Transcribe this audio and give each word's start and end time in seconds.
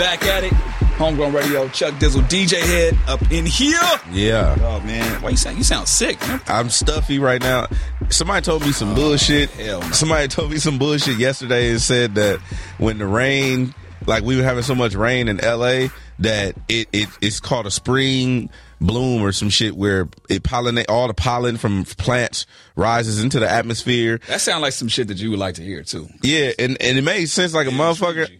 back 0.00 0.24
at 0.24 0.44
it. 0.44 0.52
Homegrown 0.96 1.34
Radio, 1.34 1.68
Chuck 1.68 1.92
Dizzle, 1.96 2.22
DJ 2.22 2.58
Hed 2.58 2.96
up 3.06 3.20
in 3.30 3.44
here. 3.44 3.78
Yeah. 4.10 4.56
Oh 4.60 4.80
man, 4.80 5.20
why 5.20 5.28
you 5.28 5.36
sound 5.36 5.58
you 5.58 5.62
sound 5.62 5.88
sick, 5.88 6.18
man? 6.22 6.40
I'm 6.46 6.70
stuffy 6.70 7.18
right 7.18 7.40
now. 7.40 7.66
Somebody 8.08 8.42
told 8.42 8.62
me 8.62 8.72
some 8.72 8.94
bullshit. 8.94 9.50
Oh, 9.58 9.62
hell 9.62 9.80
no. 9.82 9.90
Somebody 9.90 10.28
told 10.28 10.52
me 10.52 10.56
some 10.56 10.78
bullshit 10.78 11.18
yesterday 11.18 11.70
and 11.70 11.82
said 11.82 12.14
that 12.14 12.38
when 12.78 12.96
the 12.96 13.06
rain, 13.06 13.74
like 14.06 14.24
we 14.24 14.38
were 14.38 14.42
having 14.42 14.62
so 14.62 14.74
much 14.74 14.94
rain 14.94 15.28
in 15.28 15.36
LA, 15.36 15.88
that 16.18 16.54
it, 16.70 16.88
it 16.94 17.08
it's 17.20 17.38
called 17.38 17.66
a 17.66 17.70
spring 17.70 18.48
bloom 18.80 19.22
or 19.22 19.32
some 19.32 19.50
shit 19.50 19.76
where 19.76 20.08
it 20.30 20.42
pollinate 20.42 20.86
all 20.88 21.08
the 21.08 21.14
pollen 21.14 21.58
from 21.58 21.84
plants 21.84 22.46
rises 22.74 23.22
into 23.22 23.38
the 23.38 23.50
atmosphere. 23.50 24.18
That 24.28 24.40
sounds 24.40 24.62
like 24.62 24.72
some 24.72 24.88
shit 24.88 25.08
that 25.08 25.18
you 25.18 25.28
would 25.28 25.38
like 25.38 25.56
to 25.56 25.62
hear 25.62 25.82
too. 25.82 26.08
Yeah, 26.22 26.52
and, 26.58 26.80
and 26.80 26.96
it 26.96 27.02
made 27.02 27.26
sense 27.26 27.52
like 27.52 27.66
a 27.66 27.70
motherfucker 27.70 28.30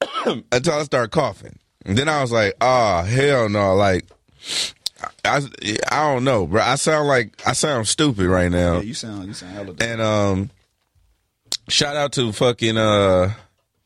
until 0.52 0.74
I 0.74 0.82
started 0.84 1.10
coughing. 1.10 1.58
And 1.84 1.96
then 1.96 2.08
I 2.08 2.20
was 2.20 2.32
like, 2.32 2.54
oh, 2.60 3.02
hell 3.02 3.48
no. 3.48 3.74
Like, 3.74 4.06
I, 5.24 5.40
I 5.90 6.12
don't 6.12 6.24
know, 6.24 6.46
bro. 6.46 6.62
I 6.62 6.74
sound 6.74 7.08
like, 7.08 7.40
I 7.46 7.52
sound 7.52 7.88
stupid 7.88 8.26
right 8.26 8.50
now. 8.50 8.76
Yeah, 8.76 8.82
you 8.82 8.94
sound 8.94 9.26
you 9.26 9.34
sound 9.34 9.52
hella. 9.52 9.74
And, 9.80 10.00
um, 10.00 10.50
shout 11.68 11.96
out 11.96 12.12
to 12.12 12.32
fucking, 12.32 12.76
uh, 12.76 13.32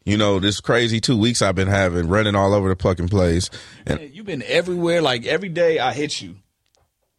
you 0.04 0.16
know, 0.16 0.38
this 0.40 0.60
crazy 0.60 1.00
two 1.00 1.16
weeks 1.16 1.40
I've 1.40 1.54
been 1.54 1.68
having 1.68 2.08
running 2.08 2.34
all 2.34 2.52
over 2.52 2.68
the 2.74 2.82
fucking 2.82 3.08
place. 3.08 3.48
And 3.86 4.00
Man, 4.00 4.10
You've 4.12 4.26
been 4.26 4.42
everywhere. 4.46 5.00
Like 5.00 5.24
every 5.26 5.48
day 5.48 5.78
I 5.78 5.92
hit 5.92 6.20
you, 6.20 6.36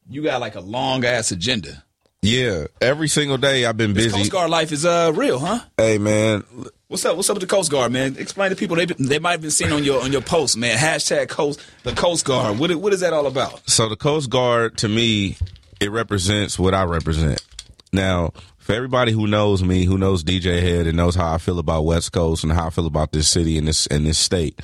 you 0.10 0.24
got 0.24 0.42
like 0.42 0.56
a 0.56 0.60
long 0.62 1.04
ass 1.06 1.32
agenda. 1.32 1.84
yeah, 2.22 2.66
every 2.82 3.08
single 3.08 3.38
day 3.38 3.66
I've 3.66 3.78
been 3.78 3.94
This 3.94 4.08
busy. 4.08 4.18
Coast 4.18 4.32
Guard 4.32 4.50
life 4.52 4.72
is 4.72 4.86
uh 4.86 5.12
real, 5.16 5.40
huh? 5.40 5.62
Hey, 5.78 5.98
man, 5.98 6.44
What's 6.88 7.04
up? 7.04 7.16
What's 7.16 7.32
up 7.32 7.36
with 7.36 7.42
the 7.42 7.48
Coast 7.48 7.72
Guard, 7.72 7.92
man? 7.92 8.16
Explain 8.20 8.52
to 8.52 8.56
people 8.56 8.76
they 8.76 8.86
they 8.86 9.18
might 9.18 9.32
have 9.32 9.42
been 9.42 9.50
seen 9.50 9.72
on 9.72 9.84
your 9.84 10.04
on 10.04 10.12
your 10.12 10.22
post, 10.22 10.56
man. 10.56 10.78
Hashtag 10.78 11.30
Coast 11.30 11.60
the 11.82 11.94
Coast 11.94 12.26
Guard. 12.26 12.60
What 12.60 12.76
what 12.76 12.94
is 12.94 13.00
that 13.00 13.12
all 13.12 13.26
about? 13.26 13.68
So 13.68 13.90
the 13.90 13.96
Coast 13.96 14.30
Guard 14.30 14.78
to 14.78 14.88
me, 14.88 15.36
it 15.80 15.90
represents 15.90 16.60
what 16.60 16.76
I 16.76 16.84
represent. 16.84 17.44
Now, 17.92 18.34
for 18.60 18.74
everybody 18.74 19.14
who 19.14 19.26
knows 19.26 19.64
me, 19.64 19.86
who 19.86 19.98
knows 19.98 20.24
DJ 20.24 20.62
Hed 20.62 20.86
and 20.86 20.96
knows 20.96 21.16
how 21.16 21.34
I 21.34 21.40
feel 21.40 21.58
about 21.58 21.86
West 21.86 22.12
Coast 22.12 22.44
and 22.44 22.54
how 22.54 22.68
I 22.68 22.70
feel 22.70 22.86
about 22.86 23.14
this 23.14 23.28
city 23.28 23.58
and 23.58 23.68
this 23.68 23.88
and 23.88 24.06
this 24.06 24.20
state, 24.20 24.62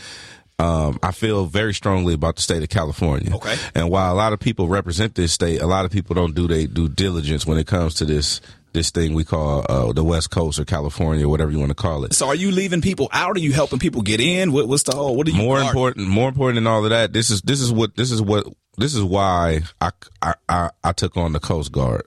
um, 0.60 1.00
I 1.02 1.14
feel 1.14 1.48
very 1.48 1.74
strongly 1.74 2.14
about 2.14 2.36
the 2.36 2.44
state 2.44 2.62
of 2.62 2.70
California. 2.70 3.36
Okay. 3.36 3.56
And 3.74 3.90
while 3.90 4.14
a 4.14 4.16
lot 4.16 4.32
of 4.32 4.40
people 4.40 4.68
represent 4.68 5.16
this 5.16 5.34
state, 5.34 5.60
a 5.60 5.66
lot 5.66 5.86
of 5.86 5.92
people 5.92 6.14
don't 6.14 6.36
do 6.36 6.48
their 6.48 6.68
due 6.68 6.88
diligence 6.88 7.48
when 7.48 7.58
it 7.58 7.66
comes 7.66 7.96
to 7.96 8.06
this 8.06 8.42
this 8.74 8.90
thing 8.92 9.14
we 9.14 9.24
call 9.24 9.66
uh, 9.70 9.92
the 9.94 10.04
West 10.04 10.32
Coast 10.32 10.60
or 10.60 10.66
California, 10.66 11.28
whatever 11.28 11.52
you 11.52 11.60
want 11.60 11.72
to 11.72 11.76
call 11.76 12.06
it. 12.06 12.14
So 12.14 12.28
are 12.28 12.36
you 12.36 12.52
leaving 12.52 12.82
people 12.82 13.10
out? 13.12 13.36
Are 13.36 13.40
you 13.40 13.54
helping 13.54 13.80
people 13.80 14.02
get 14.02 14.22
in? 14.22 14.52
What, 14.52 14.68
what's 14.68 14.84
the 14.84 14.96
whole? 14.96 15.16
What 15.16 15.28
are 15.28 15.32
you 15.32 15.38
more 15.38 15.60
important 15.60 16.08
more 16.08 16.30
important 16.30 16.56
than 16.56 16.68
all 16.68 16.84
of 16.84 16.90
that 16.90 17.14
this 17.14 17.30
is 17.30 17.42
this 17.42 17.62
is 17.62 17.72
what 17.72 17.96
this 17.96 18.12
is 18.12 18.22
what 18.22 18.46
this 18.78 18.94
is 18.96 19.04
why 19.04 19.62
I, 19.80 19.92
I 20.22 20.34
i 20.48 20.70
i 20.84 20.92
took 20.92 21.18
on 21.18 21.34
the 21.34 21.40
coast 21.40 21.72
guard 21.72 22.04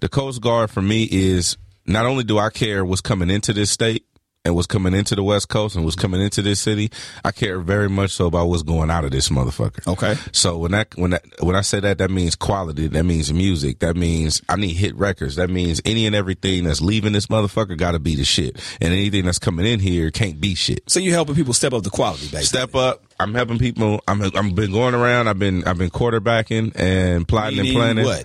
the 0.00 0.08
coast 0.08 0.40
guard 0.40 0.70
for 0.70 0.82
me 0.82 1.08
is 1.10 1.56
not 1.86 2.06
only 2.06 2.24
do 2.24 2.38
i 2.38 2.50
care 2.50 2.84
what's 2.84 3.00
coming 3.00 3.30
into 3.30 3.52
this 3.52 3.70
state 3.70 4.06
and 4.44 4.54
was 4.54 4.66
coming 4.66 4.94
into 4.94 5.14
the 5.14 5.22
west 5.22 5.48
coast 5.50 5.76
and 5.76 5.84
was 5.84 5.94
coming 5.94 6.20
into 6.20 6.40
this 6.40 6.60
city 6.60 6.90
i 7.24 7.30
care 7.30 7.60
very 7.60 7.88
much 7.90 8.10
so 8.12 8.26
about 8.26 8.46
what's 8.46 8.62
going 8.62 8.90
out 8.90 9.04
of 9.04 9.10
this 9.10 9.28
motherfucker 9.28 9.86
Okay. 9.86 10.14
so 10.32 10.56
when 10.56 10.70
that 10.72 10.88
when 10.96 11.10
that 11.10 11.22
when 11.40 11.56
I 11.56 11.60
say 11.62 11.80
that, 11.80 11.98
that 11.98 12.10
means 12.10 12.36
quality. 12.36 12.86
That 12.88 13.04
means 13.04 13.32
music. 13.32 13.80
That 13.80 13.96
means 13.96 14.40
I 14.48 14.56
need 14.56 14.74
hit 14.74 14.94
records. 14.96 15.36
That 15.36 15.48
means 15.50 15.80
any 15.84 16.06
and 16.06 16.14
everything 16.14 16.64
that's 16.64 16.80
leaving 16.80 17.12
this 17.12 17.26
motherfucker 17.26 17.76
got 17.76 17.92
to 17.92 17.98
be 17.98 18.14
the 18.14 18.24
shit, 18.24 18.58
and 18.80 18.92
anything 18.92 19.24
that's 19.24 19.38
coming 19.38 19.66
in 19.66 19.80
here 19.80 20.10
can't 20.10 20.40
be 20.40 20.54
shit. 20.54 20.82
So 20.88 21.00
you 21.00 21.12
helping 21.12 21.34
people 21.34 21.54
step 21.54 21.72
up 21.72 21.82
the 21.82 21.90
quality, 21.90 22.24
basically. 22.28 22.44
Step 22.44 22.74
up. 22.74 23.02
I'm 23.18 23.34
helping 23.34 23.58
people. 23.58 24.00
I'm 24.06 24.22
I'm 24.36 24.54
been 24.54 24.72
going 24.72 24.94
around. 24.94 25.28
I've 25.28 25.38
been 25.38 25.64
I've 25.64 25.78
been 25.78 25.90
quarterbacking 25.90 26.72
and 26.76 27.26
plotting 27.26 27.56
Meaning 27.62 27.76
and 27.82 27.98
planning. 27.98 28.04
what? 28.04 28.24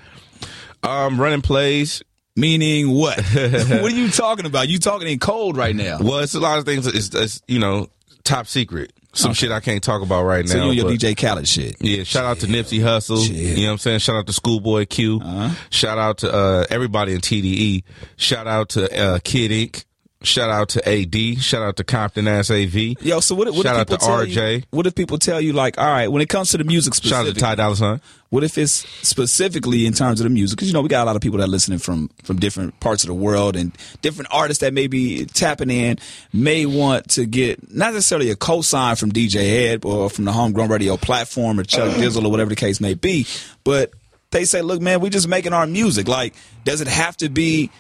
Um, 0.84 1.20
running 1.20 1.42
plays. 1.42 2.04
Meaning 2.36 2.92
what? 2.92 3.18
what 3.24 3.92
are 3.92 3.96
you 3.96 4.10
talking 4.10 4.46
about? 4.46 4.68
You 4.68 4.78
talking 4.80 5.08
in 5.08 5.20
code 5.20 5.56
right 5.56 5.76
now. 5.76 6.00
Well, 6.02 6.20
it's 6.20 6.36
a 6.36 6.40
lot 6.40 6.58
of 6.60 6.66
things. 6.66 6.86
It's, 6.86 7.14
it's 7.16 7.42
you 7.48 7.60
know 7.60 7.88
top 8.24 8.48
secret. 8.48 8.92
Some 9.14 9.34
shit 9.34 9.50
I 9.50 9.62
can't 9.62 9.82
talk 9.82 10.02
about 10.02 10.24
right 10.26 10.46
So 10.46 10.58
now. 10.58 10.72
you 10.72 10.86
and 10.86 11.02
your 11.02 11.12
DJ 11.14 11.16
Khaled 11.16 11.48
shit. 11.48 11.78
Yeah, 11.80 12.04
shout 12.04 12.26
out 12.26 12.40
to 12.40 12.48
Nipsey 12.48 12.80
Hussle. 12.82 13.24
Uh-huh. 13.24 13.34
You 13.34 13.56
know 13.62 13.68
what 13.68 13.72
I'm 13.72 13.78
saying? 13.78 14.00
Shout 14.00 14.18
out 14.18 14.28
to 14.28 14.34
Schoolboy 14.34 14.88
Q. 14.88 15.22
Shout 15.70 15.98
out 15.98 16.18
to 16.18 16.34
uh, 16.34 16.66
everybody 16.70 17.14
in 17.14 17.22
TDE. 17.22 17.84
Shout 18.18 18.46
out 18.46 18.68
to 18.70 18.94
uh, 19.02 19.20
Kid 19.24 19.52
Ink. 19.52 19.86
Shout 20.26 20.50
out 20.50 20.70
to 20.70 20.88
AD. 20.88 21.40
Shout 21.42 21.62
out 21.62 21.76
to 21.78 21.84
Compton 21.84 22.28
Ass 22.28 22.52
AV. 22.52 22.76
Yo, 23.02 23.20
so 23.20 23.36
what, 23.36 23.48
what 23.54 23.64
Shout 23.64 23.76
if 23.76 23.82
out 23.82 23.88
people 23.88 23.98
to 23.98 24.06
tell 24.06 24.26
RJ. 24.26 24.56
You, 24.58 24.64
what 24.72 24.88
if 24.88 24.96
people 24.96 25.18
tell 25.18 25.40
you 25.40 25.54
like, 25.54 25.78
all 25.78 25.88
right, 25.88 26.08
when 26.08 26.22
it 26.22 26.30
comes 26.30 26.52
to 26.52 26.58
the 26.58 26.64
music 26.64 26.94
Shout 26.96 27.28
out 27.28 27.34
to 27.34 27.40
Ty 27.40 27.56
Dolla 27.56 27.76
Sign. 27.76 28.02
what 28.30 28.44
if 28.44 28.58
it's 28.58 28.72
specifically 29.08 29.86
in 29.86 29.94
terms 29.94 30.20
of 30.20 30.26
the 30.26 30.30
music? 30.30 30.58
Because 30.58 30.68
you 30.68 30.74
know 30.74 30.82
we 30.82 30.90
got 30.90 31.04
a 31.04 31.06
lot 31.06 31.16
of 31.16 31.22
people 31.22 31.40
that 31.40 31.46
are 31.46 31.48
listening 31.48 31.80
from 31.80 32.10
from 32.24 32.38
different 32.38 32.80
parts 32.80 33.04
of 33.04 33.08
the 33.08 33.14
world 33.14 33.56
and 33.56 33.76
different 34.02 34.30
artists 34.32 34.62
that 34.62 34.74
may 34.74 34.88
be 34.88 35.26
tapping 35.26 35.70
in 35.70 35.98
may 36.34 36.66
want 36.66 37.10
to 37.12 37.26
get 37.26 37.74
not 37.74 37.94
necessarily 37.94 38.32
a 38.32 38.36
cosign 38.36 39.00
from 39.00 39.12
DJ 39.12 39.44
Hed 39.44 39.86
or 39.86 40.10
from 40.10 40.26
the 40.26 40.32
Homegrown 40.32 40.70
Radio 40.70 40.98
platform 40.98 41.60
or 41.60 41.64
Chuck 41.64 41.92
Dizzle 41.96 42.26
or 42.26 42.32
whatever 42.32 42.50
the 42.50 42.56
case 42.56 42.82
may 42.82 42.94
be, 42.94 43.26
but 43.64 43.92
they 44.32 44.44
say, 44.44 44.62
look, 44.62 44.82
man, 44.82 45.00
we're 45.00 45.10
just 45.10 45.30
making 45.30 45.54
our 45.54 45.66
music. 45.66 46.10
Like, 46.10 46.34
does 46.66 46.82
it 46.82 46.90
have 46.90 47.16
to 47.18 47.30
be 47.30 47.72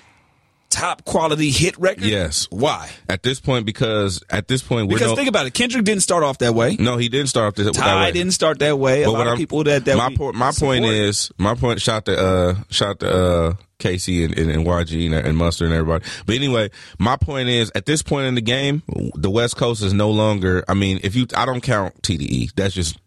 top 0.75 1.05
quality 1.05 1.49
hit 1.51 1.77
record? 1.79 2.03
Yes. 2.03 2.47
Why? 2.51 2.89
At 3.09 3.23
this 3.23 3.39
point, 3.39 3.65
because 3.65 4.21
at 4.29 4.47
this 4.47 4.61
point 4.61 4.89
Because 4.89 5.09
no, 5.09 5.15
think 5.15 5.29
about 5.29 5.45
it, 5.45 5.53
Kendrick 5.53 5.85
didn't 5.85 6.03
start 6.03 6.23
off 6.23 6.39
that 6.39 6.53
way. 6.53 6.75
no, 6.77 6.97
he 6.97 7.07
didn't 7.09 7.27
start 7.29 7.47
off 7.47 7.55
that 7.65 7.73
Ty 7.73 8.05
way. 8.05 8.11
didn't 8.11 8.33
start 8.33 8.59
that 8.59 8.77
way. 8.77 9.03
A 9.03 9.09
lot 9.11 9.21
of 9.21 9.27
I'm- 9.29 9.37
people 9.37 9.63
that 9.63 9.85
that 9.85 9.97
my 9.97 10.13
po- 10.15 10.33
my 10.33 10.51
point 10.51 10.85
is 10.85 11.31
my 11.37 11.55
point. 11.55 11.81
Shout 11.81 12.05
to 12.05 12.17
uh 12.17 12.55
shout 12.69 12.99
to 12.99 13.09
uh 13.11 13.53
Casey 13.79 14.23
and, 14.23 14.37
and, 14.37 14.49
and 14.51 14.65
YG 14.65 15.05
and, 15.07 15.13
and 15.15 15.37
Mustard 15.37 15.67
and 15.67 15.75
everybody. 15.75 16.05
But 16.25 16.35
anyway, 16.35 16.69
my 16.99 17.17
point 17.17 17.49
is 17.49 17.71
at 17.75 17.85
this 17.85 18.01
point 18.01 18.27
in 18.27 18.35
the 18.35 18.41
game, 18.41 18.83
the 19.15 19.29
West 19.29 19.57
Coast 19.57 19.81
is 19.83 19.93
no 19.93 20.11
longer. 20.11 20.63
I 20.67 20.73
mean, 20.75 20.99
if 21.03 21.13
you, 21.15 21.27
I 21.35 21.45
don't 21.45 21.61
count 21.61 22.01
TDE. 22.01 22.53
That's 22.55 22.73
just 22.73 22.97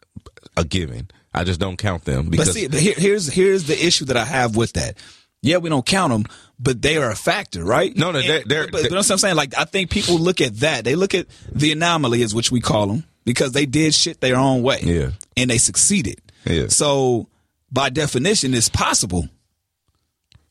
a 0.56 0.64
given. 0.64 1.10
I 1.34 1.44
just 1.44 1.60
don't 1.60 1.76
count 1.78 2.04
them 2.04 2.30
But 2.30 2.48
see, 2.48 2.66
but 2.68 2.80
here, 2.80 2.94
here's 2.96 3.28
here's 3.32 3.64
the 3.64 3.82
issue 3.86 4.06
that 4.06 4.16
I 4.16 4.24
have 4.24 4.56
with 4.56 4.72
that. 4.74 4.96
Yeah, 5.40 5.58
we 5.58 5.68
don't 5.70 5.86
count 5.86 6.12
them, 6.12 6.24
but 6.60 6.82
they 6.82 6.96
are 6.96 7.10
a 7.10 7.16
factor, 7.16 7.64
right? 7.64 7.96
No, 7.96 8.10
no, 8.10 8.20
they're- 8.20 8.42
they're- 8.46 8.64
but, 8.64 8.72
but, 8.72 8.82
you 8.84 8.91
know 8.91 8.96
what 8.96 9.10
I'm 9.10 9.19
saying? 9.19 9.36
Like, 9.36 9.56
I 9.56 9.64
think 9.64 9.91
people 9.91 10.19
look 10.19 10.41
at 10.41 10.56
that. 10.60 10.84
They 10.84 10.94
look 10.96 11.14
at 11.14 11.26
the 11.52 11.72
anomaly, 11.72 12.22
is 12.22 12.34
which 12.34 12.50
we 12.50 12.60
call 12.60 12.86
them, 12.88 13.04
because 13.24 13.52
they 13.52 13.66
did 13.66 13.94
shit 13.94 14.20
their 14.20 14.36
own 14.36 14.62
way. 14.62 14.80
Yeah. 14.82 15.10
and 15.36 15.48
they 15.50 15.58
succeeded. 15.58 16.20
Yeah. 16.44 16.66
So, 16.68 17.28
by 17.70 17.91
definition, 17.91 18.54
it's 18.54 18.68
possible. 18.68 19.28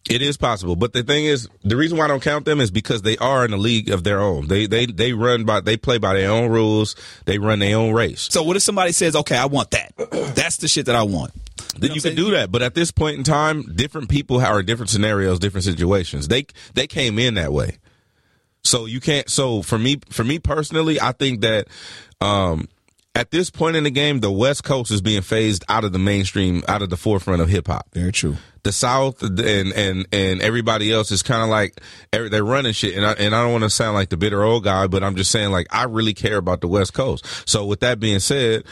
It 0.09 0.21
is 0.21 0.37
possible, 0.37 0.75
but 0.75 0.93
the 0.93 1.03
thing 1.03 1.25
is, 1.25 1.49
the 1.63 1.75
reason 1.75 1.97
why 1.97 2.05
I 2.05 2.07
don't 2.07 2.21
count 2.21 2.45
them 2.45 2.61
is 2.61 2.71
because 2.71 3.01
they 3.01 3.17
are 3.17 3.43
in 3.43 3.53
a 3.53 3.57
league 3.57 3.89
of 3.89 4.03
their 4.03 4.19
own. 4.19 4.47
They 4.47 4.65
they 4.65 4.85
they 4.85 5.13
run 5.13 5.43
by 5.43 5.61
they 5.61 5.77
play 5.77 5.97
by 5.97 6.13
their 6.13 6.31
own 6.31 6.49
rules. 6.49 6.95
They 7.25 7.37
run 7.37 7.59
their 7.59 7.77
own 7.77 7.93
race. 7.93 8.27
So, 8.31 8.43
what 8.43 8.55
if 8.55 8.63
somebody 8.63 8.91
says, 8.91 9.15
"Okay, 9.15 9.35
I 9.35 9.45
want 9.45 9.71
that. 9.71 9.93
That's 10.35 10.57
the 10.57 10.67
shit 10.67 10.85
that 10.85 10.95
I 10.95 11.03
want." 11.03 11.33
Then 11.77 11.91
you 11.91 12.01
can 12.01 12.15
do 12.15 12.31
that, 12.31 12.51
but 12.51 12.61
at 12.61 12.73
this 12.73 12.91
point 12.91 13.17
in 13.17 13.23
time, 13.23 13.63
different 13.75 14.09
people 14.09 14.39
are 14.39 14.59
in 14.59 14.65
different 14.65 14.89
scenarios, 14.89 15.39
different 15.39 15.65
situations. 15.65 16.27
They 16.27 16.45
they 16.73 16.87
came 16.87 17.19
in 17.19 17.35
that 17.35 17.53
way, 17.53 17.77
so 18.63 18.85
you 18.85 18.99
can't. 18.99 19.29
So 19.29 19.61
for 19.61 19.77
me, 19.77 19.97
for 20.09 20.23
me 20.23 20.39
personally, 20.39 20.99
I 20.99 21.11
think 21.11 21.41
that 21.41 21.67
um, 22.21 22.67
at 23.17 23.31
this 23.31 23.49
point 23.49 23.75
in 23.75 23.83
the 23.83 23.89
game, 23.89 24.19
the 24.19 24.31
West 24.31 24.63
Coast 24.63 24.91
is 24.91 25.01
being 25.01 25.23
phased 25.23 25.65
out 25.67 25.83
of 25.83 25.91
the 25.91 25.99
mainstream, 25.99 26.63
out 26.67 26.83
of 26.83 26.89
the 26.91 26.97
forefront 26.97 27.41
of 27.41 27.49
hip 27.49 27.67
hop. 27.67 27.87
Very 27.91 28.11
true. 28.11 28.37
the 28.63 28.71
South 28.71 29.23
and 29.23 29.39
and 29.39 30.07
and 30.11 30.41
everybody 30.41 30.91
else 30.93 31.09
is 31.11 31.23
kind 31.23 31.41
of 31.41 31.49
like 31.49 31.81
they're 32.11 32.45
running 32.45 32.73
shit. 32.73 32.95
And 32.95 33.05
I 33.05 33.13
and 33.13 33.33
I 33.33 33.41
don't 33.41 33.51
want 33.51 33.63
to 33.63 33.69
sound 33.71 33.95
like 33.95 34.09
the 34.09 34.17
bitter 34.17 34.43
old 34.43 34.63
guy, 34.63 34.85
but 34.87 35.03
I'm 35.03 35.15
just 35.15 35.31
saying 35.31 35.51
like 35.51 35.67
I 35.71 35.85
really 35.85 36.13
care 36.13 36.37
about 36.37 36.61
the 36.61 36.67
West 36.67 36.93
Coast. 36.93 37.25
So 37.49 37.65
with 37.65 37.79
that 37.79 37.99
being 37.99 38.19
said. 38.19 38.63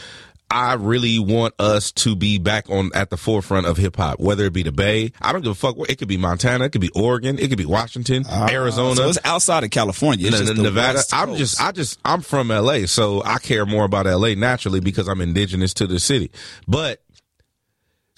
I 0.50 0.74
really 0.74 1.18
want 1.18 1.54
us 1.58 1.90
to 1.92 2.14
be 2.14 2.38
back 2.38 2.70
on 2.70 2.90
at 2.94 3.10
the 3.10 3.16
forefront 3.16 3.66
of 3.66 3.76
hip 3.76 3.96
hop, 3.96 4.20
whether 4.20 4.44
it 4.44 4.52
be 4.52 4.62
the 4.62 4.72
Bay. 4.72 5.12
I 5.20 5.32
don't 5.32 5.42
give 5.42 5.52
a 5.52 5.54
fuck. 5.54 5.76
It 5.88 5.96
could 5.98 6.08
be 6.08 6.16
Montana, 6.16 6.64
it 6.66 6.70
could 6.70 6.80
be 6.80 6.90
Oregon, 6.94 7.38
it 7.38 7.48
could 7.48 7.58
be 7.58 7.66
Washington, 7.66 8.24
Arizona, 8.28 8.94
So 8.94 9.08
it's 9.08 9.18
outside 9.24 9.64
of 9.64 9.70
California. 9.70 10.28
It's 10.28 10.38
just 10.38 10.56
Nevada. 10.56 11.00
I'm 11.12 11.34
just, 11.36 11.60
I 11.60 11.72
just, 11.72 11.98
I'm 12.04 12.20
from 12.20 12.48
LA, 12.48 12.86
so 12.86 13.22
I 13.24 13.38
care 13.38 13.66
more 13.66 13.84
about 13.84 14.06
LA 14.06 14.34
naturally 14.34 14.80
because 14.80 15.08
I'm 15.08 15.20
indigenous 15.20 15.74
to 15.74 15.86
the 15.86 15.98
city. 15.98 16.30
But 16.68 17.02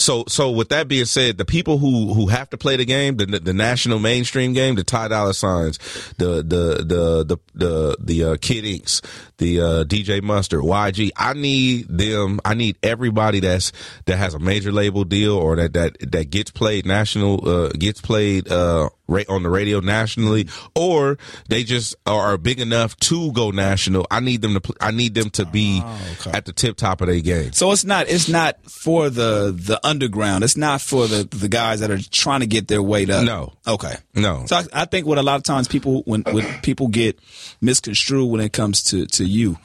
so, 0.01 0.25
so 0.29 0.51
with 0.53 0.69
that 0.69 0.87
being 0.87 1.07
said, 1.07 1.39
the 1.39 1.45
people 1.45 1.79
who 1.79 2.15
who 2.15 2.29
have 2.29 2.49
to 2.51 2.57
play 2.57 2.77
the 2.77 2.85
game, 2.85 3.17
the 3.17 3.27
the 3.27 3.53
national 3.53 3.99
mainstream 3.99 4.53
game, 4.53 4.77
the 4.77 4.85
Ty 4.85 5.09
Dolla 5.09 5.35
Signs, 5.35 5.79
the 6.19 6.37
the 6.37 6.85
the 6.85 7.25
the 7.25 7.39
the 7.55 7.97
the 7.99 8.25
uh, 8.25 8.37
Kid 8.41 8.65
Inks, 8.65 9.03
the 9.39 9.61
uh, 9.61 9.85
DJ 9.85 10.23
Mustard, 10.23 10.61
YG. 10.61 11.11
I 11.17 11.33
need 11.33 11.87
them. 11.89 12.41
I 12.45 12.55
need 12.55 12.77
everybody 12.83 13.41
that's 13.41 13.73
that 14.07 14.17
has 14.17 14.35
a 14.35 14.39
major 14.39 14.71
label 14.71 15.05
deal 15.05 15.37
or 15.37 15.57
that 15.57 15.73
that 15.73 15.97
that 16.13 16.31
gets 16.31 16.51
played 16.51 16.87
national, 16.87 17.49
uh, 17.49 17.69
gets 17.71 18.01
played 18.01 18.51
uh, 18.51 18.91
on 19.29 19.43
the 19.43 19.49
radio 19.49 19.81
nationally, 19.81 20.49
or 20.75 21.19
they 21.49 21.65
just 21.65 21.95
are 22.07 22.37
big 22.37 22.61
enough 22.61 22.97
to 22.97 23.33
go 23.33 23.51
national. 23.51 24.07
I 24.11 24.21
need 24.21 24.43
them 24.43 24.61
to. 24.61 24.75
I 24.81 24.91
need 24.91 25.15
them 25.15 25.31
to 25.31 25.47
be 25.47 25.81
oh, 25.83 26.17
okay. 26.21 26.37
at 26.37 26.45
the 26.45 26.53
tip 26.53 26.77
top 26.77 27.01
of 27.01 27.09
their 27.09 27.21
game. 27.21 27.53
So 27.53 27.73
it's 27.73 27.85
not. 27.85 28.09
It's 28.09 28.29
not 28.29 28.63
for 28.65 29.09
the 29.09 29.55
the 29.57 29.81
underground. 29.87 30.45
It's 30.45 30.57
not 30.57 30.81
for 30.81 31.07
the 31.07 31.25
the 31.25 31.49
guys 31.49 31.81
that 31.81 31.91
are 31.91 32.03
trying 32.11 32.41
to 32.41 32.47
get 32.47 32.69
their 32.69 32.83
weight 32.83 33.11
up. 33.11 33.25
No. 33.25 33.53
Okay. 33.67 33.95
No. 34.15 34.45
So 34.47 34.57
I, 34.57 34.65
I 34.73 34.85
think 34.85 35.07
what 35.07 35.19
a 35.19 35.23
lot 35.23 35.37
of 35.37 35.43
times 35.45 35.69
people 35.69 36.03
when 36.03 36.23
when 36.23 36.45
people 36.61 36.89
get 36.89 37.19
misconstrued 37.61 38.31
when 38.31 38.41
it 38.41 38.53
comes 38.53 38.83
to 38.85 39.07
to 39.07 39.25
you 39.29 39.57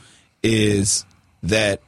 is 0.42 1.06
that 1.44 1.82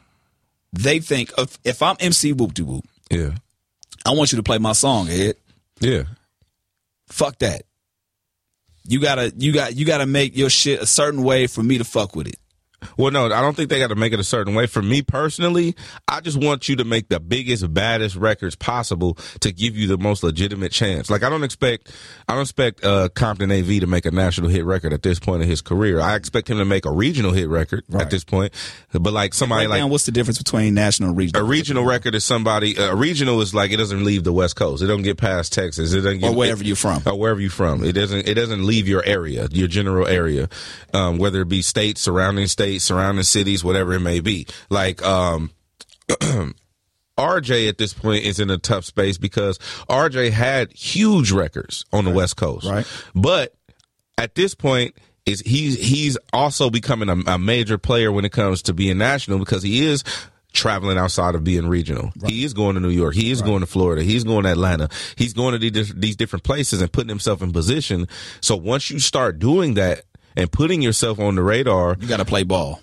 they 0.74 1.00
think 1.00 1.31
if, 1.38 1.57
if 1.63 1.81
I'm 1.81 1.95
MC 2.00 2.33
Whoop 2.33 2.54
De 2.54 2.63
Whoop, 2.63 2.86
yeah, 3.10 3.31
I 4.06 4.12
want 4.12 4.31
you 4.31 4.38
to 4.38 4.44
play 4.44 4.57
my 4.57 4.74
song, 4.74 5.10
Ed. 5.10 5.36
Yeah. 5.80 6.04
Fuck 7.07 7.39
that. 7.39 7.63
You 8.88 9.00
gotta 9.00 9.33
you 9.38 9.51
got 9.51 9.75
you 9.75 9.86
gotta 9.86 10.06
make 10.06 10.38
your 10.38 10.50
shit 10.50 10.81
a 10.81 10.86
certain 10.86 11.24
way 11.24 11.48
for 11.48 11.63
me 11.63 11.77
to 11.77 11.83
fuck 11.83 12.16
with 12.16 12.27
it. 12.27 12.38
Well, 12.98 13.12
no, 13.12 13.26
I 13.26 13.42
don't 13.42 13.56
think 13.56 13.70
they 13.70 13.80
got 13.80 13.88
to 13.88 13.96
make 13.96 14.14
it 14.14 14.20
a 14.20 14.24
certain 14.24 14.56
way. 14.56 14.68
For 14.68 14.82
me 14.82 15.02
personally, 15.02 15.76
I 16.08 16.22
just 16.22 16.42
want 16.42 16.70
you 16.70 16.76
to 16.78 16.84
make 16.84 17.10
the 17.10 17.20
biggest, 17.20 17.74
baddest 17.74 18.16
records 18.16 18.56
possible 18.56 19.16
to 19.42 19.52
give 19.52 19.76
you 19.76 19.88
the 19.88 19.98
most 19.98 20.24
legitimate 20.24 20.72
chance. 20.72 21.10
Like 21.10 21.24
I 21.24 21.30
don't 21.30 21.44
expect, 21.44 21.92
I 22.28 22.34
don't 22.34 22.42
expect 22.42 22.84
uh, 22.84 23.10
Compton 23.10 23.52
AV 23.52 23.80
to 23.80 23.88
make 23.88 24.06
a 24.06 24.12
national 24.12 24.50
hit 24.50 24.66
record 24.66 24.94
at 24.94 25.04
this 25.04 25.20
point 25.20 25.44
in 25.44 25.50
his 25.50 25.62
career. 25.62 26.00
I 26.00 26.16
expect 26.16 26.50
him 26.50 26.58
to 26.58 26.66
make 26.66 26.86
a 26.86 26.92
regional 26.92 27.32
hit 27.32 27.50
record 27.50 27.84
right. 27.90 28.04
at 28.04 28.12
this 28.12 28.24
point. 28.24 28.54
But 28.92 29.14
like 29.14 29.34
somebody 29.34 29.68
like, 29.68 29.90
what's 29.90 30.06
the 30.06 30.12
difference 30.12 30.38
between 30.38 30.74
national 30.74 31.10
and 31.10 31.18
regional? 31.18 31.46
A 31.46 31.48
regional 31.48 31.86
record 31.86 32.16
is 32.16 32.24
somebody. 32.24 32.76
A 32.76 32.96
regional 32.96 33.42
is 33.42 33.54
like 33.54 33.72
it 33.72 33.78
doesn't 33.78 34.04
leave 34.04 34.24
the 34.24 34.34
West 34.34 34.56
Coast. 34.56 34.84
It 34.84 34.88
don't 34.88 35.02
get 35.02 35.18
past 35.18 35.54
Texas. 35.54 35.94
It 35.94 36.02
doesn't 36.02 36.20
get 36.20 36.31
or 36.31 36.36
wherever 36.36 36.62
it, 36.62 36.68
you're 36.68 36.76
from. 36.76 37.04
Or 37.06 37.18
wherever 37.18 37.40
you're 37.40 37.50
from. 37.50 37.84
It 37.84 37.94
doesn't. 37.94 38.28
It 38.28 38.34
doesn't 38.36 38.66
leave 38.66 38.88
your 38.88 39.04
area, 39.06 39.48
your 39.52 39.68
general 39.68 40.08
area, 40.08 40.50
um, 40.94 41.18
whether 41.18 41.42
it 41.42 41.50
be 41.50 41.62
states, 41.62 42.02
surrounding 42.02 42.48
states 42.48 42.75
surrounding 42.80 43.24
cities, 43.24 43.63
whatever 43.63 43.94
it 43.94 44.01
may 44.01 44.19
be. 44.19 44.48
Like, 44.69 45.04
um, 45.04 45.51
RJ 47.18 47.69
at 47.69 47.77
this 47.77 47.94
point 47.94 48.25
is 48.25 48.39
in 48.39 48.50
a 48.50 48.57
tough 48.57 48.86
space 48.86 49.18
because 49.18 49.57
RJ 49.89 50.31
had 50.31 50.72
huge 50.74 51.31
records 51.31 51.86
on 51.94 52.04
the 52.04 52.12
right. 52.12 52.18
West 52.18 52.38
Coast. 52.38 52.68
Right. 52.68 52.86
But 53.13 53.56
at 54.18 54.36
this 54.36 54.54
point, 54.54 54.95
is 55.25 55.39
he's 55.42 55.80
he's 55.80 56.18
also 56.33 56.69
becoming 56.69 57.10
a, 57.10 57.33
a, 57.33 57.39
major 57.39 57.80
player 57.80 58.12
when 58.12 58.25
it 58.25 58.31
comes 58.31 58.62
to 58.62 58.74
being 58.74 59.00
national 59.00 59.39
because 59.39 59.63
he 59.63 59.83
is 59.83 60.04
traveling 60.54 60.98
outside 60.98 61.36
of 61.36 61.44
being 61.44 61.68
regional. 61.68 62.12
Right. 62.18 62.31
He 62.31 62.44
is 62.44 62.54
going 62.54 62.75
to 62.75 62.80
New 62.80 62.89
York. 62.89 63.13
He 63.13 63.31
is 63.31 63.42
right. 63.42 63.48
going 63.48 63.60
to 63.62 63.66
Florida. 63.66 64.04
He's 64.04 64.24
going 64.24 64.44
to 64.44 64.51
Atlanta. 64.51 64.89
He's 65.16 65.33
going 65.33 65.60
to 65.60 65.69
these, 65.69 65.94
these 65.94 66.16
different 66.16 66.44
places 66.44 66.81
and 66.81 66.92
putting 66.92 67.10
himself 67.10 67.42
in 67.42 67.51
position. 67.51 68.07
So 68.42 68.56
once 68.56 68.89
you 68.89 69.00
start 69.00 69.38
doing 69.38 69.74
that, 69.75 70.04
and 70.36 70.52
putting 70.52 70.82
yourself 70.82 71.20
on 71.20 71.36
the 71.36 71.44
radar. 71.44 71.98
You 72.00 72.08
got 72.08 72.18
to 72.18 72.26
play 72.26 72.44
ball. 72.44 72.82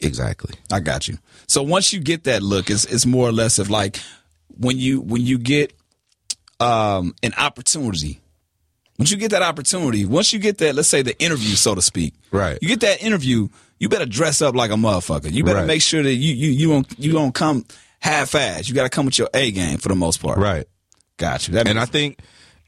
Exactly. 0.00 0.54
I 0.70 0.80
got 0.80 1.08
you. 1.08 1.18
So 1.46 1.62
once 1.62 1.92
you 1.92 2.00
get 2.00 2.24
that 2.24 2.42
look, 2.42 2.70
it's 2.70 2.84
it's 2.84 3.06
more 3.06 3.28
or 3.28 3.32
less 3.32 3.58
of 3.58 3.70
like 3.70 3.98
when 4.56 4.76
you 4.78 5.00
when 5.00 5.22
you 5.24 5.38
get 5.38 5.72
um 6.60 7.14
an 7.22 7.32
opportunity. 7.38 8.20
Once 8.98 9.12
you 9.12 9.16
get 9.16 9.30
that 9.30 9.42
opportunity, 9.42 10.04
once 10.04 10.32
you 10.32 10.40
get 10.40 10.58
that, 10.58 10.74
let's 10.74 10.88
say 10.88 11.02
the 11.02 11.18
interview, 11.22 11.54
so 11.54 11.74
to 11.74 11.80
speak. 11.80 12.14
Right. 12.32 12.58
You 12.60 12.66
get 12.66 12.80
that 12.80 13.00
interview, 13.00 13.48
you 13.78 13.88
better 13.88 14.06
dress 14.06 14.42
up 14.42 14.56
like 14.56 14.72
a 14.72 14.74
motherfucker. 14.74 15.30
You 15.30 15.44
better 15.44 15.60
right. 15.60 15.66
make 15.66 15.82
sure 15.82 16.02
that 16.02 16.14
you 16.14 16.34
you 16.34 16.50
you 16.50 16.68
don't 16.68 16.98
you 16.98 17.12
don't 17.12 17.34
come 17.34 17.64
half 18.00 18.34
ass. 18.34 18.68
You 18.68 18.74
got 18.74 18.84
to 18.84 18.90
come 18.90 19.06
with 19.06 19.18
your 19.18 19.28
A 19.34 19.50
game 19.50 19.78
for 19.78 19.88
the 19.88 19.94
most 19.94 20.20
part. 20.20 20.38
Right. 20.38 20.66
Got 21.16 21.48
you. 21.48 21.54
That 21.54 21.66
and 21.68 21.78
I 21.78 21.84
think, 21.84 22.20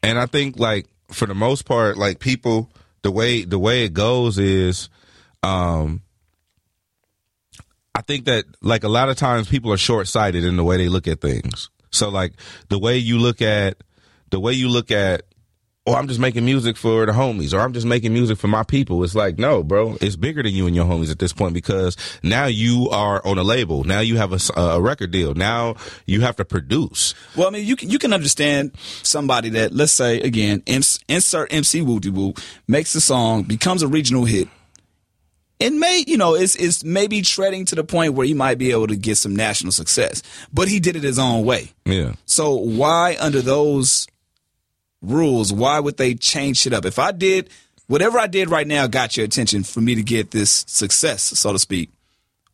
and 0.02 0.18
I 0.18 0.26
think 0.26 0.58
like 0.58 0.86
for 1.10 1.26
the 1.26 1.34
most 1.34 1.64
part, 1.64 1.98
like 1.98 2.18
people 2.18 2.70
the 3.02 3.10
way 3.10 3.44
the 3.44 3.58
way 3.58 3.84
it 3.84 3.92
goes 3.92 4.38
is 4.38 4.88
um 5.42 6.02
I 7.94 8.02
think 8.02 8.26
that 8.26 8.44
like 8.62 8.84
a 8.84 8.88
lot 8.88 9.08
of 9.08 9.16
times 9.16 9.48
people 9.48 9.72
are 9.72 9.78
short 9.78 10.08
sighted 10.08 10.44
in 10.44 10.56
the 10.56 10.64
way 10.64 10.76
they 10.76 10.88
look 10.88 11.08
at 11.08 11.20
things. 11.20 11.70
So 11.90 12.08
like 12.08 12.34
the 12.68 12.78
way 12.78 12.98
you 12.98 13.18
look 13.18 13.42
at 13.42 13.82
the 14.30 14.40
way 14.40 14.52
you 14.52 14.68
look 14.68 14.90
at 14.90 15.22
or 15.86 15.96
I'm 15.96 16.08
just 16.08 16.20
making 16.20 16.44
music 16.44 16.76
for 16.76 17.06
the 17.06 17.12
homies, 17.12 17.54
or 17.54 17.60
I'm 17.60 17.72
just 17.72 17.86
making 17.86 18.12
music 18.12 18.38
for 18.38 18.48
my 18.48 18.62
people. 18.62 19.02
It's 19.02 19.14
like, 19.14 19.38
no, 19.38 19.62
bro, 19.62 19.96
it's 20.00 20.16
bigger 20.16 20.42
than 20.42 20.52
you 20.52 20.66
and 20.66 20.76
your 20.76 20.84
homies 20.84 21.10
at 21.10 21.18
this 21.18 21.32
point 21.32 21.54
because 21.54 21.96
now 22.22 22.46
you 22.46 22.88
are 22.90 23.24
on 23.26 23.38
a 23.38 23.42
label. 23.42 23.84
Now 23.84 24.00
you 24.00 24.18
have 24.18 24.32
a, 24.32 24.60
a 24.60 24.80
record 24.80 25.10
deal. 25.10 25.34
Now 25.34 25.76
you 26.04 26.20
have 26.20 26.36
to 26.36 26.44
produce. 26.44 27.14
Well, 27.34 27.48
I 27.48 27.50
mean, 27.50 27.66
you 27.66 27.76
can, 27.76 27.88
you 27.88 27.98
can 27.98 28.12
understand 28.12 28.72
somebody 29.02 29.48
that, 29.50 29.72
let's 29.72 29.92
say, 29.92 30.20
again, 30.20 30.62
insert 30.66 31.52
MC 31.52 31.80
Woo 31.80 31.98
Woo, 32.04 32.34
makes 32.68 32.94
a 32.94 33.00
song, 33.00 33.44
becomes 33.44 33.82
a 33.82 33.88
regional 33.88 34.26
hit, 34.26 34.48
and 35.60 35.78
may 35.80 36.04
you 36.06 36.16
know 36.16 36.34
it's 36.34 36.56
it's 36.56 36.84
maybe 36.84 37.22
treading 37.22 37.64
to 37.66 37.74
the 37.74 37.84
point 37.84 38.14
where 38.14 38.26
he 38.26 38.34
might 38.34 38.58
be 38.58 38.70
able 38.70 38.86
to 38.86 38.96
get 38.96 39.16
some 39.16 39.36
national 39.36 39.72
success 39.72 40.22
but 40.52 40.68
he 40.68 40.80
did 40.80 40.96
it 40.96 41.02
his 41.02 41.18
own 41.18 41.44
way 41.44 41.70
yeah 41.84 42.14
so 42.24 42.54
why 42.54 43.14
under 43.20 43.42
those 43.42 44.06
rules, 45.02 45.52
why 45.52 45.80
would 45.80 45.96
they 45.96 46.14
change 46.14 46.58
shit 46.58 46.72
up? 46.72 46.84
If 46.84 46.98
I 46.98 47.12
did 47.12 47.50
whatever 47.90 48.18
I 48.20 48.28
did 48.28 48.50
right 48.50 48.66
now 48.66 48.86
got 48.86 49.16
your 49.16 49.26
attention 49.26 49.64
for 49.64 49.80
me 49.80 49.96
to 49.96 50.02
get 50.02 50.30
this 50.30 50.64
success, 50.68 51.22
so 51.22 51.52
to 51.52 51.58
speak. 51.58 51.90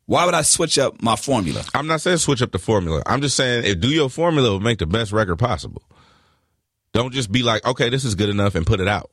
Why 0.07 0.25
would 0.25 0.33
I 0.33 0.41
switch 0.41 0.79
up 0.79 1.01
my 1.01 1.15
formula? 1.15 1.63
I'm 1.75 1.85
not 1.85 2.01
saying 2.01 2.17
switch 2.17 2.41
up 2.41 2.51
the 2.51 2.59
formula. 2.59 3.03
I'm 3.05 3.21
just 3.21 3.35
saying 3.35 3.65
if 3.65 3.79
do 3.79 3.89
your 3.89 4.09
formula 4.09 4.51
will 4.51 4.59
make 4.61 4.79
the 4.79 4.87
best 4.87 5.11
record 5.11 5.35
possible. 5.35 5.83
Don't 6.93 7.13
just 7.13 7.31
be 7.31 7.43
like, 7.43 7.65
okay, 7.65 7.89
this 7.89 8.05
is 8.05 8.15
good 8.15 8.29
enough 8.29 8.55
and 8.55 8.65
put 8.65 8.79
it 8.79 8.87
out. 8.87 9.11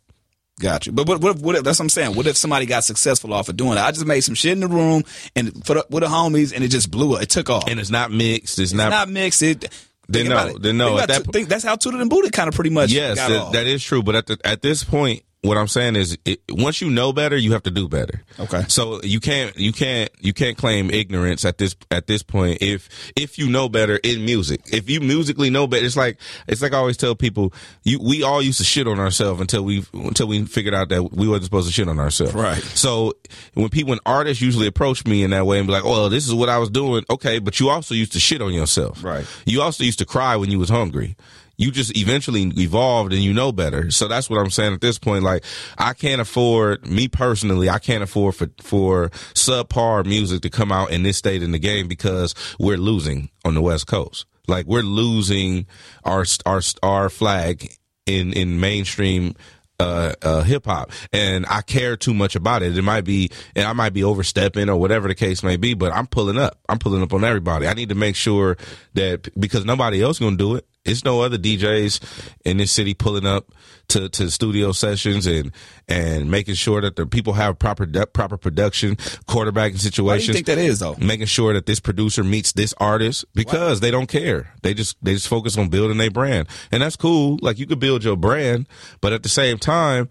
Got 0.60 0.86
you. 0.86 0.92
But 0.92 1.08
what, 1.08 1.20
what, 1.20 1.36
what 1.38 1.56
if, 1.56 1.64
that's 1.64 1.81
what 1.81 1.86
I'm 1.86 1.88
saying. 1.90 2.14
What 2.14 2.28
if 2.28 2.36
somebody 2.36 2.64
got 2.64 2.84
successful 2.84 3.34
off 3.34 3.48
of 3.48 3.56
doing 3.56 3.72
it? 3.72 3.81
I 3.81 3.90
just 3.90 4.06
made 4.06 4.20
some 4.20 4.36
shit 4.36 4.52
in 4.52 4.60
the 4.60 4.69
room 4.69 5.02
and 5.34 5.66
for 5.66 5.75
the, 5.75 5.86
with 5.90 6.04
the 6.04 6.08
homies 6.08 6.54
and 6.54 6.62
it 6.62 6.69
just 6.69 6.90
blew 6.92 7.16
up. 7.16 7.22
It 7.22 7.28
took 7.28 7.50
off. 7.50 7.69
And 7.69 7.81
it's 7.81 7.90
not 7.90 8.12
mixed. 8.12 8.60
It's, 8.60 8.70
it's 8.70 8.72
not, 8.72 8.90
not 8.90 9.08
mixed. 9.08 9.42
It 9.42 9.70
then 10.08 10.28
no, 10.28 10.58
then 10.58 10.76
no. 10.76 10.98
At 10.98 11.08
that, 11.08 11.24
think 11.24 11.48
that's 11.48 11.64
how 11.64 11.76
Toot 11.76 11.94
It 11.94 12.00
and 12.00 12.10
Boot 12.10 12.24
It 12.24 12.32
kind 12.32 12.48
of 12.48 12.54
pretty 12.54 12.70
much. 12.70 12.90
Yes, 12.90 13.18
that, 13.18 13.52
that 13.52 13.66
is 13.66 13.82
true. 13.82 14.02
But 14.02 14.16
at 14.16 14.26
the, 14.26 14.38
at 14.44 14.62
this 14.62 14.84
point, 14.84 15.22
what 15.44 15.58
I'm 15.58 15.69
saying 15.69 15.96
is, 15.96 16.17
it, 16.25 16.41
once 16.49 16.81
you 16.81 16.88
know 16.88 17.12
better, 17.12 17.37
you 17.37 17.52
have 17.52 17.62
to 17.64 17.70
do 17.70 17.87
better. 17.87 18.23
Okay. 18.41 18.64
So 18.69 19.02
you 19.02 19.20
can't 19.20 19.55
you 19.58 19.73
can't 19.73 20.11
you 20.19 20.32
can't 20.32 20.56
claim 20.56 20.91
ignorance 20.91 21.44
at 21.44 21.58
this 21.58 21.76
at 21.91 22.06
this 22.06 22.23
point 22.23 22.58
if 22.62 22.88
if 23.14 23.38
you 23.38 23.50
know 23.50 23.69
better 23.69 23.96
in 24.02 24.25
music. 24.25 24.62
If 24.73 24.89
you 24.89 25.01
musically 25.01 25.51
know 25.51 25.67
better, 25.67 25.84
it's 25.84 25.98
like 25.98 26.19
it's 26.48 26.63
like 26.63 26.72
I 26.72 26.79
always 26.79 26.96
tell 26.96 27.15
people. 27.15 27.53
You 27.82 28.01
we 28.01 28.22
all 28.22 28.41
used 28.41 28.58
to 28.58 28.65
shit 28.65 28.89
on 28.89 28.98
ourselves 28.98 29.41
until 29.41 29.65
we 29.65 29.84
until 29.93 30.29
we 30.29 30.46
figured 30.46 30.74
out 30.74 30.89
that 30.89 31.13
we 31.13 31.29
wasn't 31.29 31.44
supposed 31.44 31.67
to 31.67 31.72
shit 31.74 31.89
on 31.89 31.98
ourselves. 31.98 32.32
Right. 32.32 32.63
So 32.63 33.13
when 33.53 33.69
people 33.69 33.91
when 33.91 34.01
artists 34.06 34.41
usually 34.41 34.67
approach 34.67 35.05
me 35.05 35.22
in 35.22 35.31
that 35.31 35.44
way 35.44 35.58
and 35.58 35.67
be 35.67 35.74
like, 35.74 35.84
"Oh, 35.84 36.08
this 36.08 36.27
is 36.27 36.32
what 36.32 36.48
I 36.48 36.56
was 36.56 36.70
doing," 36.70 37.05
okay, 37.10 37.39
but 37.39 37.60
you 37.60 37.69
also 37.69 37.94
used 37.94 38.13
to 38.13 38.20
shit 38.20 38.41
on 38.41 38.55
yourself. 38.55 39.05
Right. 39.05 39.27
You 39.44 39.60
also 39.60 39.84
used 39.84 39.98
to 39.98 40.06
cry 40.06 40.36
when 40.36 40.51
you 40.51 40.58
was 40.58 40.70
hungry 40.70 41.17
you 41.56 41.70
just 41.70 41.96
eventually 41.96 42.43
evolved 42.56 43.13
and 43.13 43.23
you 43.23 43.32
know 43.32 43.53
better. 43.53 43.91
So 43.91 44.08
that's 44.08 44.29
what 44.29 44.39
I'm 44.39 44.51
saying 44.51 44.73
at 44.75 44.81
this 44.81 44.99
point. 44.99 45.25
Like, 45.25 45.44
I 45.79 45.93
can't 45.93 46.20
afford, 46.20 46.87
me 46.87 47.08
personally, 47.08 47.69
I 47.69 47.79
can't 47.79 48.03
afford 48.03 48.34
for, 48.34 48.49
for 48.61 49.08
subpar 49.34 50.05
music 50.06 50.43
to 50.43 50.51
come 50.51 50.73
out 50.73 50.91
in 50.91 51.03
this 51.03 51.17
state 51.17 51.43
in 51.43 51.53
the 51.53 51.58
game 51.58 51.89
because 51.89 52.34
we're 52.58 52.77
losing 52.77 53.31
on 53.44 53.55
the 53.55 53.63
West 53.63 53.87
Coast. 53.87 54.27
Like, 54.46 54.67
we're 54.67 54.82
losing 54.82 55.67
our, 56.05 56.25
our, 56.44 56.61
our 56.82 57.08
flag 57.08 57.73
in, 58.06 58.32
in 58.32 58.61
mainstream 58.61 59.34
uh, 59.81 60.13
uh, 60.23 60.43
hip 60.43 60.67
hop, 60.67 60.93
and 61.13 61.44
I 61.49 61.61
care 61.63 61.96
too 61.96 62.15
much 62.15 62.37
about 62.37 62.63
it. 62.63 62.77
It 62.77 62.82
might 62.82 63.05
be, 63.05 63.31
and 63.56 63.67
I 63.67 63.73
might 63.73 63.93
be 63.93 64.05
overstepping 64.05 64.69
or 64.69 64.77
whatever 64.77 65.08
the 65.08 65.15
case 65.15 65.43
may 65.43 65.56
be, 65.56 65.75
but 65.75 65.93
I'm 65.93 66.06
pulling 66.06 66.39
up. 66.39 66.58
I'm 66.69 66.79
pulling 66.79 67.03
up 67.03 67.13
on 67.13 67.25
everybody. 67.25 67.67
I 67.67 67.75
need 67.75 67.89
to 67.89 67.94
make 67.94 68.17
sure 68.17 68.56
that 68.94 69.29
because 69.39 69.65
nobody 69.65 70.03
else 70.03 70.19
gonna 70.19 70.37
do 70.37 70.55
it. 70.55 70.67
It's 70.84 71.05
no 71.05 71.22
other 71.22 71.38
DJs 71.38 72.34
in 72.44 72.58
this 72.58 72.70
city 72.70 72.93
pulling 72.93 73.26
up 73.26 73.53
to, 73.88 74.08
to 74.10 74.31
studio 74.31 74.72
sessions 74.72 75.26
and 75.26 75.50
and 75.88 76.31
making 76.31 76.55
sure 76.55 76.81
that 76.81 76.96
the 76.96 77.06
people 77.06 77.32
have 77.34 77.58
proper 77.58 77.86
proper 78.06 78.36
production, 78.36 78.96
quarterbacking 78.96 79.79
situations. 79.79 80.05
Why 80.05 80.19
do 80.19 80.32
think 80.32 80.46
that 80.46 80.58
is 80.58 80.81
though? 80.81 80.94
Making 80.98 81.26
sure 81.26 81.55
that 81.55 81.67
this 81.67 81.81
producer 81.81 82.22
meets 82.22 82.53
this 82.53 82.74
artist 82.79 83.24
because 83.34 83.81
they 83.81 83.91
don't 83.91 84.08
care. 84.08 84.53
They 84.62 84.74
just 84.74 84.96
they 85.03 85.14
just 85.14 85.29
focus 85.29 85.56
on 85.56 85.69
building 85.69 85.96
their 85.96 86.10
brand, 86.10 86.48
and 86.70 86.82
that's 86.82 86.96
cool. 86.96 87.38
Like 87.41 87.58
you 87.58 87.67
could 87.67 87.81
build 87.81 88.05
your 88.05 88.17
brand, 88.17 88.67
but 89.00 89.12
at 89.12 89.22
the 89.22 89.29
same 89.29 89.58
time. 89.58 90.08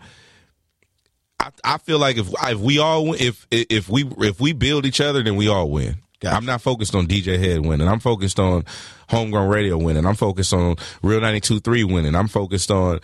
I, 1.40 1.50
I 1.64 1.78
feel 1.80 2.00
like 2.00 2.18
if 2.18 2.30
if 2.44 2.60
we 2.60 2.80
all 2.80 3.14
if 3.16 3.46
if 3.52 3.90
we 3.90 4.06
if 4.20 4.40
we 4.40 4.54
build 4.54 4.86
each 4.86 5.02
other, 5.02 5.22
then 5.24 5.36
we 5.36 5.50
all 5.50 5.70
win. 5.70 6.03
Gotcha. 6.24 6.36
I'm 6.38 6.46
not 6.46 6.62
focused 6.62 6.96
on 6.96 7.06
DJ 7.06 7.38
Hed 7.38 7.66
winning. 7.66 7.88
I'm 7.88 8.00
focused 8.00 8.40
on 8.40 8.64
homegrown 9.10 9.50
radio 9.50 9.78
winning. 9.78 10.06
I'm 10.06 10.16
focused 10.16 10.54
on 10.54 10.78
Real 11.02 11.20
92.3 11.20 11.92
winning. 11.92 12.16
I'm 12.16 12.30
focused 12.30 12.72
on 12.72 13.02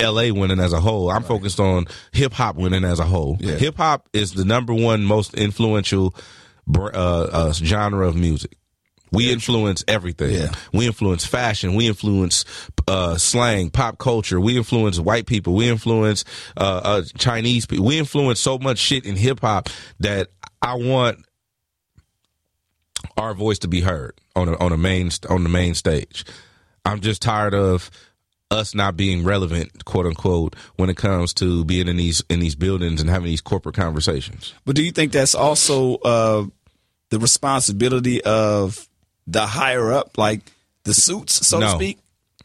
LA 0.00 0.32
winning 0.32 0.60
as 0.60 0.72
a 0.72 0.80
whole. 0.80 1.10
I'm 1.10 1.24
focused 1.24 1.58
on 1.58 1.86
hip 2.12 2.32
hop 2.32 2.54
winning 2.56 2.84
as 2.84 3.00
a 3.00 3.04
whole. 3.04 3.36
Yeah. 3.40 3.56
Hip 3.56 3.76
hop 3.76 4.08
is 4.12 4.32
the 4.32 4.44
number 4.44 4.72
one 4.72 5.02
most 5.02 5.34
influential 5.34 6.14
uh, 6.74 6.88
uh, 6.88 7.52
genre 7.52 8.06
of 8.06 8.14
music. 8.16 8.56
We 9.12 9.32
influence 9.32 9.82
everything. 9.88 10.30
Yeah. 10.30 10.52
We 10.72 10.86
influence 10.86 11.26
fashion. 11.26 11.74
We 11.74 11.88
influence 11.88 12.44
uh, 12.86 13.16
slang, 13.16 13.70
pop 13.70 13.98
culture. 13.98 14.38
We 14.38 14.56
influence 14.56 15.00
white 15.00 15.26
people. 15.26 15.54
We 15.54 15.68
influence 15.68 16.24
uh, 16.56 16.80
uh, 16.84 17.02
Chinese 17.18 17.66
people. 17.66 17.86
We 17.86 17.98
influence 17.98 18.38
so 18.38 18.58
much 18.58 18.78
shit 18.78 19.04
in 19.04 19.16
hip 19.16 19.40
hop 19.40 19.68
that 19.98 20.28
I 20.62 20.74
want 20.74 21.24
our 23.16 23.34
voice 23.34 23.58
to 23.60 23.68
be 23.68 23.80
heard 23.80 24.14
on 24.36 24.48
a, 24.48 24.56
on 24.58 24.72
a 24.72 24.76
main 24.76 25.10
on 25.28 25.42
the 25.42 25.48
main 25.48 25.74
stage. 25.74 26.24
I'm 26.84 27.00
just 27.00 27.22
tired 27.22 27.54
of 27.54 27.90
us 28.50 28.74
not 28.74 28.96
being 28.96 29.22
relevant, 29.24 29.84
quote 29.84 30.06
unquote, 30.06 30.56
when 30.76 30.90
it 30.90 30.96
comes 30.96 31.32
to 31.34 31.64
being 31.64 31.88
in 31.88 31.96
these 31.96 32.22
in 32.28 32.40
these 32.40 32.54
buildings 32.54 33.00
and 33.00 33.08
having 33.08 33.26
these 33.26 33.40
corporate 33.40 33.76
conversations. 33.76 34.54
But 34.64 34.76
do 34.76 34.82
you 34.82 34.90
think 34.90 35.12
that's 35.12 35.34
also 35.34 35.96
uh, 35.96 36.46
the 37.10 37.18
responsibility 37.18 38.22
of 38.22 38.88
the 39.26 39.46
higher 39.46 39.92
up, 39.92 40.18
like 40.18 40.52
the 40.84 40.94
suits, 40.94 41.46
so 41.46 41.60
to 41.60 41.70
speak? 41.70 41.98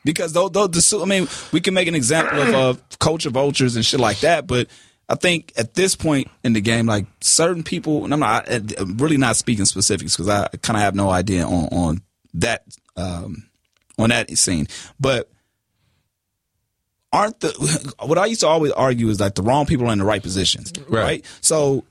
Because 0.03 0.33
though, 0.33 0.49
though 0.49 0.67
the 0.67 0.81
suit, 0.81 1.01
I 1.01 1.05
mean, 1.05 1.27
we 1.51 1.59
can 1.59 1.73
make 1.73 1.87
an 1.87 1.95
example 1.95 2.39
of 2.39 2.53
uh, 2.53 2.79
culture 2.99 3.31
vultures 3.31 3.75
and 3.75 3.83
shit 3.83 3.99
like 3.99 4.19
that, 4.19 4.45
but 4.45 4.67
I 5.07 5.15
think 5.15 5.53
at 5.55 5.75
this 5.75 5.95
point 5.95 6.29
in 6.43 6.53
the 6.53 6.61
game, 6.61 6.85
like 6.87 7.05
certain 7.21 7.61
people, 7.63 8.03
and 8.05 8.13
I'm 8.13 8.19
not 8.19 8.49
I'm 8.51 8.97
really 8.97 9.17
not 9.17 9.35
speaking 9.35 9.65
specifics 9.65 10.15
because 10.15 10.29
I 10.29 10.47
kind 10.61 10.77
of 10.77 10.81
have 10.81 10.95
no 10.95 11.09
idea 11.09 11.45
on 11.45 11.67
on 11.71 12.01
that 12.35 12.63
um, 12.97 13.47
on 13.99 14.09
that 14.09 14.29
scene, 14.37 14.67
but 14.99 15.29
aren't 17.11 17.39
the 17.39 17.93
what 18.05 18.17
I 18.17 18.25
used 18.25 18.41
to 18.41 18.47
always 18.47 18.71
argue 18.71 19.07
is 19.09 19.19
like 19.19 19.35
the 19.35 19.43
wrong 19.43 19.65
people 19.65 19.87
are 19.87 19.93
in 19.93 19.99
the 19.99 20.05
right 20.05 20.21
positions, 20.23 20.71
Right. 20.89 21.01
right? 21.03 21.25
So 21.41 21.85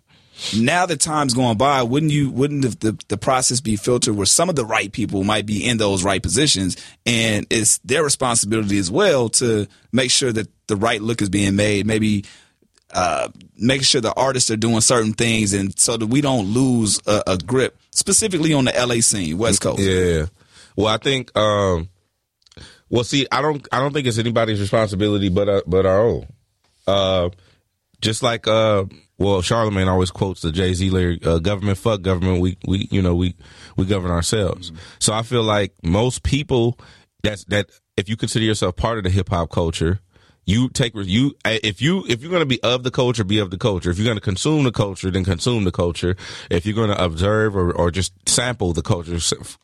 now 0.58 0.84
that 0.86 0.98
time's 1.00 1.32
going 1.32 1.56
by, 1.56 1.82
wouldn't 1.84 2.10
you 2.10 2.30
wouldn't 2.30 2.62
the, 2.62 2.90
the 2.92 3.04
the 3.08 3.16
process 3.16 3.60
be 3.60 3.76
filtered 3.76 4.16
where 4.16 4.26
some 4.26 4.48
of 4.48 4.56
the 4.56 4.64
right 4.64 4.90
people 4.90 5.22
might 5.22 5.46
be 5.46 5.64
in 5.64 5.76
those 5.76 6.02
right 6.04 6.22
positions, 6.22 6.76
and 7.06 7.46
it's 7.50 7.78
their 7.78 8.02
responsibility 8.02 8.78
as 8.78 8.90
well 8.90 9.28
to 9.30 9.68
make 9.92 10.10
sure 10.10 10.32
that 10.32 10.48
the 10.66 10.76
right 10.76 11.00
look 11.00 11.22
is 11.22 11.28
being 11.28 11.54
made, 11.56 11.86
maybe. 11.86 12.24
Uh, 12.94 13.28
making 13.58 13.82
sure 13.82 14.00
the 14.00 14.14
artists 14.14 14.50
are 14.52 14.56
doing 14.56 14.80
certain 14.80 15.12
things, 15.12 15.52
and 15.52 15.76
so 15.78 15.96
that 15.96 16.06
we 16.06 16.20
don't 16.20 16.46
lose 16.46 17.00
a, 17.06 17.22
a 17.26 17.36
grip, 17.38 17.76
specifically 17.90 18.52
on 18.52 18.66
the 18.66 18.72
LA 18.72 19.00
scene, 19.00 19.36
West 19.36 19.60
Coast. 19.60 19.80
Yeah. 19.82 20.26
Well, 20.76 20.86
I 20.86 20.98
think. 20.98 21.36
um 21.36 21.88
Well, 22.88 23.02
see, 23.04 23.26
I 23.32 23.42
don't. 23.42 23.66
I 23.72 23.80
don't 23.80 23.92
think 23.92 24.06
it's 24.06 24.18
anybody's 24.18 24.60
responsibility 24.60 25.28
but 25.28 25.48
uh, 25.48 25.62
but 25.66 25.86
our 25.86 26.00
own. 26.06 26.26
Uh, 26.86 27.30
just 28.00 28.22
like 28.22 28.46
uh, 28.46 28.84
well, 29.18 29.42
Charlamagne 29.42 29.88
always 29.88 30.10
quotes 30.10 30.42
the 30.42 30.52
Jay 30.52 30.72
Z 30.74 30.90
lyric, 30.90 31.26
uh, 31.26 31.38
"Government 31.38 31.78
fuck 31.78 32.02
government. 32.02 32.40
We 32.40 32.56
we 32.66 32.86
you 32.90 33.02
know 33.02 33.14
we 33.14 33.34
we 33.76 33.86
govern 33.86 34.10
ourselves." 34.10 34.70
So 35.00 35.12
I 35.12 35.22
feel 35.22 35.42
like 35.42 35.72
most 35.82 36.22
people 36.22 36.78
that's 37.24 37.44
that 37.46 37.70
if 37.96 38.08
you 38.08 38.16
consider 38.16 38.44
yourself 38.44 38.76
part 38.76 38.98
of 38.98 39.04
the 39.04 39.10
hip 39.10 39.30
hop 39.30 39.50
culture. 39.50 39.98
You 40.46 40.68
take 40.68 40.92
you 40.94 41.34
if 41.44 41.80
you 41.80 42.04
if 42.08 42.20
you're 42.20 42.30
going 42.30 42.42
to 42.42 42.46
be 42.46 42.62
of 42.62 42.82
the 42.82 42.90
culture, 42.90 43.24
be 43.24 43.38
of 43.38 43.50
the 43.50 43.58
culture. 43.58 43.90
If 43.90 43.98
you're 43.98 44.04
going 44.04 44.18
to 44.18 44.20
consume 44.20 44.64
the 44.64 44.72
culture, 44.72 45.10
then 45.10 45.24
consume 45.24 45.64
the 45.64 45.72
culture. 45.72 46.16
If 46.50 46.66
you're 46.66 46.74
going 46.74 46.90
to 46.90 47.02
observe 47.02 47.56
or, 47.56 47.72
or 47.72 47.90
just 47.90 48.12
sample 48.28 48.72
the 48.72 48.82
culture, 48.82 49.18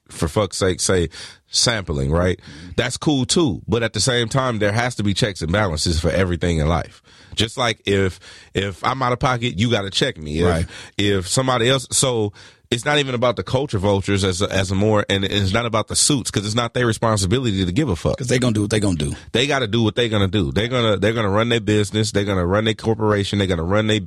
for 0.08 0.28
fuck's 0.28 0.56
sake, 0.56 0.80
say 0.80 1.08
sampling, 1.48 2.10
right? 2.10 2.40
That's 2.76 2.96
cool 2.96 3.26
too. 3.26 3.62
But 3.68 3.82
at 3.82 3.92
the 3.92 4.00
same 4.00 4.28
time, 4.28 4.58
there 4.58 4.72
has 4.72 4.94
to 4.96 5.02
be 5.02 5.14
checks 5.14 5.42
and 5.42 5.52
balances 5.52 6.00
for 6.00 6.10
everything 6.10 6.58
in 6.58 6.68
life. 6.68 7.02
Just 7.34 7.56
like 7.56 7.82
if 7.86 8.18
if 8.54 8.82
I'm 8.84 9.02
out 9.02 9.12
of 9.12 9.18
pocket, 9.18 9.58
you 9.58 9.70
got 9.70 9.82
to 9.82 9.90
check 9.90 10.16
me. 10.16 10.40
If, 10.40 10.46
Right. 10.46 10.66
If 10.96 11.28
somebody 11.28 11.68
else, 11.68 11.86
so 11.90 12.32
it's 12.70 12.84
not 12.84 12.98
even 12.98 13.16
about 13.16 13.34
the 13.34 13.42
culture 13.42 13.78
vultures 13.78 14.22
as 14.22 14.40
a, 14.42 14.52
as 14.52 14.70
a 14.70 14.76
more, 14.76 15.04
and 15.10 15.24
it's 15.24 15.52
not 15.52 15.66
about 15.66 15.88
the 15.88 15.96
suits 15.96 16.30
because 16.30 16.46
it's 16.46 16.54
not 16.54 16.72
their 16.72 16.86
responsibility 16.86 17.64
to 17.64 17.72
give 17.72 17.88
a 17.88 17.96
fuck 17.96 18.16
Because 18.16 18.28
they're 18.28 18.38
gonna 18.38 18.52
do 18.54 18.60
what 18.60 18.70
they're 18.70 18.78
gonna 18.78 18.96
do. 18.96 19.12
they 19.32 19.48
got 19.48 19.58
to 19.58 19.66
do 19.66 19.82
what 19.82 19.96
they're 19.96 20.08
gonna 20.08 20.28
do. 20.28 20.52
They're 20.52 20.68
gonna 20.68 20.96
they're 20.96 21.12
gonna 21.12 21.30
run 21.30 21.48
their 21.48 21.60
business. 21.60 22.12
They're 22.12 22.24
gonna 22.24 22.46
run 22.46 22.64
their 22.64 22.74
corporation. 22.74 23.38
They're 23.38 23.48
gonna 23.48 23.64
run 23.64 23.88
they. 23.88 24.02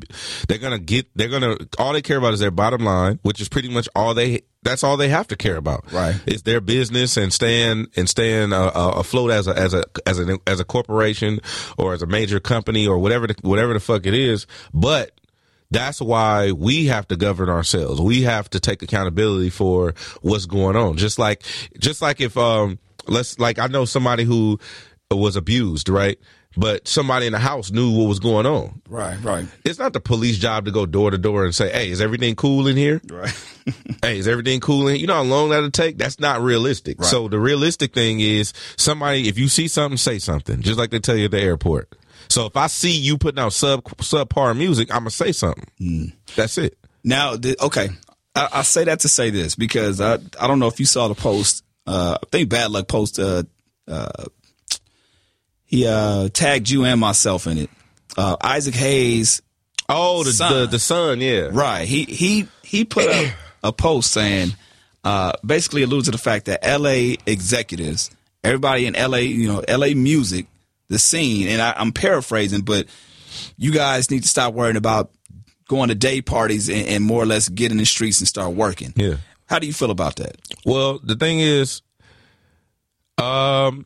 They're 0.48 0.60
gonna 0.60 0.80
get. 0.80 1.08
They're 1.14 1.28
gonna 1.28 1.58
all 1.78 1.92
they 1.92 2.02
care 2.02 2.18
about 2.18 2.34
is 2.34 2.40
their 2.40 2.52
bottom 2.52 2.86
line, 2.86 3.20
which 3.24 3.42
is 3.42 3.50
pretty 3.50 3.70
much 3.70 3.90
all 3.96 4.14
they. 4.14 4.44
That's 4.62 4.82
all 4.82 4.96
they 4.96 5.10
have 5.10 5.28
to 5.28 5.36
care 5.36 5.58
about. 5.58 5.92
Right. 5.92 6.16
It's 6.26 6.44
their 6.44 6.62
business 6.62 7.18
and 7.18 7.34
staying 7.34 7.88
and 7.98 8.08
staying 8.08 8.54
uh, 8.54 8.72
uh, 8.74 8.94
afloat 8.96 9.32
as 9.32 9.48
a 9.48 9.60
as 9.60 9.74
a 9.74 9.84
as 10.06 10.20
a 10.20 10.40
as 10.48 10.62
a 10.62 10.64
corporation 10.66 11.42
or 11.78 11.94
as 11.94 12.02
a 12.02 12.08
major 12.08 12.40
company 12.40 12.88
or 12.88 12.98
whatever 12.98 13.28
the, 13.28 13.36
whatever 13.42 13.74
the 13.74 13.82
fuck 13.82 14.06
it 14.06 14.14
is. 14.14 14.48
But 14.74 15.12
that's 15.74 16.00
why 16.02 16.52
we 16.52 16.86
have 16.88 17.08
to 17.10 17.16
govern 17.16 17.50
ourselves. 17.50 18.00
We 18.00 18.22
have 18.24 18.50
to 18.52 18.60
take 18.60 18.82
accountability 18.82 19.50
for 19.50 19.94
what's 20.22 20.46
going 20.46 20.76
on. 20.76 20.98
Just 20.98 21.20
like, 21.20 21.44
just 21.80 22.02
like 22.02 22.22
if, 22.22 22.38
um, 22.38 22.80
let's, 23.08 23.40
like, 23.40 23.60
I 23.60 23.68
know 23.68 23.86
somebody 23.86 24.24
who 24.24 24.60
was 25.12 25.36
abused, 25.36 25.90
right? 25.90 26.18
But 26.56 26.88
somebody 26.88 27.26
in 27.26 27.34
the 27.34 27.40
house 27.40 27.72
knew 27.72 27.92
what 27.98 28.08
was 28.08 28.20
going 28.20 28.46
on. 28.46 28.82
Right, 28.88 29.18
right, 29.24 29.46
It's 29.66 29.80
not 29.80 29.94
the 29.94 30.00
police 30.00 30.38
job 30.38 30.66
to 30.66 30.72
go 30.72 30.86
door 30.86 31.10
to 31.10 31.18
door 31.18 31.46
and 31.46 31.56
say, 31.56 31.72
Hey, 31.72 31.90
is 31.90 32.00
everything 32.00 32.36
cool 32.36 32.68
in 32.68 32.78
here? 32.78 33.02
right. 33.10 33.34
hey, 34.04 34.20
is 34.20 34.28
everything 34.28 34.60
cool? 34.60 34.88
In, 34.88 34.98
you 34.98 35.08
know 35.08 35.16
how 35.16 35.24
long 35.24 35.50
that'll 35.50 35.72
take? 35.72 35.98
That's 35.98 36.20
not 36.20 36.42
realistic. 36.42 37.00
Right. 37.00 37.08
So 37.08 37.28
the 37.28 37.40
realistic 37.40 37.94
thing 37.96 38.20
is 38.20 38.54
somebody, 38.78 39.28
if 39.28 39.40
you 39.40 39.48
see 39.48 39.68
something, 39.68 39.98
say 39.98 40.20
something, 40.20 40.62
just 40.62 40.78
like 40.78 40.92
they 40.92 41.00
tell 41.00 41.16
you 41.16 41.26
at 41.26 41.32
the 41.32 41.42
airport. 41.42 41.90
So 42.34 42.48
if 42.48 42.58
I 42.58 42.66
see 42.66 42.92
you 42.98 43.20
putting 43.20 43.38
out 43.40 43.54
sub 43.54 43.84
subpar 43.84 44.58
music, 44.58 44.90
I'm 44.92 45.02
gonna 45.02 45.12
say 45.12 45.32
something. 45.32 45.68
Mm. 45.80 46.14
That's 46.36 46.58
it. 46.58 46.76
Now, 47.04 47.36
the, 47.36 47.56
okay, 47.62 47.90
I, 48.34 48.50
I 48.52 48.62
say 48.64 48.86
that 48.86 49.02
to 49.02 49.08
say 49.08 49.30
this 49.30 49.54
because 49.56 50.02
I 50.02 50.16
I 50.40 50.48
don't 50.48 50.58
know 50.58 50.66
if 50.66 50.80
you 50.80 50.88
saw 50.88 51.08
the 51.08 51.14
post. 51.14 51.64
Uh, 51.86 52.18
I 52.20 52.26
think 52.32 52.50
Bad 52.50 52.72
Lucc 52.72 52.88
post. 52.88 53.20
Uh, 53.20 53.44
uh, 53.88 54.26
he 55.64 55.86
uh, 55.86 56.30
tagged 56.30 56.72
you 56.72 56.86
and 56.86 57.00
myself 57.00 57.46
in 57.46 57.60
it. 57.60 57.70
Uh, 58.18 58.36
Isaac 58.42 58.74
Hayes, 58.74 59.44
Oh, 59.88 60.24
the 60.24 60.32
Son. 60.32 60.54
the, 60.54 60.66
the 60.66 60.80
sun, 60.80 61.22
yeah. 61.22 61.50
right? 61.52 61.88
He 61.88 62.06
he 62.06 62.48
he 62.64 62.84
put 62.84 63.10
up 63.10 63.34
a 63.64 63.72
post 63.72 64.10
saying, 64.10 64.54
uh, 65.04 65.34
basically 65.46 65.84
alludes 65.84 66.06
to 66.06 66.12
the 66.12 66.18
fact 66.18 66.46
that 66.46 66.66
L.A. 66.66 67.16
executives, 67.28 68.10
everybody 68.44 68.88
in 68.88 68.96
L.A., 68.96 69.22
you 69.22 69.48
know, 69.48 69.64
L.A. 69.68 69.94
music, 69.94 70.48
the 70.90 71.00
scene, 71.00 71.48
and 71.48 71.62
I, 71.62 71.74
I'm 71.78 71.92
paraphrasing, 71.92 72.62
but 72.62 72.88
you 73.58 73.72
guys 73.72 74.12
need 74.12 74.24
to 74.24 74.30
stop 74.30 74.54
worrying 74.54 74.76
about 74.78 75.12
going 75.68 75.90
to 75.90 75.96
day 75.96 76.22
parties 76.22 76.70
and, 76.70 76.88
and 76.88 77.04
more 77.04 77.24
or 77.24 77.26
less 77.26 77.50
get 77.50 77.72
in 77.72 77.78
the 77.78 77.86
streets 77.86 78.20
and 78.20 78.28
start 78.28 78.54
working. 78.54 78.94
Yeah. 78.96 79.16
How 79.48 79.60
do 79.60 79.68
you 79.68 79.74
feel 79.74 79.92
about 79.92 80.18
that? 80.18 80.36
Well, 80.66 81.00
the 81.04 81.16
thing 81.16 81.40
is, 81.40 81.82
um, 83.18 83.86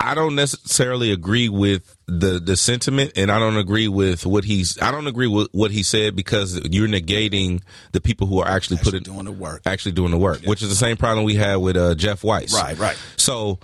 I 0.00 0.14
don't 0.14 0.34
necessarily 0.34 1.12
agree 1.12 1.48
with 1.48 1.96
the 2.06 2.38
the 2.38 2.56
sentiment, 2.56 3.12
and 3.16 3.30
I 3.32 3.38
don't 3.38 3.56
agree 3.56 3.88
with 3.88 4.26
what 4.26 4.44
he's. 4.44 4.78
I 4.82 4.90
don't 4.90 5.06
agree 5.06 5.26
with 5.26 5.48
what 5.52 5.70
he 5.70 5.82
said 5.82 6.14
because 6.14 6.60
you're 6.70 6.88
negating 6.88 7.62
the 7.92 8.00
people 8.02 8.26
who 8.26 8.40
are 8.40 8.48
actually, 8.48 8.76
Actually 8.78 8.98
putting 9.00 9.14
doing 9.14 9.24
the 9.24 9.32
work. 9.32 9.62
actually 9.64 9.92
doing 9.92 10.10
the 10.10 10.18
work, 10.18 10.42
which 10.42 10.62
is 10.62 10.68
the 10.68 10.74
same 10.74 10.96
problem 10.98 11.24
we 11.24 11.34
had 11.36 11.56
with 11.56 11.76
uh, 11.76 11.94
Jeff 11.94 12.22
Weiss. 12.22 12.52
Right, 12.54 12.78
right. 12.78 12.98
So, 13.16 13.60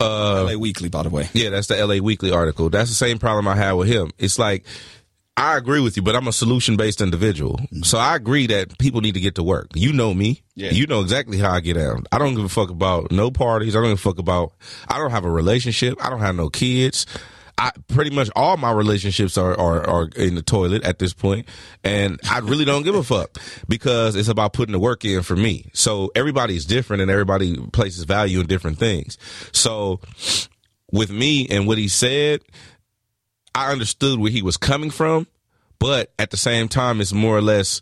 uh, 0.00 0.44
LA 0.44 0.58
Weekly, 0.58 0.88
by 0.88 1.02
the 1.02 1.10
way. 1.10 1.28
yeah, 1.32 1.50
that's 1.50 1.66
the 1.66 1.84
LA 1.84 1.96
Weekly 2.02 2.30
article. 2.30 2.70
That's 2.70 2.90
the 2.90 2.96
same 2.96 3.18
problem 3.18 3.48
I 3.48 3.56
had 3.56 3.72
with 3.72 3.88
him. 3.88 4.10
It's 4.18 4.38
like 4.38 4.64
I 5.36 5.56
agree 5.56 5.80
with 5.80 5.96
you, 5.96 6.02
but 6.02 6.16
I'm 6.16 6.26
a 6.26 6.32
solution 6.32 6.76
based 6.76 7.00
individual. 7.00 7.60
So 7.82 7.96
I 7.96 8.16
agree 8.16 8.48
that 8.48 8.76
people 8.78 9.00
need 9.00 9.14
to 9.14 9.20
get 9.20 9.36
to 9.36 9.42
work. 9.44 9.68
You 9.74 9.92
know 9.92 10.12
me. 10.12 10.42
Yeah. 10.56 10.70
You 10.70 10.88
know 10.88 11.00
exactly 11.00 11.38
how 11.38 11.52
I 11.52 11.60
get 11.60 11.74
down. 11.74 12.06
I 12.10 12.18
don't 12.18 12.34
give 12.34 12.44
a 12.44 12.48
fuck 12.48 12.70
about 12.70 13.12
no 13.12 13.30
parties. 13.30 13.76
I 13.76 13.78
don't 13.80 13.90
give 13.90 13.98
a 13.98 14.02
fuck 14.02 14.18
about 14.18 14.52
I 14.88 14.98
don't 14.98 15.12
have 15.12 15.24
a 15.24 15.30
relationship. 15.30 16.04
I 16.04 16.10
don't 16.10 16.20
have 16.20 16.34
no 16.34 16.50
kids. 16.50 17.06
I 17.58 17.72
pretty 17.88 18.10
much 18.10 18.30
all 18.36 18.56
my 18.56 18.70
relationships 18.70 19.36
are, 19.36 19.58
are, 19.58 19.84
are 19.86 20.08
in 20.16 20.36
the 20.36 20.42
toilet 20.42 20.84
at 20.84 21.00
this 21.00 21.12
point, 21.12 21.48
and 21.82 22.20
I 22.30 22.38
really 22.38 22.64
don't 22.64 22.84
give 22.84 22.94
a 22.94 23.02
fuck 23.02 23.36
because 23.66 24.14
it's 24.14 24.28
about 24.28 24.52
putting 24.52 24.72
the 24.72 24.78
work 24.78 25.04
in 25.04 25.22
for 25.22 25.34
me. 25.34 25.70
So 25.74 26.12
everybody's 26.14 26.64
different, 26.64 27.02
and 27.02 27.10
everybody 27.10 27.56
places 27.72 28.04
value 28.04 28.40
in 28.40 28.46
different 28.46 28.78
things. 28.78 29.18
So 29.52 30.00
with 30.92 31.10
me 31.10 31.48
and 31.48 31.66
what 31.66 31.78
he 31.78 31.88
said, 31.88 32.42
I 33.54 33.72
understood 33.72 34.20
where 34.20 34.30
he 34.30 34.42
was 34.42 34.56
coming 34.56 34.90
from, 34.90 35.26
but 35.80 36.12
at 36.16 36.30
the 36.30 36.36
same 36.36 36.68
time, 36.68 37.00
it's 37.00 37.12
more 37.12 37.36
or 37.36 37.42
less 37.42 37.80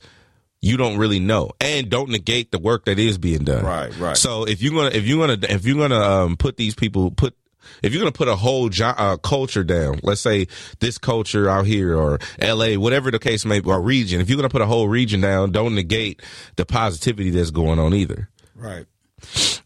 you 0.63 0.79
don't 0.79 0.97
really 0.97 1.21
know, 1.21 1.51
and 1.61 1.91
don't 1.91 2.09
negate 2.09 2.51
the 2.51 2.59
work 2.59 2.87
that 2.87 2.99
is 2.99 3.19
being 3.19 3.45
done. 3.45 3.65
Right, 3.65 3.97
right. 3.99 4.17
So 4.17 4.45
if 4.45 4.63
you're 4.63 4.73
gonna 4.73 4.97
if 4.97 5.07
you're 5.07 5.27
gonna 5.27 5.47
if 5.51 5.67
you're 5.67 5.77
gonna 5.77 6.01
um, 6.01 6.37
put 6.39 6.57
these 6.57 6.75
people 6.75 7.11
put 7.11 7.37
if 7.83 7.93
you're 7.93 8.01
gonna 8.01 8.13
put 8.13 8.29
a 8.29 8.37
whole 8.37 8.69
jo- 8.69 8.95
uh, 8.97 9.17
culture 9.19 9.65
down, 9.65 10.01
let's 10.03 10.21
say 10.21 10.47
this 10.81 10.99
culture 10.99 11.49
out 11.49 11.67
here 11.67 11.97
or 11.97 12.19
L.A., 12.39 12.77
whatever 12.77 13.11
the 13.11 13.19
case 13.19 13.45
may 13.45 13.61
be, 13.61 13.71
or 13.71 13.81
region, 13.81 14.21
if 14.21 14.29
you're 14.29 14.37
gonna 14.37 14.49
put 14.49 14.63
a 14.63 14.67
whole 14.67 14.89
region 14.89 15.21
down, 15.21 15.53
don't 15.53 15.75
negate 15.75 16.23
the 16.57 16.67
positivity 16.67 17.31
that's 17.31 17.51
going 17.51 17.79
on 17.79 17.95
either. 17.95 18.29
Right. 18.55 18.87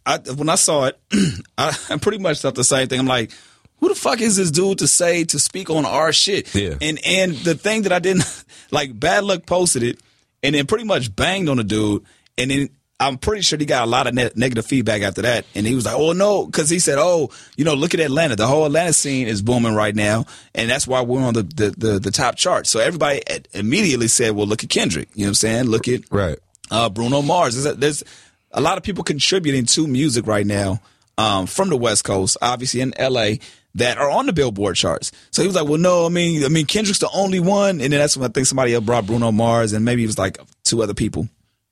I, 0.06 0.18
when 0.18 0.48
I 0.48 0.54
saw 0.54 0.86
it, 0.86 0.98
I, 1.58 1.76
I 1.90 1.96
pretty 1.98 2.18
much 2.18 2.40
thought 2.40 2.54
the 2.54 2.64
same 2.64 2.88
thing. 2.88 3.00
I'm 3.00 3.06
like, 3.06 3.32
who 3.78 3.88
the 3.88 3.94
fuck 3.94 4.20
is 4.20 4.36
this 4.36 4.50
dude 4.50 4.78
to 4.78 4.88
say 4.88 5.24
to 5.24 5.38
speak 5.38 5.70
on 5.70 5.84
our 5.84 6.12
shit? 6.12 6.54
Yeah. 6.54 6.74
And 6.80 6.98
and 7.04 7.34
the 7.34 7.54
thing 7.54 7.82
that 7.82 7.92
I 7.92 7.98
didn't 7.98 8.44
like, 8.70 8.98
Bad 8.98 9.24
Lucc 9.24 9.46
posted 9.46 9.82
it, 9.82 10.00
and 10.42 10.54
then 10.54 10.66
pretty 10.66 10.84
much 10.84 11.14
banged 11.14 11.48
on 11.48 11.56
the 11.56 11.64
dude, 11.64 12.04
and 12.38 12.50
then. 12.50 12.68
I'm 13.00 13.16
pretty 13.16 13.40
sure 13.42 13.58
he 13.58 13.64
got 13.64 13.84
a 13.84 13.90
lot 13.90 14.06
of 14.06 14.14
ne- 14.14 14.30
negative 14.36 14.66
feedback 14.66 15.00
after 15.02 15.22
that, 15.22 15.46
and 15.54 15.66
he 15.66 15.74
was 15.74 15.86
like, 15.86 15.96
"Oh 15.96 16.12
no," 16.12 16.44
because 16.46 16.68
he 16.68 16.78
said, 16.78 16.98
"Oh, 16.98 17.30
you 17.56 17.64
know, 17.64 17.74
look 17.74 17.94
at 17.94 18.00
Atlanta. 18.00 18.36
The 18.36 18.46
whole 18.46 18.66
Atlanta 18.66 18.92
scene 18.92 19.26
is 19.26 19.40
booming 19.40 19.74
right 19.74 19.94
now, 19.96 20.26
and 20.54 20.70
that's 20.70 20.86
why 20.86 21.00
we're 21.00 21.22
on 21.22 21.32
the 21.34 21.42
the, 21.42 21.70
the, 21.76 21.98
the 21.98 22.10
top 22.10 22.36
chart." 22.36 22.66
So 22.66 22.78
everybody 22.78 23.22
immediately 23.54 24.06
said, 24.08 24.32
"Well, 24.32 24.46
look 24.46 24.62
at 24.62 24.70
Kendrick. 24.70 25.08
You 25.14 25.24
know 25.24 25.28
what 25.28 25.30
I'm 25.30 25.34
saying? 25.34 25.64
Look 25.64 25.88
at 25.88 26.02
Right. 26.10 26.38
uh, 26.70 26.90
Bruno 26.90 27.22
Mars. 27.22 27.54
There's 27.54 27.74
a, 27.74 27.78
there's 27.78 28.04
a 28.52 28.60
lot 28.60 28.76
of 28.76 28.84
people 28.84 29.02
contributing 29.02 29.64
to 29.64 29.86
music 29.86 30.26
right 30.26 30.46
now 30.46 30.80
um, 31.16 31.46
from 31.46 31.70
the 31.70 31.76
West 31.76 32.04
Coast, 32.04 32.36
obviously 32.42 32.80
in 32.82 32.92
LA, 33.00 33.34
that 33.76 33.96
are 33.96 34.10
on 34.10 34.26
the 34.26 34.32
Billboard 34.34 34.76
charts. 34.76 35.10
So 35.30 35.40
he 35.40 35.48
was 35.48 35.56
like, 35.56 35.66
"Well, 35.66 35.78
no, 35.78 36.04
I 36.04 36.10
mean, 36.10 36.44
I 36.44 36.48
mean, 36.48 36.66
Kendrick's 36.66 36.98
the 36.98 37.08
only 37.14 37.40
one." 37.40 37.80
And 37.80 37.92
then 37.92 37.98
that's 38.00 38.14
when 38.16 38.28
I 38.28 38.32
think 38.32 38.46
somebody 38.46 38.74
else 38.74 38.84
brought 38.84 39.06
Bruno 39.06 39.32
Mars, 39.32 39.72
and 39.72 39.86
maybe 39.86 40.02
it 40.04 40.06
was 40.08 40.18
like 40.18 40.38
two 40.64 40.82
other 40.82 40.92
people 40.94 41.28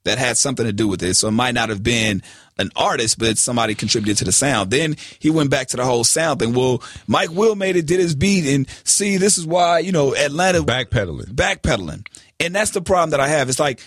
that 0.08 0.18
had 0.18 0.36
something 0.36 0.64
to 0.64 0.72
do 0.72 0.88
with 0.88 1.02
it. 1.02 1.14
So 1.14 1.28
it 1.28 1.32
might 1.32 1.54
not 1.54 1.68
have 1.68 1.82
been 1.82 2.22
an 2.58 2.70
artist, 2.74 3.18
but 3.18 3.38
somebody 3.38 3.74
contributed 3.74 4.16
to 4.18 4.24
the 4.24 4.32
sound. 4.32 4.70
Then 4.70 4.96
he 5.18 5.30
went 5.30 5.50
back 5.50 5.68
to 5.68 5.76
the 5.76 5.84
whole 5.84 6.02
sound 6.02 6.40
thing. 6.40 6.54
Well, 6.54 6.82
Mike 7.06 7.30
Will 7.30 7.54
made 7.54 7.76
it, 7.76 7.86
did 7.86 8.00
his 8.00 8.14
beat, 8.14 8.46
and 8.52 8.66
see, 8.84 9.16
this 9.18 9.38
is 9.38 9.46
why 9.46 9.78
you 9.80 9.92
know 9.92 10.14
Atlanta 10.16 10.62
Backpedaling. 10.62 11.34
backpedaling. 11.34 12.06
And 12.40 12.54
that's 12.54 12.70
the 12.70 12.80
problem 12.80 13.10
that 13.10 13.20
I 13.20 13.28
have. 13.28 13.48
It's 13.48 13.60
like, 13.60 13.80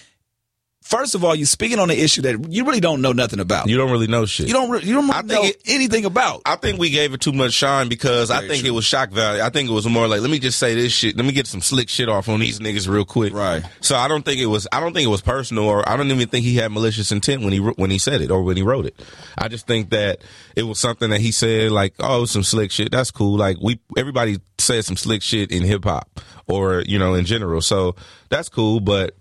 first 0.82 1.16
of 1.16 1.24
all, 1.24 1.34
you're 1.36 1.46
speaking 1.46 1.80
on 1.80 1.90
an 1.90 1.98
issue 1.98 2.22
that 2.24 2.52
you 2.52 2.66
really 2.66 2.80
don't 2.80 3.02
know 3.02 3.12
nothing 3.14 3.40
about. 3.40 3.68
You 3.70 3.78
don't 3.78 3.92
really 3.92 4.08
know 4.08 4.26
shit. 4.26 4.48
You 4.48 4.54
don't. 4.54 4.70
re- 4.70 4.82
You 4.82 4.94
don't 4.94 5.06
really 5.08 5.14
I 5.18 5.22
think 5.22 5.30
know 5.32 5.44
it- 5.44 5.62
anything 5.66 6.06
about. 6.06 6.42
I 6.46 6.56
think 6.56 6.80
we 6.80 6.90
gave 6.90 7.14
it 7.14 7.22
too 7.22 7.32
much 7.34 7.54
shine 7.54 7.88
because 7.90 8.30
I 8.32 8.48
think 8.48 8.62
true. 8.62 8.70
it 8.70 8.72
was 8.76 8.86
shock 8.86 9.10
value. 9.12 9.42
I 9.42 9.50
think 9.50 9.70
it 9.70 9.74
was 9.74 9.88
more 9.88 10.08
like, 10.08 10.22
let 10.22 10.30
me 10.30 10.40
just 10.40 10.60
say 10.60 10.76
this 10.76 10.92
shit. 10.92 11.16
Let 11.16 11.26
me 11.26 11.32
get 11.32 11.48
some 11.48 11.62
slick 11.62 11.90
shit 11.90 12.10
off 12.10 12.28
on 12.30 12.40
these 12.40 12.60
niggas 12.60 12.88
real 12.88 13.06
quick. 13.06 13.34
Right. 13.34 13.64
So 13.82 13.96
I 13.96 14.08
don't 14.08 14.24
think 14.24 14.40
it 14.40 14.48
was. 14.48 14.68
I 14.72 14.80
don't 14.80 14.94
think 14.94 15.06
it 15.06 15.10
was 15.12 15.22
personal, 15.22 15.66
or 15.66 15.88
I 15.88 15.96
don't 15.98 16.10
even 16.12 16.28
think 16.30 16.44
he 16.46 16.56
had 16.56 16.72
malicious 16.72 17.12
intent 17.12 17.44
when 17.44 17.54
he 17.54 17.60
when 17.60 17.92
he 17.92 17.98
said 18.00 18.22
it 18.22 18.32
or 18.32 18.42
when 18.44 18.58
he 18.58 18.64
wrote 18.64 18.86
it. 18.86 19.00
I 19.38 19.48
just 19.48 19.68
think 19.68 19.92
that 19.92 20.22
it 20.56 20.64
was 20.64 20.80
something 20.80 21.10
that 21.12 21.22
he 21.22 21.32
said 21.32 21.72
like, 21.72 21.94
oh, 22.00 22.26
some 22.26 22.44
slick 22.44 22.72
shit. 22.72 22.92
That's 22.92 23.12
cool. 23.12 23.38
Like 23.38 23.58
we 23.62 23.80
everybody 23.98 24.40
says 24.58 24.86
some 24.86 24.98
slick 24.98 25.22
shit 25.22 25.52
in 25.52 25.64
hip 25.64 25.84
hop 25.86 26.20
or 26.48 26.84
you 26.86 27.00
know 27.00 27.14
in 27.14 27.26
general. 27.26 27.62
So 27.62 27.96
that's 28.30 28.50
cool, 28.50 28.80
but. 28.80 29.16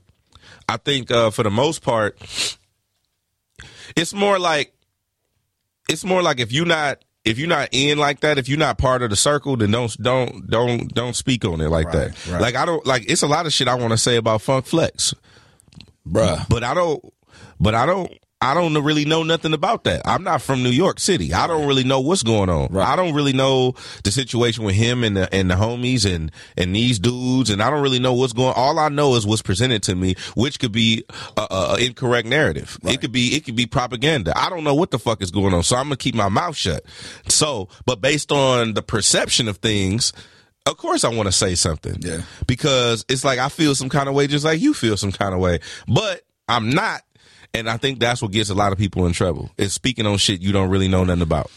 I 0.70 0.76
think 0.76 1.10
uh, 1.10 1.30
for 1.30 1.42
the 1.42 1.50
most 1.50 1.82
part, 1.82 2.16
it's 3.96 4.12
more 4.14 4.38
like 4.38 4.72
it's 5.88 6.04
more 6.04 6.22
like 6.22 6.38
if 6.40 6.52
you're 6.52 6.66
not 6.66 7.04
if 7.24 7.38
you're 7.38 7.48
not 7.48 7.68
in 7.72 7.98
like 7.98 8.20
that, 8.20 8.38
if 8.38 8.48
you're 8.48 8.58
not 8.58 8.78
part 8.78 9.02
of 9.02 9.10
the 9.10 9.16
circle, 9.16 9.56
then 9.56 9.70
don't 9.72 9.94
don't 10.02 10.48
don't 10.48 10.94
don't 10.94 11.14
speak 11.16 11.44
on 11.44 11.60
it 11.60 11.68
like 11.68 11.86
Right, 11.86 12.12
that. 12.14 12.26
right. 12.28 12.40
Like 12.40 12.54
I 12.56 12.64
don't 12.64 12.84
like 12.86 13.04
it's 13.10 13.22
a 13.22 13.26
lot 13.26 13.46
of 13.46 13.52
shit 13.52 13.68
I 13.68 13.74
want 13.74 13.90
to 13.92 13.98
say 13.98 14.16
about 14.16 14.42
Funk 14.42 14.66
Flex, 14.66 15.14
Bruh. 16.08 16.48
but 16.48 16.62
I 16.64 16.74
don't. 16.74 17.04
But 17.58 17.74
I 17.74 17.84
don't. 17.86 18.10
I 18.42 18.54
don't 18.54 18.72
really 18.82 19.04
know 19.04 19.22
nothing 19.22 19.52
about 19.52 19.84
that. 19.84 20.00
I'm 20.06 20.22
not 20.22 20.40
from 20.40 20.62
New 20.62 20.70
York 20.70 20.98
City. 20.98 21.34
I 21.34 21.46
don't 21.46 21.66
really 21.66 21.84
know 21.84 22.00
what's 22.00 22.22
going 22.22 22.48
on. 22.48 22.68
Right. 22.70 22.88
I 22.88 22.96
don't 22.96 23.12
really 23.12 23.34
know 23.34 23.74
the 24.02 24.10
situation 24.10 24.64
with 24.64 24.76
him 24.76 25.04
and 25.04 25.14
the 25.14 25.34
and 25.34 25.50
the 25.50 25.56
homies 25.56 26.10
and 26.10 26.32
and 26.56 26.74
these 26.74 26.98
dudes, 26.98 27.50
and 27.50 27.62
I 27.62 27.68
don't 27.68 27.82
really 27.82 27.98
know 27.98 28.14
what's 28.14 28.32
going. 28.32 28.54
All 28.56 28.78
I 28.78 28.88
know 28.88 29.14
is 29.16 29.26
what's 29.26 29.42
presented 29.42 29.82
to 29.84 29.94
me, 29.94 30.14
which 30.36 30.58
could 30.58 30.72
be 30.72 31.04
a, 31.36 31.76
incorrect 31.78 32.26
narrative. 32.26 32.78
It 32.84 33.02
could 33.02 33.12
be 33.12 33.36
it 33.36 33.44
could 33.44 33.56
be 33.56 33.66
propaganda. 33.66 34.32
I 34.34 34.48
don't 34.48 34.64
know 34.64 34.74
what 34.74 34.90
the 34.90 34.98
fuck 34.98 35.20
is 35.20 35.30
going 35.30 35.52
on, 35.52 35.62
so 35.62 35.76
I'm 35.76 35.84
gonna 35.84 35.96
keep 35.96 36.14
my 36.14 36.30
mouth 36.30 36.56
shut. 36.56 36.82
So, 37.28 37.68
but 37.84 38.00
based 38.00 38.32
on 38.32 38.72
the 38.74 38.82
perception 38.82 39.48
of 39.48 39.58
things. 39.58 40.12
Of 40.66 40.76
course, 40.76 41.04
I 41.04 41.08
want 41.08 41.26
to 41.26 41.32
say 41.32 41.54
something. 41.54 41.96
Yeah. 42.00 42.20
Because 42.46 43.06
it's 43.08 43.24
like 43.24 43.38
I 43.38 43.48
feel 43.48 43.74
some 43.74 43.88
kind 43.88 44.10
of 44.10 44.14
way, 44.14 44.26
just 44.26 44.44
like 44.44 44.60
you 44.60 44.74
feel 44.74 44.98
some 44.98 45.10
kind 45.10 45.32
of 45.34 45.40
way. 45.40 45.60
But 45.88 46.20
I'm 46.48 46.68
not, 46.68 47.00
and 47.54 47.68
I 47.68 47.76
think 47.76 47.98
that's 47.98 48.22
what 48.22 48.32
gets 48.32 48.50
a 48.50 48.54
lot 48.54 48.72
of 48.72 48.78
people 48.78 49.06
in 49.06 49.12
trouble. 49.12 49.50
Is 49.56 49.72
speaking 49.72 50.06
on 50.06 50.18
shit 50.18 50.40
you 50.40 50.52
don't 50.52 50.70
really 50.70 50.88
know 50.88 51.04
nothing 51.04 51.22
about. 51.22 51.50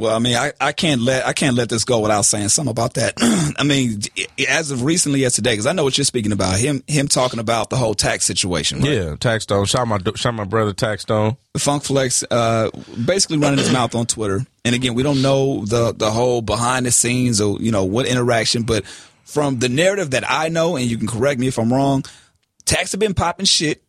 Well, 0.00 0.16
I 0.16 0.18
mean, 0.18 0.34
I, 0.34 0.52
I 0.58 0.72
can't 0.72 1.02
let 1.02 1.26
I 1.26 1.34
can't 1.34 1.56
let 1.56 1.68
this 1.68 1.84
go 1.84 2.00
without 2.00 2.22
saying 2.22 2.48
something 2.48 2.70
about 2.70 2.94
that. 2.94 3.14
I 3.58 3.64
mean, 3.64 4.00
as 4.48 4.70
of 4.70 4.82
recently 4.82 5.26
as 5.26 5.34
today, 5.34 5.52
because 5.52 5.66
I 5.66 5.72
know 5.72 5.84
what 5.84 5.98
you're 5.98 6.06
speaking 6.06 6.32
about 6.32 6.58
him 6.58 6.82
him 6.86 7.06
talking 7.06 7.38
about 7.38 7.68
the 7.68 7.76
whole 7.76 7.92
tax 7.92 8.24
situation. 8.24 8.80
Right? 8.80 8.92
Yeah, 8.92 9.16
Taxstone. 9.16 9.68
Shout 9.68 9.86
my 9.86 9.98
shout 10.16 10.32
my 10.32 10.44
brother 10.44 10.72
Taxstone. 10.72 11.36
The 11.52 11.58
Funk 11.58 11.82
Flex 11.82 12.24
uh, 12.30 12.70
basically 13.04 13.36
running 13.36 13.58
his 13.58 13.70
mouth 13.70 13.94
on 13.94 14.06
Twitter. 14.06 14.46
And 14.64 14.74
again, 14.74 14.94
we 14.94 15.02
don't 15.02 15.20
know 15.20 15.66
the 15.66 15.92
the 15.92 16.10
whole 16.10 16.40
behind 16.40 16.86
the 16.86 16.92
scenes 16.92 17.38
or 17.38 17.60
you 17.60 17.70
know 17.70 17.84
what 17.84 18.06
interaction, 18.06 18.62
but 18.62 18.86
from 19.24 19.58
the 19.58 19.68
narrative 19.68 20.12
that 20.12 20.24
I 20.26 20.48
know, 20.48 20.76
and 20.76 20.86
you 20.86 20.96
can 20.96 21.08
correct 21.08 21.38
me 21.38 21.46
if 21.46 21.58
I'm 21.58 21.70
wrong, 21.70 22.04
Tax 22.64 22.92
have 22.92 23.00
been 23.00 23.12
popping 23.12 23.44
shit 23.44 23.82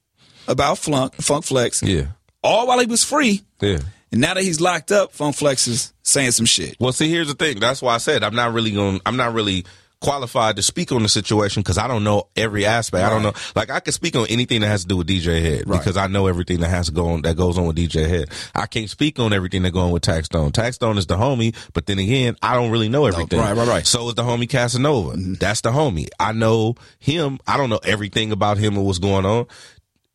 about 0.48 0.78
Flunk, 0.78 1.14
Funk 1.16 1.46
Flex, 1.46 1.82
Yeah, 1.84 2.08
all 2.44 2.68
while 2.68 2.80
he 2.80 2.86
was 2.86 3.04
free. 3.04 3.42
yeah. 3.62 3.80
And 4.14 4.20
now 4.20 4.34
that 4.34 4.44
he's 4.44 4.60
locked 4.60 4.92
up, 4.92 5.14
Funk 5.14 5.38
Flex 5.38 5.68
is 5.68 5.94
saying 6.04 6.32
some 6.32 6.46
shit. 6.46 6.76
Well, 6.82 6.92
see, 6.92 7.10
here's 7.10 7.30
the 7.30 7.34
thing. 7.34 7.60
That's 7.62 7.82
why 7.82 7.96
I 7.96 7.98
said 7.98 8.24
I'm 8.24 8.36
not 8.36 8.52
really 8.54 8.72
going. 8.72 9.00
I'm 9.06 9.16
not 9.16 9.34
really 9.34 9.64
qualified 10.02 10.56
to 10.56 10.64
speak 10.64 10.92
on 10.92 11.04
the 11.04 11.08
situation 11.08 11.62
because 11.62 11.78
I 11.78 11.88
don't 11.88 12.04
know 12.04 12.28
every 12.36 12.66
aspect. 12.66 13.06
I 13.06 13.10
don't 13.10 13.22
know. 13.22 13.34
Like 13.56 13.70
I 13.70 13.80
can 13.80 13.94
speak 13.94 14.16
on 14.18 14.26
anything 14.30 14.62
that 14.62 14.68
has 14.68 14.82
to 14.82 14.88
do 14.88 14.98
with 14.98 15.08
DJ 15.08 15.40
Hed 15.42 15.64
Right. 15.70 15.78
because 15.80 15.96
I 15.96 16.08
know 16.08 16.26
everything 16.28 16.60
that 16.62 16.70
has 16.70 16.88
to 16.88 16.92
go 16.92 17.10
on 17.10 17.22
that 17.22 17.38
goes 17.38 17.58
on 17.58 17.68
with 17.68 17.78
DJ 17.78 18.10
Hed. 18.10 18.30
I 18.56 18.66
can't 18.66 18.90
speak 18.90 19.20
on 19.20 19.32
everything 19.32 19.62
that 19.62 19.72
go 19.72 19.80
on 19.82 19.92
with 19.92 20.02
Taxstone. 20.04 20.52
Tax 20.52 20.76
Stone 20.78 20.98
is 20.98 21.06
the 21.06 21.16
homie, 21.18 21.56
but 21.74 21.86
then 21.86 22.00
again, 22.00 22.36
I 22.42 22.56
don't 22.56 22.72
really 22.72 22.90
know 22.90 23.06
everything. 23.06 23.40
right, 23.40 23.56
right, 23.56 23.68
right. 23.68 23.86
So 23.88 24.10
is 24.10 24.16
the 24.16 24.24
homie 24.24 24.50
Casanova. 24.50 25.16
Mm-hmm. 25.18 25.34
That's 25.36 25.62
the 25.62 25.70
homie. 25.72 26.08
I 26.20 26.32
know 26.34 26.76
him. 27.00 27.38
I 27.48 27.56
don't 27.58 27.70
know 27.70 27.80
everything 27.84 28.32
about 28.32 28.58
him 28.58 28.76
and 28.76 28.86
what's 28.86 29.00
going 29.00 29.26
on. 29.26 29.46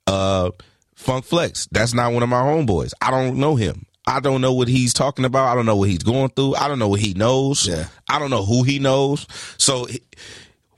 Uh, 0.07 0.51
Funk 0.95 1.25
Flex. 1.25 1.69
That's 1.71 1.95
not 1.95 2.13
one 2.13 2.23
of 2.23 2.29
my 2.29 2.41
homeboys. 2.41 2.93
I 3.01 3.11
don't 3.11 3.39
know 3.39 3.57
him. 3.57 3.87
I 4.07 4.21
don't 4.21 4.41
know 4.41 4.53
what 4.53 4.69
he's 4.69 4.95
talking 4.95 5.25
about. 5.25 5.49
I 5.49 5.55
don't 5.55 5.67
know 5.67 5.77
what 5.77 5.89
he's 5.89 6.03
going 6.03 6.29
through. 6.31 6.55
I 6.55 6.69
don't 6.69 6.79
know 6.79 6.89
what 6.89 7.01
he 7.01 7.15
knows. 7.15 7.67
Yeah. 7.67 7.89
I 8.09 8.19
don't 8.19 8.31
know 8.31 8.45
who 8.45 8.63
he 8.63 8.79
knows. 8.79 9.27
So 9.59 9.89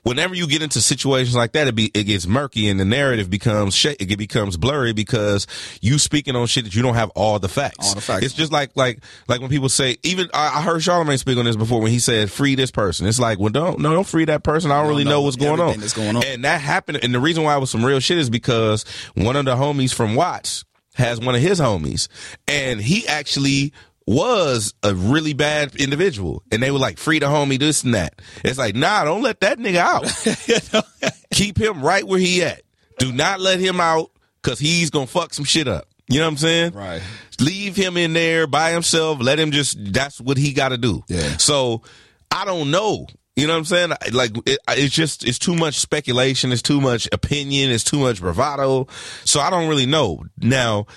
whenever 0.03 0.35
you 0.35 0.47
get 0.47 0.61
into 0.61 0.81
situations 0.81 1.35
like 1.35 1.53
that, 1.53 1.67
it 1.67 1.75
be 1.75 1.91
it 1.93 2.03
gets 2.03 2.27
murky 2.27 2.69
and 2.69 2.79
the 2.79 2.85
narrative 2.85 3.29
becomes 3.29 3.75
sh- 3.75 3.95
it 3.99 4.17
becomes 4.17 4.57
blurry 4.57 4.93
because 4.93 5.47
you 5.81 5.97
speaking 5.97 6.35
on 6.35 6.47
shit 6.47 6.65
that 6.65 6.75
you 6.75 6.81
don't 6.81 6.95
have 6.95 7.09
all 7.11 7.39
the 7.39 7.49
facts. 7.49 7.89
All 7.89 7.95
the 7.95 8.01
facts. 8.01 8.25
It's 8.25 8.33
just 8.33 8.51
like 8.51 8.71
like 8.75 9.03
like 9.27 9.41
when 9.41 9.49
people 9.49 9.69
say 9.69 9.97
even 10.03 10.29
I, 10.33 10.59
I 10.59 10.61
heard 10.61 10.81
Charlamagne 10.81 11.19
speak 11.19 11.37
on 11.37 11.45
this 11.45 11.55
before 11.55 11.81
when 11.81 11.91
he 11.91 11.99
said 11.99 12.31
free 12.31 12.55
this 12.55 12.71
person. 12.71 13.07
It's 13.07 13.19
like 13.19 13.39
well 13.39 13.49
don't 13.49 13.79
no 13.79 13.93
don't 13.93 14.07
free 14.07 14.25
that 14.25 14.43
person. 14.43 14.71
I 14.71 14.79
don't 14.79 14.89
really 14.89 15.03
know 15.03 15.09
know 15.09 15.21
what's 15.21 15.35
going 15.37 15.59
on. 15.59 15.79
going 15.93 16.15
on. 16.15 16.23
And 16.23 16.43
that 16.45 16.61
happened. 16.61 16.99
And 17.03 17.13
the 17.13 17.19
reason 17.19 17.43
why 17.43 17.55
it 17.55 17.59
was 17.59 17.69
some 17.69 17.83
real 17.83 17.99
shit 17.99 18.17
is 18.17 18.29
because 18.29 18.85
one 19.15 19.35
of 19.35 19.45
the 19.45 19.55
homies 19.55 19.93
from 19.93 20.15
Watts 20.15 20.65
has 20.95 21.19
one 21.19 21.35
of 21.35 21.41
his 21.41 21.59
homies, 21.59 22.07
and 22.47 22.81
he 22.81 23.07
actually 23.07 23.73
was 24.09 24.73
a 24.81 24.95
really 24.95 25.33
bad 25.33 25.75
individual. 25.75 26.41
And 26.51 26.63
they 26.63 26.71
were 26.71 26.79
like, 26.79 26.97
free 26.97 27.19
the 27.19 27.27
homie, 27.27 27.59
this 27.59 27.83
and 27.83 27.93
that. 27.93 28.19
It's 28.43 28.57
like, 28.57 28.73
nah, 28.73 29.03
don't 29.03 29.21
let 29.21 29.41
that 29.41 29.59
nigga 29.59 29.77
out. 29.77 30.83
Keep 31.31 31.59
him 31.59 31.83
right 31.83 32.03
where 32.03 32.19
he 32.19 32.41
at. 32.41 32.63
Do 32.97 33.11
not 33.11 33.39
let 33.39 33.59
him 33.59 33.79
out 33.79 34.09
because 34.41 34.57
he's 34.57 34.89
gonna 34.89 35.05
fuck 35.05 35.35
some 35.35 35.45
shit 35.45 35.67
up. 35.67 35.87
You 36.07 36.17
know 36.17 36.25
what 36.25 36.31
I'm 36.31 36.37
saying? 36.37 36.73
Right. 36.73 37.03
Leave 37.39 37.75
him 37.75 37.97
in 37.97 38.13
there 38.13 38.47
by 38.47 38.71
himself. 38.71 39.21
Let 39.21 39.39
him 39.39 39.51
just. 39.51 39.77
That's 39.93 40.19
what 40.19 40.37
he 40.37 40.53
got 40.53 40.69
to 40.69 40.77
do. 40.77 41.03
Yeah. 41.07 41.37
So 41.37 41.83
I 42.31 42.45
don't 42.45 42.71
know. 42.71 43.05
You 43.35 43.45
know 43.45 43.53
what 43.53 43.59
I'm 43.59 43.65
saying? 43.65 43.91
Like 44.11 44.31
it, 44.47 44.57
it's 44.69 44.93
just 44.93 45.23
it's 45.23 45.39
too 45.39 45.55
much 45.55 45.77
speculation. 45.77 46.51
It's 46.51 46.63
too 46.63 46.81
much 46.81 47.07
opinion. 47.11 47.69
It's 47.69 47.83
too 47.83 47.99
much 47.99 48.19
bravado. 48.21 48.87
So 49.23 49.39
I 49.39 49.51
don't 49.51 49.69
really 49.69 49.85
know. 49.85 50.25
Now 50.39 50.87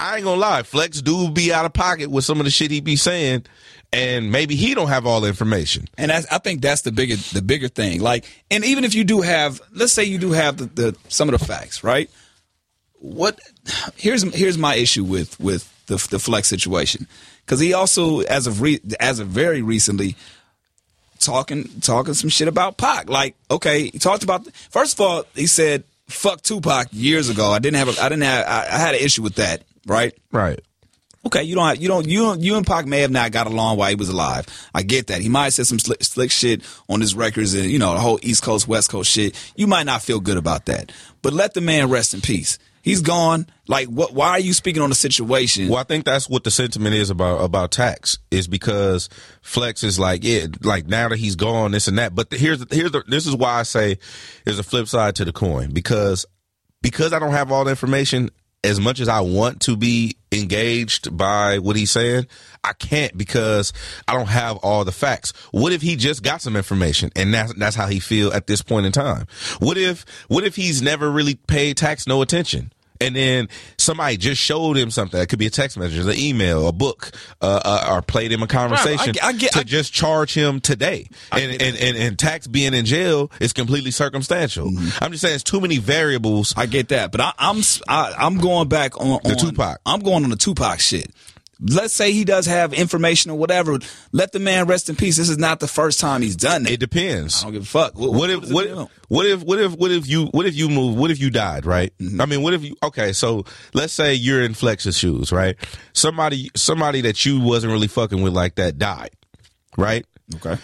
I 0.00 0.16
ain't 0.16 0.24
gonna 0.24 0.40
lie. 0.40 0.62
Flex 0.62 1.02
do 1.02 1.30
be 1.30 1.52
out 1.52 1.66
of 1.66 1.72
pocket 1.74 2.10
with 2.10 2.24
some 2.24 2.40
of 2.40 2.44
the 2.44 2.50
shit 2.50 2.70
he 2.70 2.80
be 2.80 2.96
saying, 2.96 3.44
and 3.92 4.32
maybe 4.32 4.56
he 4.56 4.74
don't 4.74 4.88
have 4.88 5.06
all 5.06 5.20
the 5.20 5.28
information. 5.28 5.86
And 5.98 6.10
that's, 6.10 6.26
I 6.32 6.38
think 6.38 6.62
that's 6.62 6.82
the 6.82 6.90
bigger 6.90 7.16
the 7.16 7.42
bigger 7.42 7.68
thing. 7.68 8.00
Like, 8.00 8.24
and 8.50 8.64
even 8.64 8.84
if 8.84 8.94
you 8.94 9.04
do 9.04 9.20
have, 9.20 9.60
let's 9.74 9.92
say 9.92 10.04
you 10.04 10.18
do 10.18 10.32
have 10.32 10.56
the, 10.56 10.64
the 10.66 10.96
some 11.08 11.28
of 11.28 11.38
the 11.38 11.44
facts, 11.44 11.84
right? 11.84 12.10
What 12.98 13.38
here's 13.96 14.22
here's 14.34 14.56
my 14.56 14.74
issue 14.74 15.04
with 15.04 15.38
with 15.38 15.70
the 15.86 15.96
the 16.10 16.18
flex 16.18 16.48
situation 16.48 17.06
because 17.44 17.60
he 17.60 17.74
also 17.74 18.20
as 18.20 18.46
of 18.46 18.62
re, 18.62 18.80
as 18.98 19.18
of 19.18 19.28
very 19.28 19.60
recently 19.60 20.16
talking 21.18 21.68
talking 21.80 22.14
some 22.14 22.30
shit 22.30 22.48
about 22.48 22.78
Pac. 22.78 23.10
Like, 23.10 23.36
okay, 23.50 23.88
he 23.88 23.98
talked 23.98 24.22
about 24.22 24.46
first 24.70 24.94
of 24.94 25.00
all, 25.00 25.24
he 25.34 25.46
said 25.46 25.84
fuck 26.08 26.42
Tupac 26.42 26.88
years 26.92 27.28
ago. 27.28 27.50
I 27.50 27.58
didn't 27.58 27.76
have 27.76 27.88
a, 27.88 28.02
I 28.02 28.08
didn't 28.08 28.24
have 28.24 28.46
I, 28.46 28.74
I 28.74 28.78
had 28.78 28.94
an 28.94 29.00
issue 29.00 29.22
with 29.22 29.36
that, 29.36 29.62
right? 29.86 30.16
Right. 30.32 30.60
Okay, 31.26 31.42
you 31.42 31.54
don't 31.54 31.68
have, 31.68 31.82
you 31.82 31.88
don't 31.88 32.08
you 32.08 32.20
don't, 32.20 32.40
you 32.40 32.56
and 32.56 32.66
Pac 32.66 32.86
may 32.86 33.00
have 33.00 33.10
not 33.10 33.30
got 33.30 33.46
along 33.46 33.76
while 33.76 33.90
he 33.90 33.94
was 33.94 34.08
alive. 34.08 34.46
I 34.74 34.82
get 34.82 35.08
that. 35.08 35.20
He 35.20 35.28
might 35.28 35.44
have 35.44 35.54
said 35.54 35.66
some 35.66 35.78
slick, 35.78 36.02
slick 36.02 36.30
shit 36.30 36.62
on 36.88 37.02
his 37.02 37.14
records 37.14 37.52
and 37.52 37.70
you 37.70 37.78
know 37.78 37.92
the 37.92 38.00
whole 38.00 38.18
East 38.22 38.42
Coast 38.42 38.66
West 38.66 38.90
Coast 38.90 39.10
shit. 39.10 39.36
You 39.54 39.66
might 39.66 39.84
not 39.84 40.00
feel 40.00 40.20
good 40.20 40.38
about 40.38 40.64
that, 40.66 40.92
but 41.20 41.34
let 41.34 41.52
the 41.52 41.60
man 41.60 41.90
rest 41.90 42.14
in 42.14 42.22
peace. 42.22 42.58
He's 42.82 43.02
gone. 43.02 43.46
Like, 43.68 43.88
what? 43.88 44.14
Why 44.14 44.30
are 44.30 44.40
you 44.40 44.54
speaking 44.54 44.80
on 44.80 44.88
the 44.88 44.94
situation? 44.94 45.68
Well, 45.68 45.78
I 45.78 45.82
think 45.82 46.06
that's 46.06 46.30
what 46.30 46.44
the 46.44 46.50
sentiment 46.50 46.94
is 46.94 47.10
about 47.10 47.44
about 47.44 47.70
tax 47.70 48.18
is 48.30 48.48
because 48.48 49.10
Flex 49.42 49.84
is 49.84 49.98
like, 49.98 50.24
yeah, 50.24 50.46
like 50.62 50.86
now 50.86 51.10
that 51.10 51.18
he's 51.18 51.36
gone, 51.36 51.72
this 51.72 51.86
and 51.86 51.98
that. 51.98 52.14
But 52.14 52.30
the, 52.30 52.38
here's 52.38 52.64
here's 52.72 52.92
the, 52.92 53.04
this 53.06 53.26
is 53.26 53.36
why 53.36 53.60
I 53.60 53.64
say 53.64 53.98
there's 54.46 54.58
a 54.58 54.62
flip 54.62 54.88
side 54.88 55.16
to 55.16 55.26
the 55.26 55.32
coin 55.32 55.72
because 55.72 56.24
because 56.80 57.12
I 57.12 57.18
don't 57.18 57.32
have 57.32 57.52
all 57.52 57.64
the 57.64 57.70
information. 57.70 58.30
As 58.62 58.78
much 58.78 59.00
as 59.00 59.08
I 59.08 59.20
want 59.20 59.60
to 59.62 59.76
be 59.76 60.16
engaged 60.32 61.16
by 61.16 61.58
what 61.58 61.76
he's 61.76 61.90
saying, 61.90 62.26
I 62.62 62.74
can't 62.74 63.16
because 63.16 63.72
I 64.06 64.12
don't 64.12 64.28
have 64.28 64.58
all 64.58 64.84
the 64.84 64.92
facts. 64.92 65.32
What 65.50 65.72
if 65.72 65.80
he 65.80 65.96
just 65.96 66.22
got 66.22 66.42
some 66.42 66.56
information 66.56 67.10
and 67.16 67.32
that's 67.32 67.54
that's 67.54 67.76
how 67.76 67.86
he 67.86 68.00
feel 68.00 68.32
at 68.32 68.46
this 68.46 68.60
point 68.60 68.84
in 68.84 68.92
time? 68.92 69.26
What 69.60 69.78
if 69.78 70.04
what 70.28 70.44
if 70.44 70.56
he's 70.56 70.82
never 70.82 71.10
really 71.10 71.36
paid 71.36 71.78
tax 71.78 72.06
no 72.06 72.20
attention? 72.20 72.72
And 73.00 73.16
then 73.16 73.48
somebody 73.78 74.16
just 74.16 74.40
showed 74.40 74.76
him 74.76 74.90
something. 74.90 75.20
It 75.20 75.28
could 75.28 75.38
be 75.38 75.46
a 75.46 75.50
text 75.50 75.76
message, 75.78 75.98
an 75.98 76.12
email, 76.18 76.68
a 76.68 76.72
book, 76.72 77.10
uh, 77.40 77.60
uh, 77.64 77.92
or 77.94 78.02
played 78.02 78.30
him 78.32 78.42
a 78.42 78.46
conversation 78.46 78.98
Right, 79.08 79.24
I- 79.24 79.28
I 79.28 79.32
get- 79.32 79.52
to 79.52 79.60
I- 79.60 79.62
just 79.64 79.92
charge 79.92 80.34
him 80.34 80.60
today. 80.60 81.08
And, 81.32 81.50
and, 81.60 81.76
and 81.76 81.96
and 81.96 82.18
tax 82.18 82.46
being 82.46 82.74
in 82.74 82.84
jail 82.84 83.30
is 83.40 83.52
completely 83.52 83.90
circumstantial. 83.90 84.68
I'm 85.00 85.10
just 85.12 85.22
saying, 85.22 85.34
it's 85.34 85.44
too 85.44 85.60
many 85.60 85.78
variables. 85.78 86.54
I 86.56 86.66
get 86.66 86.88
that, 86.88 87.12
but 87.12 87.20
I, 87.20 87.32
I'm 87.38 87.62
I, 87.88 88.12
I'm 88.18 88.38
going 88.38 88.68
back 88.68 89.00
on, 89.00 89.20
The 89.24 89.30
on 89.30 89.36
Tupac. 89.36 89.80
I'm 89.86 90.00
going 90.00 90.24
on 90.24 90.30
the 90.30 90.36
Tupac 90.36 90.80
shit. 90.80 91.10
Let's 91.62 91.92
say 91.92 92.12
he 92.12 92.24
does 92.24 92.46
have 92.46 92.72
information 92.72 93.30
or 93.30 93.36
whatever. 93.38 93.78
Let 94.12 94.32
the 94.32 94.38
man 94.38 94.66
rest 94.66 94.88
in 94.88 94.96
peace. 94.96 95.16
This 95.18 95.28
is 95.28 95.36
not 95.38 95.60
the 95.60 95.68
first 95.68 96.00
time 96.00 96.22
he's 96.22 96.36
done 96.36 96.62
that. 96.62 96.72
It 96.72 96.80
depends. 96.80 97.42
I 97.42 97.44
don't 97.46 97.52
give 97.52 97.62
a 97.62 97.66
fuck. 97.66 97.98
What, 97.98 98.12
What 98.14 98.30
if 98.30 98.50
what, 98.50 98.66
doing? 98.66 98.88
what 99.08 99.26
if 99.26 99.42
what 99.42 99.58
if 99.58 99.72
what 99.76 99.90
if 99.90 100.08
you 100.08 100.26
what 100.26 100.46
if 100.46 100.54
you 100.54 100.68
move 100.70 100.96
what 100.96 101.10
if 101.10 101.20
you 101.20 101.28
died 101.30 101.66
right 101.66 101.92
Mm-hmm. 101.98 102.20
i 102.20 102.26
mean 102.26 102.42
what 102.42 102.54
if 102.54 102.62
you 102.64 102.76
okay 102.82 103.12
so 103.12 103.44
let's 103.74 103.92
say 103.92 104.14
you're 104.14 104.40
in 104.42 104.54
flex's 104.54 104.96
shoes 104.96 105.32
right 105.32 105.56
somebody 105.92 106.48
somebody 106.54 107.00
that 107.02 107.26
you 107.26 107.40
wasn't 107.40 107.72
really 107.72 107.88
fucking 107.88 108.22
with 108.22 108.32
like 108.32 108.54
that 108.54 108.78
died 108.78 109.10
right 109.76 110.06
Okay. 110.36 110.56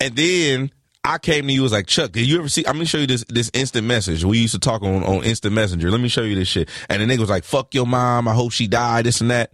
and 0.00 0.14
then 0.16 0.70
I 1.04 1.18
came 1.18 1.46
to 1.46 1.52
you 1.52 1.62
was 1.62 1.70
like 1.70 1.86
Chuck. 1.86 2.10
Did 2.10 2.26
you 2.28 2.38
ever 2.40 2.48
see? 2.48 2.66
I'm 2.66 2.72
gonna 2.74 2.84
show 2.84 2.98
you 2.98 3.06
this 3.06 3.24
this 3.28 3.48
instant 3.54 3.86
message. 3.86 4.24
We 4.24 4.38
used 4.38 4.54
to 4.54 4.58
talk 4.58 4.82
on 4.82 5.04
on 5.04 5.22
instant 5.22 5.54
messenger. 5.54 5.88
Let 5.88 6.00
me 6.00 6.08
show 6.08 6.22
you 6.22 6.34
this 6.34 6.48
shit. 6.48 6.68
And 6.88 7.00
the 7.00 7.06
nigga 7.06 7.20
was 7.20 7.30
like, 7.30 7.44
"Fuck 7.44 7.74
your 7.74 7.86
mom. 7.86 8.26
I 8.26 8.34
hope 8.34 8.50
she 8.50 8.66
died. 8.66 9.06
This 9.06 9.20
and 9.20 9.30
that." 9.30 9.52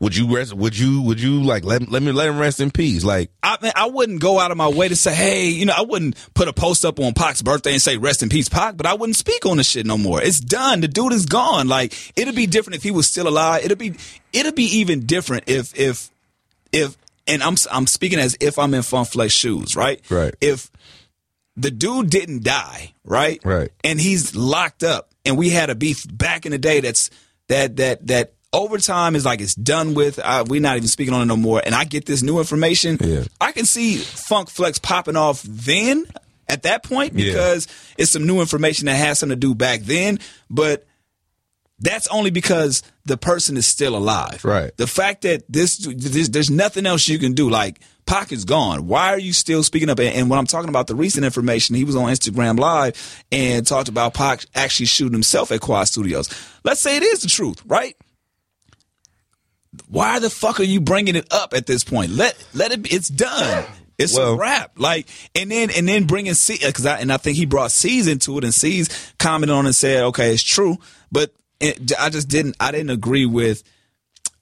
Would 0.00 0.16
you 0.16 0.34
rest? 0.34 0.54
Would 0.54 0.78
you? 0.78 1.02
Would 1.02 1.20
you 1.20 1.42
like 1.42 1.62
let 1.62 1.90
let 1.90 2.02
me 2.02 2.10
let 2.10 2.28
him 2.28 2.38
rest 2.38 2.58
in 2.58 2.70
peace? 2.70 3.04
Like 3.04 3.30
I 3.42 3.72
I 3.76 3.86
wouldn't 3.86 4.20
go 4.20 4.40
out 4.40 4.50
of 4.50 4.56
my 4.56 4.68
way 4.68 4.88
to 4.88 4.96
say, 4.96 5.14
hey, 5.14 5.48
you 5.48 5.66
know, 5.66 5.74
I 5.76 5.82
wouldn't 5.82 6.16
put 6.32 6.48
a 6.48 6.54
post 6.54 6.86
up 6.86 6.98
on 6.98 7.12
Pac's 7.12 7.42
birthday 7.42 7.72
and 7.72 7.82
say 7.82 7.98
rest 7.98 8.22
in 8.22 8.30
peace, 8.30 8.48
Pac, 8.48 8.78
but 8.78 8.86
I 8.86 8.94
wouldn't 8.94 9.16
speak 9.16 9.44
on 9.44 9.58
the 9.58 9.64
shit 9.64 9.84
no 9.84 9.98
more. 9.98 10.22
It's 10.22 10.40
done. 10.40 10.80
The 10.80 10.88
dude 10.88 11.12
is 11.12 11.26
gone. 11.26 11.68
Like 11.68 11.92
it'd 12.16 12.34
be 12.34 12.46
different 12.46 12.76
if 12.76 12.82
he 12.82 12.90
was 12.90 13.06
still 13.06 13.28
alive. 13.28 13.62
It'd 13.62 13.76
be 13.76 13.94
it'd 14.32 14.54
be 14.54 14.78
even 14.78 15.04
different 15.04 15.44
if 15.48 15.78
if 15.78 16.10
if 16.72 16.96
and 17.26 17.42
I'm 17.42 17.56
I'm 17.70 17.86
speaking 17.86 18.18
as 18.18 18.36
if 18.40 18.58
I'm 18.58 18.72
in 18.72 18.82
Fun 18.82 19.04
Flex 19.04 19.34
shoes, 19.34 19.76
right? 19.76 20.00
Right. 20.10 20.34
If 20.40 20.70
the 21.56 21.70
dude 21.70 22.08
didn't 22.08 22.42
die, 22.42 22.94
right? 23.04 23.40
Right. 23.44 23.70
And 23.84 24.00
he's 24.00 24.34
locked 24.34 24.82
up, 24.82 25.10
and 25.26 25.36
we 25.36 25.50
had 25.50 25.68
a 25.68 25.74
beef 25.74 26.06
back 26.10 26.46
in 26.46 26.52
the 26.52 26.58
day. 26.58 26.80
That's 26.80 27.10
that 27.48 27.76
that 27.76 28.06
that 28.06 28.32
overtime 28.52 29.14
is 29.16 29.24
like 29.24 29.40
it's 29.40 29.54
done 29.54 29.94
with. 29.94 30.18
Uh, 30.18 30.44
we're 30.48 30.60
not 30.60 30.76
even 30.76 30.88
speaking 30.88 31.14
on 31.14 31.22
it 31.22 31.26
no 31.26 31.36
more. 31.36 31.62
And 31.64 31.74
I 31.74 31.84
get 31.84 32.06
this 32.06 32.22
new 32.22 32.38
information. 32.38 32.98
Yeah. 33.00 33.24
I 33.40 33.52
can 33.52 33.64
see 33.64 33.96
Funk 33.96 34.50
Flex 34.50 34.78
popping 34.78 35.16
off 35.16 35.42
then 35.42 36.06
at 36.48 36.64
that 36.64 36.82
point 36.82 37.14
Yeah. 37.14 37.26
because 37.32 37.68
it's 37.96 38.10
some 38.10 38.26
new 38.26 38.40
information 38.40 38.86
that 38.86 38.96
has 38.96 39.18
something 39.18 39.36
to 39.36 39.40
do 39.46 39.54
back 39.54 39.80
then, 39.80 40.18
but. 40.48 40.86
That's 41.82 42.08
only 42.08 42.28
because 42.30 42.82
the 43.06 43.16
person 43.16 43.56
is 43.56 43.66
still 43.66 43.96
alive. 43.96 44.44
Right. 44.44 44.70
The 44.76 44.86
fact 44.86 45.22
that 45.22 45.44
this, 45.50 45.78
this 45.78 46.28
there's 46.28 46.50
nothing 46.50 46.84
else 46.84 47.08
you 47.08 47.18
can 47.18 47.32
do. 47.32 47.48
Like 47.48 47.80
Pac 48.04 48.32
is 48.32 48.44
gone. 48.44 48.86
Why 48.86 49.14
are 49.14 49.18
you 49.18 49.32
still 49.32 49.62
speaking 49.62 49.88
up? 49.88 49.98
And, 49.98 50.14
and 50.14 50.28
when 50.28 50.38
I'm 50.38 50.46
talking 50.46 50.68
about 50.68 50.88
the 50.88 50.94
recent 50.94 51.24
information, 51.24 51.76
he 51.76 51.84
was 51.84 51.96
on 51.96 52.10
Instagram 52.12 52.60
Live 52.60 53.24
and 53.32 53.66
talked 53.66 53.88
about 53.88 54.12
Pac 54.12 54.44
actually 54.54 54.84
shooting 54.84 55.14
himself 55.14 55.50
at 55.52 55.62
Quad 55.62 55.88
Studios. 55.88 56.28
Let's 56.64 56.82
say 56.82 56.98
it 56.98 57.02
is 57.02 57.22
the 57.22 57.28
truth, 57.28 57.62
right? 57.64 57.96
Why 59.90 60.20
the 60.20 60.30
fuck 60.30 60.60
are 60.60 60.64
you 60.64 60.80
bringing 60.80 61.16
it 61.16 61.26
up 61.32 61.52
at 61.52 61.66
this 61.66 61.82
point? 61.82 62.12
Let 62.12 62.36
let 62.54 62.70
it. 62.72 62.82
Be, 62.82 62.90
it's 62.90 63.08
done. 63.08 63.64
It's 63.98 64.16
a 64.16 64.34
wrap. 64.34 64.72
Like 64.76 65.08
and 65.34 65.50
then 65.50 65.70
and 65.70 65.86
then 65.86 66.06
bringing 66.06 66.34
C 66.34 66.58
because 66.64 66.86
I 66.86 66.98
and 66.98 67.12
I 67.12 67.16
think 67.16 67.36
he 67.36 67.44
brought 67.44 67.72
C's 67.72 68.06
into 68.06 68.38
it 68.38 68.44
and 68.44 68.54
C's 68.54 69.12
commented 69.18 69.54
on 69.54 69.66
and 69.66 69.74
said, 69.74 70.04
okay, 70.04 70.32
it's 70.32 70.42
true, 70.42 70.78
but 71.10 71.34
it, 71.60 71.92
I 72.00 72.08
just 72.08 72.28
didn't. 72.28 72.56
I 72.58 72.70
didn't 72.70 72.90
agree 72.90 73.26
with 73.26 73.62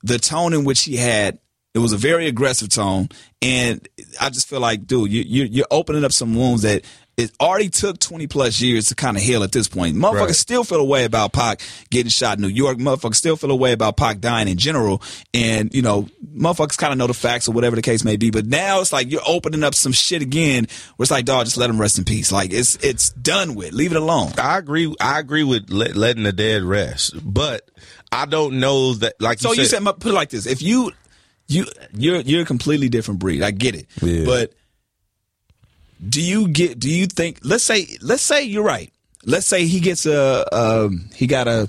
the 0.02 0.18
tone 0.18 0.52
in 0.52 0.64
which 0.64 0.82
he 0.82 0.96
had. 0.96 1.38
It 1.74 1.80
was 1.80 1.92
a 1.92 1.96
very 1.96 2.26
aggressive 2.26 2.68
tone, 2.70 3.08
and 3.42 3.86
I 4.20 4.30
just 4.30 4.48
feel 4.48 4.60
like, 4.60 4.86
dude, 4.86 5.12
you, 5.12 5.22
you, 5.22 5.44
you're 5.44 5.66
opening 5.70 6.04
up 6.04 6.12
some 6.12 6.34
wounds 6.34 6.62
that 6.62 6.84
it 7.18 7.32
already 7.40 7.68
took 7.68 7.98
20 7.98 8.28
plus 8.28 8.60
years 8.60 8.86
to 8.88 8.94
kind 8.94 9.16
of 9.16 9.22
heal 9.22 9.42
at 9.42 9.50
this 9.50 9.66
point. 9.66 9.96
Motherfuckers 9.96 10.26
Right. 10.26 10.34
still 10.36 10.62
feel 10.62 10.78
a 10.78 10.84
way 10.84 11.04
about 11.04 11.32
Pac 11.32 11.60
getting 11.90 12.10
shot 12.10 12.38
in 12.38 12.42
New 12.42 12.48
York. 12.48 12.78
Motherfuckers 12.78 13.16
still 13.16 13.34
feel 13.36 13.50
a 13.50 13.56
way 13.56 13.72
about 13.72 13.96
Pac 13.96 14.20
dying 14.20 14.46
in 14.46 14.56
general. 14.56 15.02
And, 15.34 15.74
you 15.74 15.82
know, 15.82 16.08
motherfuckers 16.32 16.78
kind 16.78 16.92
of 16.92 16.98
know 16.98 17.08
the 17.08 17.14
facts 17.14 17.48
or 17.48 17.52
whatever 17.52 17.74
the 17.74 17.82
case 17.82 18.04
may 18.04 18.16
be. 18.16 18.30
But 18.30 18.46
now 18.46 18.80
it's 18.80 18.92
like 18.92 19.10
you're 19.10 19.20
opening 19.26 19.64
up 19.64 19.74
some 19.74 19.90
shit 19.90 20.22
again 20.22 20.68
where 20.96 21.04
it's 21.04 21.10
like, 21.10 21.24
dog, 21.24 21.46
just 21.46 21.56
let 21.56 21.68
him 21.68 21.80
rest 21.80 21.98
in 21.98 22.04
peace. 22.04 22.30
Like 22.30 22.52
it's, 22.52 22.76
it's 22.76 23.10
done 23.10 23.56
with. 23.56 23.72
Leave 23.72 23.90
it 23.90 23.96
alone. 24.00 24.30
I 24.38 24.56
agree. 24.58 24.94
I 25.00 25.18
agree 25.18 25.42
with 25.42 25.70
let, 25.70 25.96
letting 25.96 26.22
the 26.22 26.32
dead 26.32 26.62
rest, 26.62 27.14
but 27.24 27.68
I 28.12 28.26
don't 28.26 28.60
know 28.60 28.94
that. 28.94 29.20
Like 29.20 29.40
So 29.40 29.52
you 29.52 29.62
you 29.62 29.64
said, 29.66 29.82
said, 29.82 30.00
put 30.00 30.12
it 30.12 30.14
like 30.14 30.30
this: 30.30 30.46
if 30.46 30.62
you, 30.62 30.92
you, 31.48 31.66
you're 31.94 32.20
you're 32.20 32.42
a 32.42 32.46
completely 32.46 32.88
different 32.88 33.18
breed. 33.18 33.42
I 33.42 33.50
get 33.50 33.74
it, 33.74 33.86
Yeah. 34.00 34.24
but 34.24 34.52
do 36.06 36.20
you 36.22 36.48
get? 36.48 36.78
Do 36.78 36.90
you 36.90 37.06
think? 37.06 37.40
Let's 37.42 37.64
say, 37.64 37.86
let's 38.02 38.22
say 38.22 38.44
you're 38.44 38.64
right. 38.64 38.92
Let's 39.24 39.46
say 39.46 39.66
he 39.66 39.80
gets 39.80 40.06
a, 40.06 40.46
um, 40.56 41.10
he 41.14 41.26
got 41.26 41.48
a, 41.48 41.68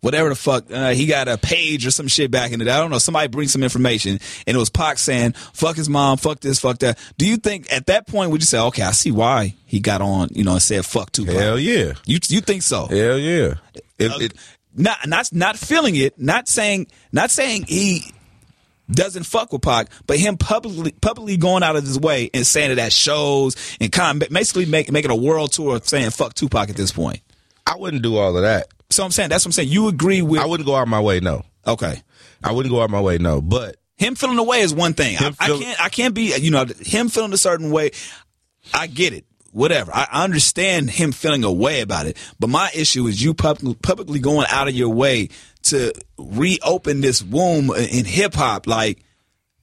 whatever 0.00 0.28
the 0.28 0.34
fuck, 0.34 0.70
uh, 0.70 0.90
he 0.90 1.06
got 1.06 1.28
a 1.28 1.38
page 1.38 1.86
or 1.86 1.90
some 1.90 2.06
shit 2.08 2.30
back 2.30 2.52
in 2.52 2.58
the 2.58 2.66
day. 2.66 2.70
I 2.70 2.78
don't 2.78 2.90
know. 2.90 2.98
Somebody 2.98 3.28
brings 3.28 3.52
some 3.52 3.62
information, 3.62 4.20
and 4.46 4.56
it 4.56 4.58
was 4.58 4.70
Pac 4.70 4.98
saying, 4.98 5.32
"Fuck 5.32 5.76
his 5.76 5.88
mom, 5.88 6.18
fuck 6.18 6.40
this, 6.40 6.60
fuck 6.60 6.78
that." 6.80 6.98
Do 7.18 7.26
you 7.26 7.36
think 7.36 7.72
at 7.72 7.86
that 7.86 8.06
point 8.06 8.30
would 8.30 8.42
you 8.42 8.46
say, 8.46 8.58
"Okay, 8.60 8.82
I 8.82 8.92
see 8.92 9.10
why 9.10 9.54
he 9.66 9.80
got 9.80 10.02
on," 10.02 10.28
you 10.32 10.44
know, 10.44 10.52
and 10.52 10.62
said, 10.62 10.84
"Fuck 10.84 11.12
Tupac"? 11.12 11.34
hell 11.34 11.58
yeah, 11.58 11.94
You 12.06 12.18
you 12.28 12.40
think 12.40 12.62
so? 12.62 12.86
hell 12.86 13.18
yeah. 13.18 13.54
If, 13.98 14.20
it, 14.20 14.34
not 14.74 15.06
not 15.08 15.32
not 15.32 15.56
feeling 15.58 15.96
it, 15.96 16.18
not 16.18 16.48
saying 16.48 16.86
not 17.12 17.30
saying 17.30 17.64
he 17.66 18.12
doesn't 18.92 19.24
fuck 19.24 19.52
with 19.52 19.62
Pac, 19.62 19.88
but 20.06 20.18
him 20.18 20.36
publicly 20.36 20.92
publicly 20.92 21.36
going 21.36 21.62
out 21.62 21.76
of 21.76 21.84
his 21.84 21.98
way 21.98 22.30
and 22.34 22.46
saying 22.46 22.70
it 22.70 22.78
at 22.78 22.92
shows 22.92 23.56
and 23.80 23.90
kind 23.92 24.22
of 24.22 24.28
basically 24.30 24.66
make, 24.66 24.90
making 24.90 25.10
a 25.10 25.16
world 25.16 25.52
tour 25.52 25.76
of 25.76 25.86
saying 25.88 26.10
fuck 26.10 26.34
Tupac 26.34 26.68
at 26.70 26.76
this 26.76 26.92
point. 26.92 27.20
I 27.66 27.76
wouldn't 27.76 28.02
do 28.02 28.16
all 28.16 28.36
of 28.36 28.42
that. 28.42 28.68
So 28.90 29.04
I'm 29.04 29.10
saying 29.10 29.28
that's 29.28 29.44
what 29.44 29.50
I'm 29.50 29.52
saying. 29.52 29.68
You 29.68 29.88
agree 29.88 30.22
with 30.22 30.40
I 30.40 30.46
wouldn't 30.46 30.66
go 30.66 30.74
out 30.74 30.88
my 30.88 31.00
way. 31.00 31.20
No, 31.20 31.44
okay. 31.66 32.02
I 32.42 32.52
wouldn't 32.52 32.72
go 32.72 32.82
out 32.82 32.90
my 32.90 33.00
way. 33.00 33.18
No, 33.18 33.40
but 33.40 33.76
Him 33.96 34.14
feeling 34.14 34.36
the 34.36 34.42
way 34.42 34.60
is 34.60 34.74
one 34.74 34.94
thing. 34.94 35.16
I, 35.18 35.24
Him 35.24 35.34
I 35.38 35.46
can't 35.46 35.80
I 35.84 35.88
can't 35.88 36.14
be 36.14 36.36
you 36.36 36.50
know 36.50 36.64
him 36.80 37.08
feeling 37.08 37.32
a 37.32 37.38
certain 37.38 37.70
way. 37.70 37.92
I 38.74 38.86
get 38.86 39.12
it. 39.12 39.24
Whatever. 39.52 39.92
I 39.94 40.06
I 40.10 40.24
understand 40.24 40.90
him 40.90 41.12
feeling 41.12 41.44
a 41.44 41.52
way 41.52 41.80
about 41.80 42.06
it. 42.06 42.16
But 42.38 42.50
my 42.50 42.70
issue 42.74 43.06
is 43.06 43.22
you 43.22 43.34
pub- 43.34 43.82
publicly 43.82 44.20
going 44.20 44.46
out 44.50 44.68
of 44.68 44.74
your 44.74 44.90
way 44.90 45.28
to 45.64 45.92
reopen 46.18 47.00
this 47.00 47.22
womb 47.22 47.70
in 47.70 48.04
hip 48.04 48.34
hop. 48.34 48.66
Like, 48.66 49.04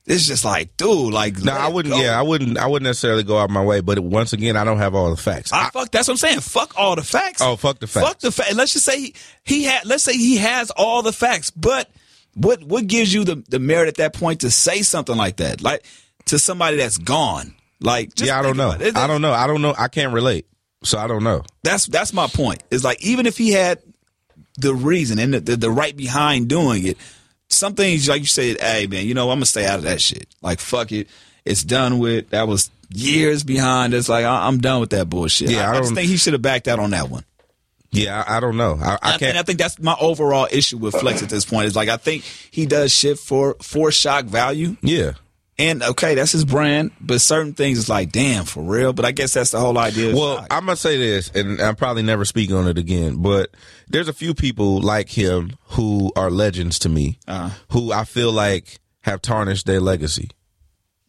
it's 0.06 0.26
just 0.26 0.46
like, 0.46 0.76
dude, 0.78 1.14
like, 1.14 1.38
no, 1.44 1.52
I 1.52 1.68
wouldn't. 1.68 1.94
go. 1.94 2.02
Yeah, 2.02 2.18
I 2.18 2.22
wouldn't. 2.22 2.58
I 2.58 2.68
wouldn't 2.68 2.88
necessarily 2.88 3.24
go 3.24 3.40
out 3.40 3.50
my 3.50 3.64
way. 3.64 3.82
But 3.82 4.00
once 4.00 4.34
again, 4.34 4.56
I 4.56 4.64
don't 4.64 4.78
have 4.78 4.96
all 4.96 5.10
the 5.10 5.22
facts. 5.22 5.52
I, 5.52 5.70
fuck. 5.70 5.92
That's 5.92 6.08
what 6.08 6.14
I'm 6.14 6.18
saying. 6.18 6.40
Fuck 6.42 6.78
all 6.78 6.96
the 6.96 7.04
facts. 7.04 7.42
Oh, 7.42 7.56
fuck 7.56 7.80
the 7.80 7.88
facts. 7.88 8.08
Fuck 8.08 8.20
the 8.20 8.32
facts. 8.32 8.56
Let's 8.56 8.74
just 8.74 8.86
say 8.86 9.00
he, 9.00 9.16
he 9.44 9.64
had. 9.64 9.86
Let's 9.86 10.04
say 10.04 10.14
he 10.14 10.38
has 10.38 10.70
all 10.72 11.02
the 11.02 11.12
facts, 11.14 11.50
but 11.52 11.90
what 12.36 12.64
what 12.64 12.88
gives 12.88 13.14
you 13.14 13.24
the 13.26 13.44
the 13.50 13.60
merit 13.60 13.88
at 13.88 13.96
that 13.96 14.14
point 14.14 14.42
to 14.42 14.52
say 14.52 14.82
something 14.82 15.16
like 15.18 15.38
that, 15.38 15.62
like 15.62 15.84
to 16.26 16.40
somebody 16.40 16.78
that's 16.78 16.98
gone? 16.98 17.54
Like, 17.80 18.16
just 18.16 18.28
yeah, 18.30 18.40
I 18.40 18.42
don't 18.42 18.58
know. 18.58 18.72
it. 18.72 18.96
I 18.98 19.08
don't 19.08 19.22
know. 19.22 19.34
I 19.34 19.48
don't 19.48 19.62
know. 19.62 19.74
I 19.78 19.88
can't 19.88 20.14
relate. 20.14 20.48
So 20.84 20.98
I 20.98 21.08
don't 21.08 21.24
know. 21.24 21.44
That's 21.64 21.86
that's 21.88 22.14
my 22.14 22.28
point. 22.28 22.64
It's 22.72 22.84
like 22.84 23.04
even 23.04 23.26
if 23.26 23.38
he 23.38 23.52
had 23.52 23.80
the 24.60 24.74
reason 24.74 25.20
and 25.20 25.34
the, 25.34 25.40
the, 25.40 25.56
the 25.56 25.72
right 25.72 25.96
behind 25.96 26.48
doing 26.48 26.86
it, 26.86 26.98
some 27.50 27.74
things 27.76 28.08
like 28.10 28.22
you 28.22 28.28
said, 28.28 28.60
hey 28.62 28.88
man, 28.88 29.06
you 29.06 29.14
know 29.14 29.30
I'm 29.30 29.38
gonna 29.38 29.46
stay 29.46 29.66
out 29.66 29.78
of 29.80 29.84
that 29.84 30.02
shit. 30.02 30.28
Like 30.42 30.60
fuck 30.60 30.92
it, 30.92 31.08
it's 31.46 31.64
done 31.64 32.00
with. 32.00 32.30
That 32.30 32.48
was 32.48 32.70
years 32.94 33.44
behind. 33.44 33.94
It's 33.94 34.08
like 34.10 34.26
I, 34.26 34.48
I'm 34.48 34.60
done 34.60 34.80
with 34.80 34.92
that 34.92 35.10
bullshit. 35.10 35.50
Yeah, 35.50 35.70
I, 35.70 35.74
I 35.74 35.76
I 35.76 35.78
just 35.80 35.90
don't- 35.90 35.96
think 35.96 36.10
he 36.10 36.18
should 36.18 36.34
have 36.34 36.42
backed 36.42 36.68
out 36.68 36.80
on 36.80 36.92
that 36.92 37.10
one. 37.10 37.24
Yeah, 37.92 38.24
I, 38.28 38.38
I 38.38 38.40
don't 38.42 38.58
know. 38.58 38.78
I, 38.82 38.98
I 39.02 39.18
can't. 39.18 39.38
I 39.38 39.44
think 39.44 39.60
that's 39.60 39.80
my 39.80 39.96
overall 40.00 40.48
issue 40.52 40.78
with 40.78 40.94
Flex 40.96 41.24
at 41.24 41.30
this 41.30 41.46
point. 41.46 41.68
Is 41.68 41.76
like 41.76 41.90
I 41.90 41.98
think 41.98 42.24
he 42.52 42.66
does 42.66 42.94
shit 42.94 43.18
for 43.18 43.56
for 43.62 43.92
shock 43.92 44.26
value. 44.26 44.76
yeah, 44.82 45.14
And 45.60 45.82
okay, 45.82 46.14
that's 46.14 46.32
his 46.34 46.46
brand, 46.46 46.92
but 47.02 47.20
certain 47.20 47.54
things 47.54 47.80
is 47.80 47.90
like, 47.90 48.12
damn, 48.12 48.46
for 48.46 48.62
real. 48.62 48.94
But 48.94 49.06
I 49.06 49.12
guess 49.12 49.34
that's 49.34 49.50
the 49.52 49.60
whole 49.60 49.78
idea. 49.80 50.16
Well, 50.16 50.46
I'm 50.52 50.66
gonna 50.68 50.76
say 50.76 50.98
this, 50.98 51.30
and 51.34 51.60
I'm 51.60 51.76
probably 51.76 52.04
never 52.04 52.26
speak 52.26 52.52
on 52.52 52.68
it 52.68 52.78
again. 52.78 53.24
But 53.24 53.50
there's 53.88 54.08
a 54.08 54.14
few 54.14 54.36
people 54.36 54.80
like 54.82 55.10
him 55.10 55.54
who 55.70 56.12
are 56.16 56.30
legends 56.30 56.78
to 56.80 56.90
me, 56.90 57.18
Uh-huh. 57.28 57.50
who 57.72 57.92
I 57.92 58.04
feel 58.04 58.32
like 58.32 58.80
have 59.02 59.22
tarnished 59.22 59.66
their 59.66 59.80
legacy 59.80 60.30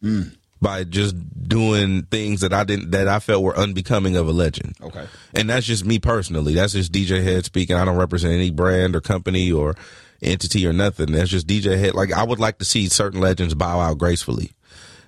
Mm. 0.03 0.35
by 0.61 0.83
just 0.83 1.15
doing 1.47 2.03
things 2.09 2.41
that 2.41 2.51
I 2.53 2.63
didn't 2.63 2.89
that 2.91 3.07
I 3.07 3.19
felt 3.19 3.43
were 3.43 3.55
unbecoming 3.57 4.15
of 4.15 4.27
a 4.27 4.31
legend. 4.31 4.73
Okay. 4.81 5.05
and 5.35 5.47
that's 5.49 5.67
just 5.67 5.85
me 5.85 5.99
personally. 5.99 6.55
That's 6.55 6.73
just 6.73 6.91
DJ 6.91 7.21
Hed 7.21 7.45
speaking. 7.45 7.75
I 7.75 7.85
don't 7.85 7.97
represent 7.97 8.33
any 8.33 8.49
brand 8.49 8.95
or 8.95 9.01
company 9.01 9.51
or 9.51 9.75
entity 10.21 10.65
or 10.67 10.73
nothing. 10.73 11.11
That's 11.11 11.29
just 11.29 11.47
DJ 11.47 11.79
Hed. 11.79 11.95
Like 11.95 12.11
I 12.11 12.23
would 12.23 12.39
like 12.39 12.59
to 12.59 12.65
see 12.65 12.87
certain 12.87 13.19
legends 13.21 13.53
bow 13.53 13.79
out 13.79 13.97
gracefully. 13.97 14.51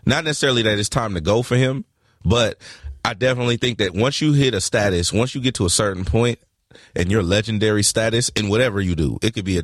Not 0.05 0.23
necessarily 0.23 0.63
that 0.63 0.79
it's 0.79 0.89
time 0.89 1.13
to 1.13 1.21
go 1.21 1.43
for 1.43 1.55
him, 1.55 1.85
but 2.25 2.59
I 3.03 3.13
definitely 3.13 3.57
think 3.57 3.79
that 3.79 3.93
once 3.93 4.21
you 4.21 4.33
hit 4.33 4.53
a 4.53 4.61
status, 4.61 5.13
once 5.13 5.35
you 5.35 5.41
get 5.41 5.55
to 5.55 5.65
a 5.65 5.69
certain 5.69 6.05
point 6.05 6.39
and 6.95 7.11
your 7.11 7.23
legendary 7.23 7.83
status 7.83 8.29
in 8.29 8.49
whatever 8.49 8.79
you 8.79 8.95
do, 8.95 9.17
it 9.21 9.33
could 9.33 9.45
be 9.45 9.57
a, 9.57 9.63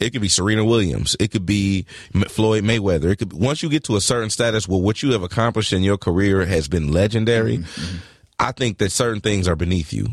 it 0.00 0.10
could 0.10 0.22
be 0.22 0.28
Serena 0.28 0.64
Williams, 0.64 1.16
it 1.20 1.30
could 1.30 1.46
be 1.46 1.86
Floyd 2.28 2.64
Mayweather. 2.64 3.12
It 3.12 3.16
could 3.16 3.32
once 3.32 3.62
you 3.62 3.68
get 3.68 3.84
to 3.84 3.96
a 3.96 4.00
certain 4.00 4.30
status 4.30 4.68
where 4.68 4.80
what 4.80 5.02
you 5.02 5.12
have 5.12 5.22
accomplished 5.22 5.72
in 5.72 5.82
your 5.82 5.98
career 5.98 6.44
has 6.46 6.68
been 6.68 6.92
legendary. 6.92 7.58
Mm-hmm. 7.58 7.96
I 8.38 8.52
think 8.52 8.78
that 8.78 8.90
certain 8.90 9.20
things 9.20 9.46
are 9.46 9.56
beneath 9.56 9.92
you. 9.92 10.08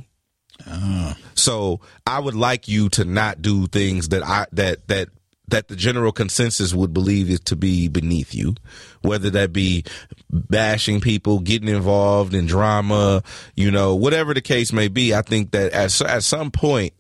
So 1.36 1.82
I 2.06 2.20
would 2.20 2.36
like 2.36 2.68
you 2.68 2.90
to 2.90 3.06
not 3.06 3.42
do 3.42 3.68
things 3.68 4.10
that 4.10 4.24
I 4.24 4.46
that 4.52 4.88
that 4.88 5.10
that 5.48 5.68
the 5.68 5.76
general 5.76 6.12
consensus 6.12 6.74
would 6.74 6.94
believe 6.94 7.30
is 7.30 7.42
to 7.42 7.56
be 7.56 7.88
beneath 7.88 8.34
you, 8.34 8.56
whether 9.02 9.30
that 9.30 9.54
be 9.54 9.84
bashing 10.30 11.02
people, 11.02 11.40
getting 11.40 11.68
involved 11.68 12.34
in 12.34 12.46
drama, 12.46 13.22
you 13.56 13.70
know, 13.70 13.96
whatever 13.96 14.34
the 14.34 14.42
case 14.42 14.72
may 14.72 14.88
be. 14.88 15.14
I 15.14 15.22
think 15.22 15.52
that 15.52 15.74
at 15.74 16.02
at 16.02 16.24
some 16.24 16.52
point, 16.52 16.94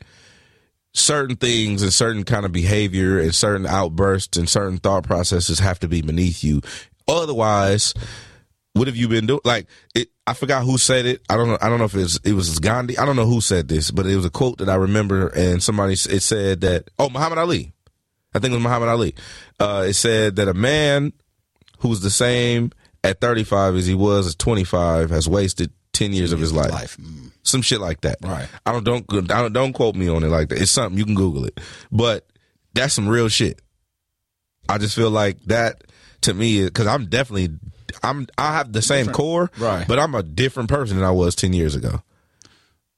certain 0.93 1.37
things 1.37 1.81
and 1.81 1.93
certain 1.93 2.23
kind 2.23 2.45
of 2.45 2.51
behavior 2.51 3.19
and 3.19 3.33
certain 3.33 3.65
outbursts 3.65 4.37
and 4.37 4.49
certain 4.49 4.77
thought 4.77 5.03
processes 5.03 5.59
have 5.59 5.79
to 5.79 5.87
be 5.87 6.01
beneath 6.01 6.43
you. 6.43 6.61
Otherwise, 7.07 7.93
what 8.73 8.87
have 8.87 8.95
you 8.95 9.07
been 9.07 9.25
doing? 9.25 9.41
Like, 9.43 9.67
it, 9.95 10.09
I 10.31 10.33
forgot 10.33 10.63
who 10.63 10.77
said 10.77 11.05
it. 11.05 11.21
I 11.29 11.35
don't 11.35 11.49
know. 11.49 11.57
I 11.61 11.67
don't 11.67 11.77
know 11.77 11.85
if 11.85 11.93
it 11.93 11.97
was, 11.99 12.19
it 12.23 12.31
was 12.31 12.57
Gandhi. 12.59 12.97
I 12.97 13.05
don't 13.05 13.17
know 13.17 13.25
who 13.25 13.41
said 13.41 13.67
this, 13.67 13.91
but 13.91 14.05
it 14.05 14.15
was 14.15 14.23
a 14.23 14.29
quote 14.29 14.59
that 14.59 14.69
I 14.69 14.75
remember, 14.75 15.27
and 15.27 15.61
somebody 15.61 15.91
it 15.91 16.21
said 16.21 16.61
that. 16.61 16.89
Oh, 16.97 17.09
Muhammad 17.09 17.37
Ali. 17.37 17.73
I 18.33 18.39
think 18.39 18.53
it 18.53 18.55
was 18.55 18.63
Muhammad 18.63 18.87
Ali. 18.87 19.13
Uh, 19.59 19.87
it 19.89 19.93
said 19.95 20.37
that 20.37 20.47
a 20.47 20.53
man 20.53 21.11
who's 21.79 21.99
the 21.99 22.09
same 22.09 22.71
at 23.03 23.19
35 23.19 23.75
as 23.75 23.85
he 23.85 23.93
was 23.93 24.31
at 24.31 24.39
25 24.39 25.09
has 25.09 25.27
wasted 25.27 25.73
10 25.91 26.13
years 26.13 26.31
of 26.31 26.39
his 26.39 26.53
life. 26.53 26.71
life. 26.71 26.95
Mm. 26.95 27.33
Some 27.43 27.61
shit 27.61 27.81
like 27.81 27.99
that. 28.01 28.19
Right. 28.23 28.47
I 28.65 28.71
don't 28.71 28.85
don't 28.85 29.31
I 29.31 29.41
don't 29.41 29.51
don't 29.51 29.73
quote 29.73 29.95
me 29.95 30.07
on 30.07 30.23
it 30.23 30.29
like 30.29 30.47
that. 30.47 30.61
It's 30.61 30.71
something 30.71 30.97
you 30.97 31.03
can 31.03 31.15
Google 31.15 31.43
it, 31.43 31.59
but 31.91 32.25
that's 32.73 32.93
some 32.93 33.09
real 33.09 33.27
shit. 33.27 33.61
I 34.69 34.77
just 34.77 34.95
feel 34.95 35.09
like 35.09 35.43
that 35.47 35.83
to 36.21 36.33
me 36.33 36.63
because 36.63 36.87
I'm 36.87 37.07
definitely 37.07 37.49
I'm 38.03 38.27
I 38.37 38.53
have 38.53 38.71
the 38.73 38.81
same 38.81 39.07
core, 39.07 39.51
Right. 39.57 39.87
But 39.87 39.99
I'm 39.99 40.15
a 40.15 40.23
different 40.23 40.69
person 40.69 40.97
than 40.97 41.05
I 41.05 41.11
was 41.11 41.35
10 41.35 41.53
years 41.53 41.75
ago. 41.75 42.01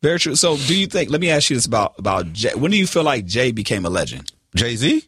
Very 0.02 0.20
true. 0.20 0.36
So, 0.36 0.58
do 0.58 0.78
you 0.78 0.88
think? 0.88 1.10
Let 1.10 1.22
me 1.22 1.30
ask 1.30 1.50
you 1.50 1.56
this 1.56 1.66
about 1.66 1.96
about 1.98 2.34
Jay. 2.34 2.52
When 2.56 2.72
do 2.72 2.78
you 2.78 2.86
feel 2.88 3.04
like 3.04 3.26
Jay 3.26 3.52
became 3.52 3.86
a 3.86 3.90
legend? 3.90 4.32
Jay 4.56 4.76
Z. 4.76 5.04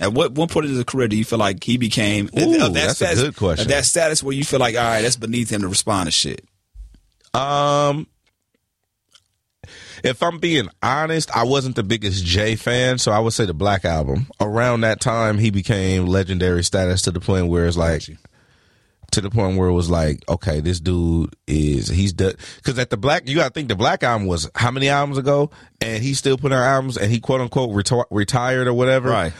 At 0.00 0.12
what 0.12 0.32
one 0.32 0.48
point 0.48 0.66
in 0.66 0.74
his 0.74 0.82
career 0.84 1.06
do 1.06 1.16
you 1.16 1.24
feel 1.24 1.38
like 1.38 1.62
he 1.62 1.76
became? 1.76 2.28
Ooh, 2.36 2.64
of 2.66 2.74
that's 2.74 3.00
a 3.00 3.14
good 3.14 3.36
question. 3.36 3.68
that 3.68 3.84
status 3.84 4.22
where 4.24 4.34
you 4.34 4.44
feel 4.44 4.58
like, 4.58 4.74
all 4.76 4.82
right, 4.82 5.02
that's 5.02 5.14
beneath 5.16 5.50
him 5.50 5.60
to 5.62 5.68
respond 5.68 6.06
to 6.06 6.10
shit. 6.10 6.44
Um, 7.32 8.08
if 10.02 10.20
I'm 10.22 10.38
being 10.38 10.68
honest, 10.82 11.34
I 11.34 11.44
wasn't 11.44 11.76
the 11.76 11.84
biggest 11.84 12.24
Jay 12.24 12.56
fan, 12.56 12.98
so 12.98 13.12
I 13.12 13.20
would 13.20 13.32
say 13.32 13.46
the 13.46 13.54
Black 13.54 13.84
Album. 13.84 14.26
Around 14.40 14.80
that 14.82 15.00
time, 15.00 15.38
he 15.38 15.50
became 15.50 16.06
legendary 16.06 16.64
status 16.64 17.02
to 17.02 17.10
the 17.12 17.20
point 17.20 17.46
where 17.46 17.66
it's 17.66 17.76
like, 17.76 18.02
to 19.14 19.20
the 19.20 19.30
point 19.30 19.56
where 19.56 19.68
it 19.68 19.72
was 19.72 19.88
like, 19.88 20.22
okay, 20.28 20.60
this 20.60 20.80
dude 20.80 21.34
is 21.46 21.88
he's 21.88 22.12
done. 22.12 22.34
Because 22.56 22.78
at 22.78 22.90
the 22.90 22.96
Black, 22.96 23.28
you 23.28 23.36
got 23.36 23.48
to 23.48 23.50
think 23.50 23.68
the 23.68 23.76
Black 23.76 24.02
Album 24.02 24.26
was 24.26 24.50
how 24.54 24.70
many 24.70 24.88
albums 24.88 25.18
ago, 25.18 25.50
and 25.80 26.02
he 26.02 26.14
still 26.14 26.36
put 26.36 26.52
out 26.52 26.62
albums, 26.62 26.96
and 26.96 27.10
he 27.10 27.20
quote 27.20 27.40
unquote 27.40 27.70
reti- 27.70 28.06
retired 28.10 28.66
or 28.66 28.74
whatever, 28.74 29.08
Right. 29.10 29.32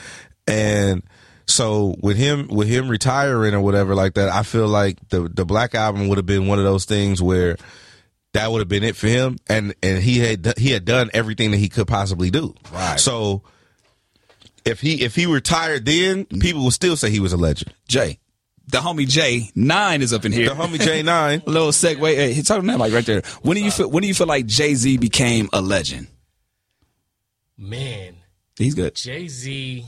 And 0.47 1.03
so 1.47 1.95
with 2.01 2.17
him 2.17 2.49
with 2.49 2.69
him 2.69 2.89
retiring 2.89 3.55
or 3.55 3.61
whatever 3.61 3.95
like 3.95 4.15
that, 4.15 4.29
I 4.29 4.43
feel 4.43 4.69
like 4.69 4.97
the 5.09 5.29
the 5.29 5.45
Black 5.45 5.75
Album 5.75 6.09
would 6.09 6.19
have 6.19 6.27
been 6.27 6.47
one 6.47 6.59
of 6.59 6.65
those 6.65 6.85
things 6.85 7.21
where 7.21 7.57
that 8.33 8.51
would 8.51 8.61
have 8.61 8.69
been 8.69 8.85
it 8.85 8.97
for 8.97 9.09
him, 9.09 9.39
and 9.49 9.75
and 9.83 10.03
he 10.03 10.19
had 10.19 10.59
he 10.59 10.71
had 10.71 10.85
done 10.85 11.11
everything 11.15 11.51
that 11.51 11.59
he 11.59 11.69
could 11.69 11.87
possibly 11.87 12.31
do. 12.31 12.55
Right. 12.73 13.01
So 13.01 13.43
if 14.65 14.81
he 14.81 15.03
if 15.03 15.15
he 15.15 15.27
retired 15.27 15.85
then, 15.85 16.27
people 16.27 16.65
would 16.65 16.73
still 16.75 16.97
say 16.97 17.11
he 17.11 17.21
was 17.21 17.33
a 17.33 17.37
legend. 17.37 17.73
Jay, 17.89 18.19
the 18.69 18.79
homie 18.79 19.09
Jay 19.09 19.51
Nine 19.55 20.03
is 20.03 20.13
up 20.13 20.25
in 20.25 20.33
here. 20.33 20.49
The 20.51 20.55
homie 20.55 20.81
J 20.81 21.03
Nine. 21.03 21.43
A 21.47 21.51
little 21.51 21.69
segue. 21.71 21.99
Hey, 22.15 22.33
he's 22.33 22.47
talking 22.49 22.67
that 22.69 22.79
like 22.79 22.93
right 22.93 23.05
there. 23.07 23.23
When 23.43 23.57
do 23.57 23.63
you 23.63 23.71
feel? 23.71 23.91
When 23.91 24.03
do 24.03 24.09
you 24.09 24.15
feel 24.15 24.27
like 24.27 24.47
Jay 24.47 24.75
Z 24.75 24.97
became 24.99 25.49
a 25.53 25.61
legend? 25.61 26.09
Man, 27.57 28.17
He's 28.57 28.75
good. 28.75 28.95
Jay 28.95 29.29
Z. 29.29 29.85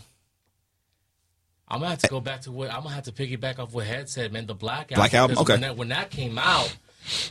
I'm 1.69 1.81
gonna 1.81 1.91
have 1.91 1.99
to 2.03 2.09
go 2.09 2.21
back 2.21 2.43
to 2.43 2.53
what 2.53 2.71
I'm 2.73 2.83
gonna 2.83 2.95
have 2.95 3.05
to 3.05 3.13
piggyback 3.13 3.59
off 3.59 3.73
what 3.73 3.87
Hed 3.87 4.09
said, 4.09 4.33
man. 4.33 4.47
The 4.47 4.55
Black 4.55 4.93
Album. 4.93 4.97
Black 4.97 5.15
Album, 5.15 5.39
okay. 5.39 5.53
When 5.55 5.61
that, 5.63 5.77
when 5.77 5.89
that 5.89 6.11
came 6.11 6.39
out, 6.39 6.75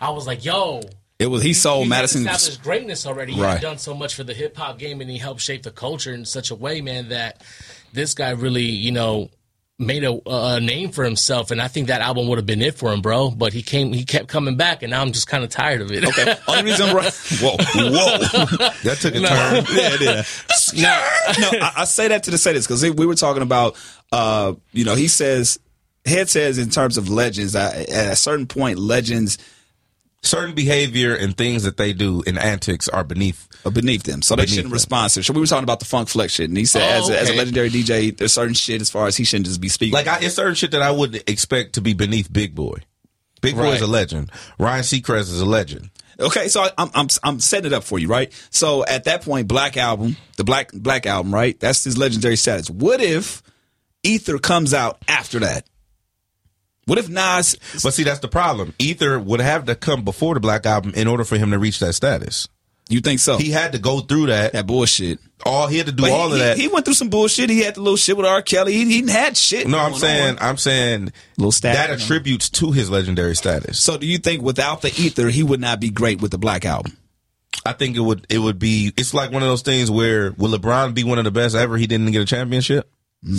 I 0.02 0.10
was 0.10 0.28
like, 0.28 0.44
"Yo, 0.44 0.82
It 1.20 1.28
was 1.28 1.42
he 1.42 1.54
sold 1.54 1.84
he 1.84 1.90
Madison. 1.90 2.26
had 2.26 2.36
established 2.36 2.62
greatness 2.64 3.06
already. 3.06 3.32
He 3.34 3.42
Right. 3.42 3.54
had 3.54 3.62
done 3.62 3.78
so 3.78 3.94
much 3.94 4.14
for 4.14 4.26
the 4.26 4.34
hip 4.34 4.58
hop 4.58 4.78
game, 4.78 5.00
and 5.00 5.10
he 5.10 5.18
helped 5.18 5.40
shape 5.40 5.64
the 5.64 5.72
culture 5.72 6.14
in 6.14 6.26
such 6.26 6.52
a 6.52 6.56
way, 6.56 6.82
man, 6.82 7.10
that 7.10 7.42
this 7.94 8.14
guy 8.14 8.32
really, 8.32 8.64
you 8.66 8.92
know, 8.92 9.30
made 9.78 10.04
a, 10.04 10.18
a 10.26 10.60
name 10.60 10.92
for 10.92 11.04
himself. 11.04 11.52
And 11.52 11.62
I 11.62 11.68
think 11.68 11.88
that 11.88 12.02
album 12.02 12.28
would 12.28 12.38
have 12.38 12.46
been 12.46 12.62
it 12.62 12.76
for 12.76 12.94
him, 12.94 13.02
bro. 13.02 13.32
But 13.32 13.54
he 13.54 13.62
came, 13.62 13.92
he 13.92 14.06
kept 14.06 14.28
coming 14.28 14.56
back, 14.56 14.84
and 14.84 14.92
now 14.92 15.02
I'm 15.02 15.12
just 15.12 15.28
kind 15.28 15.44
of 15.44 15.50
tired 15.50 15.82
of 15.82 15.92
it. 15.92 16.06
Okay. 16.06 16.36
Only 16.48 16.72
reason. 16.72 16.90
Whoa, 16.90 17.02
whoa. 17.52 17.58
That 18.84 18.98
took 19.02 19.16
a 19.16 19.20
turn. 19.20 19.66
yeah, 19.76 19.98
yeah. 20.00 20.24
No, 20.76 21.52
no. 21.52 21.60
I, 21.66 21.74
I 21.78 21.84
say 21.86 22.08
that 22.08 22.24
to 22.24 22.32
the 22.32 22.38
say 22.38 22.54
this 22.54 22.66
because 22.66 22.84
we 22.84 23.06
were 23.06 23.16
talking 23.16 23.42
about, 23.42 23.76
uh, 24.12 24.54
you 24.72 24.86
know, 24.86 24.96
he 24.96 25.08
says, 25.08 25.60
Hed 26.06 26.30
says 26.30 26.58
in 26.58 26.70
terms 26.70 26.98
of 26.98 27.10
legends, 27.10 27.56
uh, 27.56 27.86
at 27.90 28.14
a 28.14 28.16
certain 28.16 28.46
point, 28.48 28.78
legends 28.78 29.38
Certain 30.26 30.56
behavior 30.56 31.16
and 31.16 31.38
things 31.38 31.64
that 31.64 31.78
they 31.78 31.94
do 31.94 32.24
and 32.26 32.38
antics 32.38 32.90
are 32.90 33.04
beneath. 33.04 33.48
beneath 33.72 34.04
them, 34.04 34.22
so 34.22 34.36
they 34.36 34.46
shouldn't 34.46 34.66
them. 34.66 34.74
respond 34.74 35.12
to. 35.14 35.20
it. 35.20 35.24
So 35.24 35.34
we 35.34 35.40
were 35.40 35.46
talking 35.46 35.64
about 35.64 35.80
the 35.80 35.86
funk 35.86 36.10
flex 36.10 36.34
shit, 36.34 36.50
and 36.50 36.58
he 36.58 36.66
said, 36.66 36.82
Oh, 36.82 37.04
as, 37.04 37.10
a, 37.10 37.20
as 37.20 37.30
a 37.30 37.34
legendary 37.36 37.70
DJ, 37.70 38.16
there's 38.16 38.34
certain 38.34 38.54
shit 38.54 38.82
as 38.82 38.90
far 38.90 39.08
as 39.08 39.16
he 39.16 39.24
shouldn't 39.24 39.46
just 39.48 39.62
be 39.62 39.70
speaking. 39.70 39.94
Like 39.94 40.08
I, 40.08 40.20
it's 40.22 40.36
certain 40.36 40.56
shit 40.56 40.72
that 40.72 40.82
I 40.82 40.92
wouldn't 40.92 41.30
expect 41.30 41.74
to 41.74 41.82
be 41.82 41.94
beneath 41.94 42.32
Big 42.32 42.56
Boy. 42.56 42.80
Big 43.42 43.56
Boy 43.56 43.74
is 43.74 43.82
a 43.82 43.88
legend. 43.88 44.32
Ryan 44.58 44.84
Seacrest 44.84 45.22
is 45.22 45.42
a 45.42 45.46
legend. 45.46 45.92
Okay, 46.20 46.48
so 46.48 46.62
I, 46.62 46.72
I'm 46.78 46.90
I'm 46.94 47.08
I'm 47.24 47.40
setting 47.40 47.72
it 47.72 47.76
up 47.76 47.84
for 47.84 48.00
you, 48.00 48.08
right? 48.08 48.32
So 48.50 48.86
at 48.86 49.04
that 49.04 49.24
point, 49.24 49.48
Black 49.48 49.78
Album, 49.78 50.16
the 50.38 50.44
Black 50.44 50.72
Black 50.74 51.06
Album, 51.06 51.34
right? 51.34 51.60
That's 51.60 51.84
his 51.84 51.98
legendary 51.98 52.38
status. 52.38 52.70
What 52.70 53.02
if 53.02 53.44
Ether 54.04 54.40
comes 54.40 54.74
out 54.74 55.04
after 55.08 55.40
that? 55.40 55.68
What 56.86 56.98
if 57.00 57.10
Nas? 57.10 57.58
But 57.84 57.94
see, 57.94 58.04
that's 58.04 58.20
the 58.20 58.28
problem. 58.28 58.74
Ether 58.78 59.20
would 59.20 59.42
have 59.42 59.66
to 59.66 59.76
come 59.76 60.04
before 60.04 60.36
the 60.36 60.40
Black 60.40 60.66
Album 60.66 60.94
in 60.96 61.08
order 61.08 61.24
for 61.24 61.38
him 61.38 61.52
to 61.52 61.60
reach 61.60 61.80
that 61.80 61.94
status. 61.94 62.48
You 62.88 63.02
think 63.02 63.20
so? 63.20 63.38
He 63.38 63.50
had 63.50 63.72
to 63.72 63.80
go 63.80 64.00
through 64.02 64.28
that. 64.28 64.54
that 64.54 64.68
bullshit. 64.68 65.18
All 65.44 65.66
he 65.66 65.78
had 65.80 65.88
to 65.88 65.92
do 65.92 66.04
But 66.04 66.12
all 66.12 66.28
he, 66.28 66.34
of 66.34 66.40
that. 66.40 66.56
He, 66.58 66.64
he 66.64 66.68
went 66.68 66.86
through 66.86 66.94
some 66.94 67.10
bullshit. 67.10 67.50
He 67.50 67.62
had 67.62 67.74
the 67.76 67.82
little 67.82 67.98
shit 67.98 68.16
with 68.16 68.28
R. 68.28 68.44
Kelly. 68.44 68.74
He, 68.74 69.02
he 69.02 69.12
had 69.12 69.36
shit. 69.36 69.68
no, 69.68 69.80
I'm 69.80 69.96
saying, 69.96 70.38
on. 70.38 70.50
I'm 70.50 70.58
saying 70.58 71.12
Little 71.38 71.52
stat, 71.52 71.76
that 71.76 71.90
attributes 71.90 72.50
to 72.52 72.72
his 72.72 72.92
legendary 72.92 73.36
status. 73.36 73.80
So 73.80 73.98
do 73.98 74.06
you 74.06 74.20
think 74.20 74.44
without 74.44 74.84
the 74.84 74.90
Ether, 74.90 75.30
he 75.30 75.42
would 75.42 75.60
not 75.60 75.80
be 75.80 75.90
great 75.90 76.22
with 76.22 76.30
the 76.30 76.38
Black 76.38 76.64
Album? 76.64 76.96
I 77.66 77.74
think 77.74 77.96
it 77.96 78.02
would, 78.02 78.28
it 78.30 78.38
would 78.38 78.60
be. 78.60 78.94
It's 78.96 79.16
like 79.16 79.32
one 79.32 79.42
of 79.42 79.50
those 79.50 79.64
things 79.64 79.90
where 79.90 80.34
will 80.34 80.56
LeBron 80.56 80.94
be 80.94 81.04
one 81.04 81.18
of 81.18 81.24
the 81.24 81.32
best 81.32 81.56
ever? 81.56 81.78
He 81.78 81.88
didn't 81.88 82.12
get 82.12 82.22
a 82.22 82.26
championship. 82.26 82.92
Mm. 83.26 83.38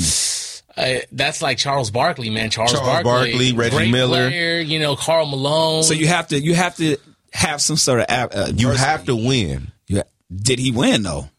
Uh, 0.77 0.99
that's 1.13 1.41
like 1.41 1.57
Charles 1.59 1.91
Barkley, 1.91 2.29
man. 2.31 2.51
Charles, 2.51 2.73
Charles 2.73 2.87
Barkley, 3.03 3.31
Barkley, 3.33 3.53
Reggie 3.55 3.77
great 3.77 3.91
Miller. 3.91 4.29
player, 4.29 4.61
you 4.61 4.79
know, 4.79 4.95
Karl 4.97 5.27
Malone. 5.27 5.83
So 5.83 5.95
you 5.95 6.07
have 6.07 6.29
to 6.29 6.39
you 6.41 6.55
have 6.55 6.77
to 6.77 6.99
have 7.33 7.61
some 7.63 7.77
sort 7.77 8.01
of 8.01 8.07
uh, 8.11 8.29
You 8.55 8.69
adversity. 8.69 8.77
have 8.79 9.05
to 9.07 9.17
win. 9.17 9.73
You 9.87 9.97
ha- 9.99 10.03
Did 10.35 10.59
he 10.59 10.73
win 10.73 11.03
though? 11.03 11.31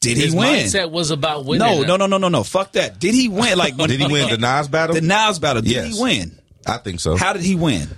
Did 0.00 0.16
his 0.18 0.32
he 0.32 0.38
win? 0.38 0.64
mindset 0.66 0.90
was 0.90 1.10
about 1.10 1.44
winning. 1.46 1.66
No, 1.66 1.82
no, 1.82 1.96
no, 1.96 2.06
no, 2.06 2.18
no, 2.18 2.28
no. 2.28 2.44
Fuck 2.44 2.72
that. 2.72 3.00
Did 3.00 3.14
he 3.14 3.28
win? 3.28 3.56
Like 3.58 3.76
Did 3.78 3.90
he 3.98 4.06
win 4.06 4.28
the 4.30 4.36
Nas 4.38 4.68
battle? 4.68 4.94
the 4.94 5.00
Nas 5.00 5.38
battle? 5.38 5.62
Did 5.62 5.72
Yes. 5.72 5.96
he 5.96 6.02
win? 6.02 6.38
I 6.66 6.76
think 6.76 7.00
so. 7.00 7.16
How 7.16 7.32
did 7.32 7.42
he 7.42 7.54
win? 7.54 7.88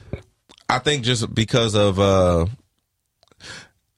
I 0.69 0.79
think 0.79 1.05
just 1.05 1.35
because 1.35 1.75
of 1.75 1.99
uh 1.99 2.47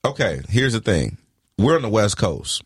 okay, 0.05 0.41
here's 0.49 0.73
the 0.73 0.81
thing. 0.81 1.19
We're 1.59 1.77
on 1.77 1.83
the 1.83 1.89
West 1.89 2.17
Coast. 2.17 2.63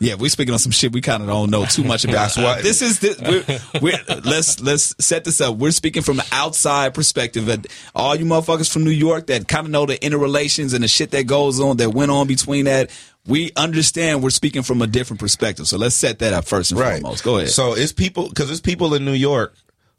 Yeah, 0.00 0.14
we're 0.14 0.30
speaking 0.30 0.52
on 0.52 0.60
some 0.60 0.72
shit 0.72 0.92
we 0.92 1.00
kind 1.00 1.22
of 1.22 1.28
don't 1.28 1.50
know 1.50 1.64
too 1.64 1.82
much 1.82 2.04
about. 2.04 2.36
Why- 2.36 2.60
this 2.62 2.82
is 2.82 3.00
the, 3.00 3.60
we're, 3.80 3.80
we're, 3.82 4.20
let's 4.22 4.60
let's 4.60 4.94
set 5.04 5.24
this 5.24 5.40
up. 5.40 5.56
We're 5.56 5.72
speaking 5.72 6.02
from 6.02 6.18
the 6.18 6.26
outside 6.30 6.94
perspective. 6.94 7.48
And 7.48 7.66
all 7.94 8.14
you 8.14 8.24
motherfuckers 8.24 8.72
from 8.72 8.84
New 8.84 8.90
York 8.90 9.26
that 9.26 9.48
kind 9.48 9.66
of 9.66 9.72
know 9.72 9.86
the 9.86 10.02
interrelations 10.04 10.72
and 10.72 10.84
the 10.84 10.88
shit 10.88 11.10
that 11.10 11.26
goes 11.26 11.60
on 11.60 11.78
that 11.78 11.90
went 11.90 12.10
on 12.10 12.26
between 12.26 12.66
that. 12.66 12.90
We 13.26 13.52
understand 13.56 14.22
we're 14.22 14.30
speaking 14.30 14.62
from 14.62 14.80
a 14.80 14.86
different 14.86 15.20
perspective. 15.20 15.68
So 15.68 15.76
let's 15.76 15.94
set 15.94 16.20
that 16.20 16.32
up 16.32 16.46
first 16.46 16.70
and 16.70 16.80
right. 16.80 17.02
foremost. 17.02 17.24
Go 17.24 17.36
ahead. 17.36 17.50
So 17.50 17.74
it's 17.74 17.92
people 17.92 18.28
because 18.28 18.50
it's 18.50 18.60
people 18.60 18.94
in 18.94 19.04
New 19.04 19.12
York 19.12 19.54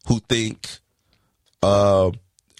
who 0.07 0.19
think 0.19 0.67
uh, 1.61 2.11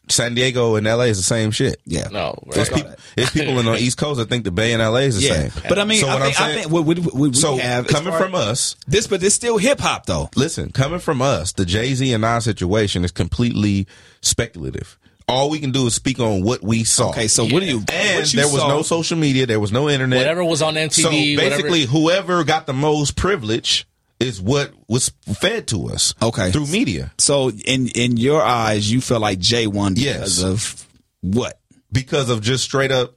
San 0.10 0.34
Diego 0.36 0.76
and 0.76 0.86
LA 0.88 1.04
is 1.04 1.18
the 1.18 1.24
same 1.24 1.52
shit. 1.52 1.80
yeah. 1.86 2.08
No, 2.12 2.38
It's, 2.48 2.58
right. 2.72 2.74
people, 2.84 2.96
it's 3.16 3.32
people 3.32 3.60
in 3.60 3.66
the 3.66 3.76
East 3.78 3.98
Coast 3.98 4.18
that 4.18 4.28
think 4.30 4.44
the 4.44 4.52
Bay 4.52 4.74
and 4.74 4.82
LA 4.82 4.98
is 5.02 5.20
the 5.22 5.28
Yeah, 5.28 5.50
same. 5.50 5.64
but 5.70 5.78
I 5.80 5.84
mean, 5.86 6.02
So 6.02 6.08
I, 6.08 6.14
what 6.16 6.22
I'm 6.24 6.28
think, 6.32 6.40
I 6.42 6.54
think 6.56 6.72
what 6.72 6.86
we, 6.86 6.96
we, 6.96 7.30
we 7.30 7.34
so 7.36 7.58
have 7.58 7.88
coming 7.88 8.14
from 8.14 8.34
us, 8.36 8.76
this, 8.88 9.08
but 9.08 9.22
it's 9.24 9.36
still 9.36 9.58
hip 9.58 9.80
hop 9.80 10.06
though. 10.08 10.30
listen, 10.36 10.72
coming 10.72 11.00
from 11.00 11.22
us, 11.22 11.54
the 11.54 11.66
Jay 11.66 11.94
Z 11.94 12.12
and 12.14 12.22
Nas 12.22 12.44
situation 12.44 13.04
is 13.06 13.12
completely 13.12 13.88
speculative. 14.22 14.98
All 15.28 15.52
we 15.52 15.60
can 15.60 15.72
do 15.72 15.86
is 15.86 15.94
speak 15.94 16.20
on 16.20 16.42
what 16.44 16.64
we 16.64 16.84
saw. 16.84 17.10
Okay, 17.12 17.28
so 17.28 17.44
what 17.44 17.60
do 17.60 17.66
you? 17.68 17.84
and 17.92 18.20
what 18.20 18.34
you 18.34 18.40
there 18.42 18.48
was 18.52 18.62
saw- 18.62 18.68
no 18.68 18.82
social 18.82 19.16
media, 19.18 19.46
there 19.46 19.60
was 19.60 19.72
no 19.72 19.88
internet. 19.88 20.18
Whatever 20.18 20.44
was 20.44 20.64
on 20.64 20.74
MTV. 20.74 21.02
So 21.04 21.10
basically, 21.12 21.86
whatever, 21.86 21.92
whoever 22.32 22.44
got 22.44 22.66
the 22.66 22.74
most 22.74 23.16
privilege 23.16 23.86
is 24.20 24.42
what 24.42 24.72
was 24.88 25.10
fed 25.40 25.68
to 25.68 25.88
us. 25.90 26.14
Okay. 26.22 26.52
through 26.52 26.68
media. 26.68 27.12
So 27.18 27.50
in 27.52 27.88
in 27.90 28.18
your 28.18 28.42
eyes, 28.42 28.92
you 28.92 29.02
feel 29.02 29.20
like 29.20 29.40
Jay 29.40 29.68
won 29.68 29.94
because 29.94 30.42
Yes. 30.42 30.44
of 30.44 30.86
what? 31.22 31.60
because 31.92 32.30
of 32.30 32.42
just 32.42 32.64
straight 32.64 32.92
up. 32.92 33.16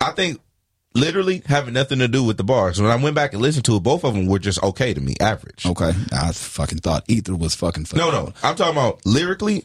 I 0.00 0.12
think 0.12 0.40
literally 0.94 1.42
having 1.46 1.74
nothing 1.74 1.98
to 1.98 2.06
do 2.08 2.22
with 2.22 2.36
the 2.36 2.44
bars. 2.44 2.80
When 2.80 2.90
I 2.90 2.96
went 2.96 3.16
back 3.16 3.32
and 3.32 3.42
listened 3.42 3.64
to 3.64 3.76
it, 3.76 3.82
both 3.82 4.04
of 4.04 4.14
them 4.14 4.26
were 4.26 4.38
just 4.38 4.62
okay 4.62 4.94
to 4.94 5.00
me, 5.00 5.14
average. 5.20 5.66
Okay, 5.66 5.92
I 6.12 6.30
fucking 6.32 6.78
thought 6.78 7.04
Ether 7.08 7.34
was 7.34 7.54
fucking. 7.56 7.86
No, 7.96 8.10
no, 8.12 8.32
I'm 8.42 8.54
talking 8.54 8.72
about 8.74 9.04
lyrically. 9.04 9.64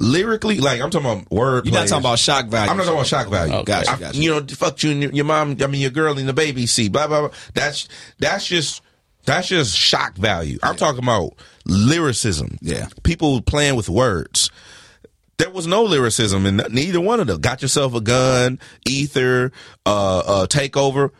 Lyrically, 0.00 0.58
like 0.58 0.80
I'm 0.80 0.90
talking 0.90 1.08
about 1.08 1.30
word. 1.30 1.66
You're 1.66 1.74
not 1.74 1.86
talking 1.86 2.02
about 2.02 2.18
shock 2.18 2.46
value. 2.46 2.68
I'm 2.68 2.76
not 2.76 2.82
talking 2.82 2.98
about 2.98 3.06
shock 3.06 3.28
value. 3.28 3.54
Okay. 3.54 3.64
Gotcha, 3.64 3.90
I- 3.92 3.98
gotcha. 3.98 4.18
You 4.18 4.30
know, 4.32 4.46
fuck 4.48 4.82
you 4.82 4.90
and 4.90 5.02
your, 5.02 5.12
your 5.12 5.24
mom. 5.24 5.56
I 5.60 5.68
mean, 5.68 5.80
your 5.80 5.92
girl 5.92 6.18
and 6.18 6.28
the 6.28 6.32
baby 6.32 6.66
See, 6.66 6.88
Blah 6.88 7.06
blah 7.06 7.20
blah. 7.28 7.30
That's 7.54 7.88
that's 8.18 8.44
just 8.44 8.82
that's 9.24 9.48
just 9.48 9.76
shock 9.76 10.16
value. 10.16 10.58
I'm 10.62 10.76
talking 10.76 11.02
about 11.02 11.34
lyricism. 11.66 12.58
Yeah. 12.60 12.88
people 13.02 13.40
playing 13.42 13.76
with 13.76 13.88
words. 13.88 14.50
There 15.36 15.50
was 15.50 15.66
no 15.66 15.82
lyricism 15.82 16.46
in 16.46 16.56
neither 16.70 17.00
one 17.00 17.18
of 17.20 17.26
them. 17.26 17.40
Got 17.40 17.60
yourself 17.62 17.94
a 17.94 18.00
gun, 18.00 18.60
ether, 18.86 19.50
uh, 19.84 20.18
uh, 20.18 20.46
takeover, 20.46 21.10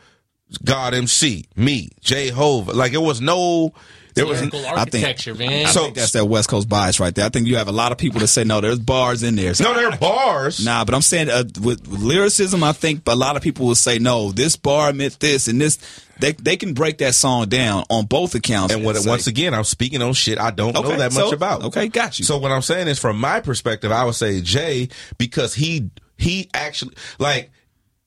God 0.65 0.95
MC, 0.95 1.47
me, 1.57 1.91
Jehovah. 2.01 2.73
Like 2.73 2.93
it 2.93 3.03
was 3.03 3.21
no. 3.21 3.73
There 4.15 4.27
was 4.27 4.39
lyrical 4.41 4.61
I 4.61 4.85
think- 4.85 5.05
architecture, 5.05 5.35
man. 5.35 5.67
I 5.67 5.71
So- 5.71 5.85
think 5.85 5.97
that's 5.97 6.13
that 6.13 6.27
West 6.27 6.49
Coast 6.49 6.69
bias 6.69 7.01
right 7.01 7.15
there. 7.15 7.27
I 7.27 7.29
think 7.31 7.47
you 7.47 7.57
have 7.57 7.69
a 7.69 7.73
lot 7.73 7.91
of 7.93 7.99
people 7.99 8.21
that 8.21 8.29
say 8.29 8.45
no, 8.45 8.61
there's 8.61 8.79
bars 8.79 9.23
in 9.23 9.35
there. 9.37 9.55
So- 9.55 9.65
no. 9.65 9.75
There 9.75 9.91
are 9.91 9.97
bars. 9.97 10.65
Nah, 10.65 10.85
but 10.85 10.95
I'm 10.95 11.03
saying 11.03 11.29
uh, 11.31 11.45
with, 11.61 11.87
with 11.89 12.01
lyricism, 12.01 12.63
I 12.63 12.73
think 12.73 13.03
a 13.07 13.17
lot 13.17 13.37
of 13.37 13.43
people 13.43 13.67
will 13.67 13.75
say 13.75 13.99
no. 13.99 14.31
This 14.33 14.57
bar 14.57 14.93
meant 14.93 15.19
this, 15.21 15.49
and 15.49 15.61
this. 15.61 15.79
They 16.21 16.31
they 16.33 16.57
can 16.57 16.75
break 16.75 16.99
that 16.99 17.17
song 17.17 17.49
down 17.49 17.83
on 17.91 18.07
both 18.07 18.37
accounts. 18.37 18.73
And 18.73 18.85
what, 18.85 18.97
say- 18.97 19.11
once 19.11 19.27
again, 19.27 19.53
I'm 19.53 19.65
speaking 19.65 20.01
on 20.01 20.13
shit 20.13 20.39
I 20.39 20.53
don't 20.53 20.77
Okay, 20.77 20.89
know 20.91 20.97
that 20.97 21.13
much 21.13 21.31
so- 21.31 21.33
about. 21.35 21.65
okay, 21.65 21.89
got 21.89 22.19
you. 22.21 22.25
So 22.25 22.39
what 22.39 22.53
I'm 22.53 22.63
saying 22.63 22.87
is, 22.87 23.01
from 23.01 23.19
my 23.19 23.41
perspective, 23.41 23.91
I 23.91 24.05
would 24.05 24.15
say 24.15 24.41
Jay 24.41 24.89
because 25.19 25.55
he 25.55 25.91
he 26.17 26.49
actually 26.55 26.95
like 27.19 27.51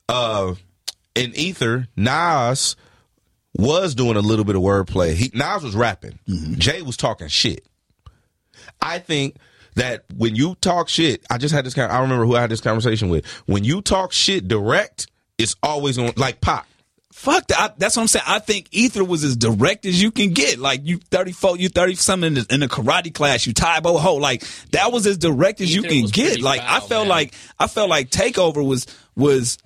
uh 0.08 0.54
in 1.16 1.36
Ether 1.36 1.88
Nas 1.98 2.78
was 3.58 3.96
doing 3.96 4.16
a 4.16 4.22
little 4.22 4.46
bit 4.46 4.56
of 4.56 4.62
wordplay. 4.62 5.14
He 5.14 5.32
Nas 5.34 5.64
was 5.64 5.76
rapping. 5.76 6.20
Mm-hmm. 6.28 6.56
Jay 6.56 6.82
was 6.82 6.96
talking 6.96 7.28
shit. 7.28 7.66
I 8.82 9.00
think 9.00 9.38
that 9.76 10.06
when 10.16 10.36
you 10.36 10.56
talk 10.56 10.90
shit, 10.90 11.26
I 11.30 11.38
just 11.38 11.54
had 11.54 11.66
this. 11.66 11.78
I 11.78 12.02
remember 12.02 12.26
who 12.26 12.36
I 12.36 12.42
had 12.42 12.52
this 12.52 12.62
conversation 12.62 13.10
with. 13.10 13.26
When 13.46 13.64
you 13.64 13.82
talk 13.82 14.12
shit 14.12 14.48
direct, 14.48 15.08
it's 15.38 15.56
always 15.64 15.98
on 15.98 16.14
like 16.16 16.42
pop. 16.42 16.68
Fuck 17.14 17.48
that. 17.48 17.60
I, 17.60 17.74
that's 17.80 17.96
what 17.96 18.04
I'm 18.04 18.08
saying. 18.08 18.26
I 18.28 18.38
think 18.38 18.68
Ether 18.72 19.04
was 19.04 19.24
as 19.24 19.36
direct 19.36 19.88
as 19.88 20.00
you 20.00 20.12
can 20.12 20.34
get. 20.34 20.60
Like 20.60 20.82
you 20.84 20.98
34, 20.98 21.58
you 21.58 21.68
30 21.68 21.96
something 21.96 22.28
in 22.28 22.34
the, 22.36 22.46
in 22.52 22.60
the 22.60 22.68
karate 22.68 23.12
class, 23.12 23.48
you 23.48 23.54
Tae 23.54 23.80
Bo 23.80 23.98
ho. 23.98 24.16
Like 24.16 24.44
that 24.72 24.92
was 24.92 25.08
as 25.08 25.18
direct 25.18 25.60
as 25.60 25.74
you 25.74 25.82
can 25.82 26.06
get. 26.06 26.28
pretty 26.28 26.42
Like 26.44 26.62
I 26.62 26.80
felt 26.80 27.04
man. 27.04 27.10
like 27.10 27.34
I 27.58 27.66
felt 27.66 27.90
like 27.90 28.12
Takeover 28.12 28.64
was 28.64 28.86
was 29.16 29.58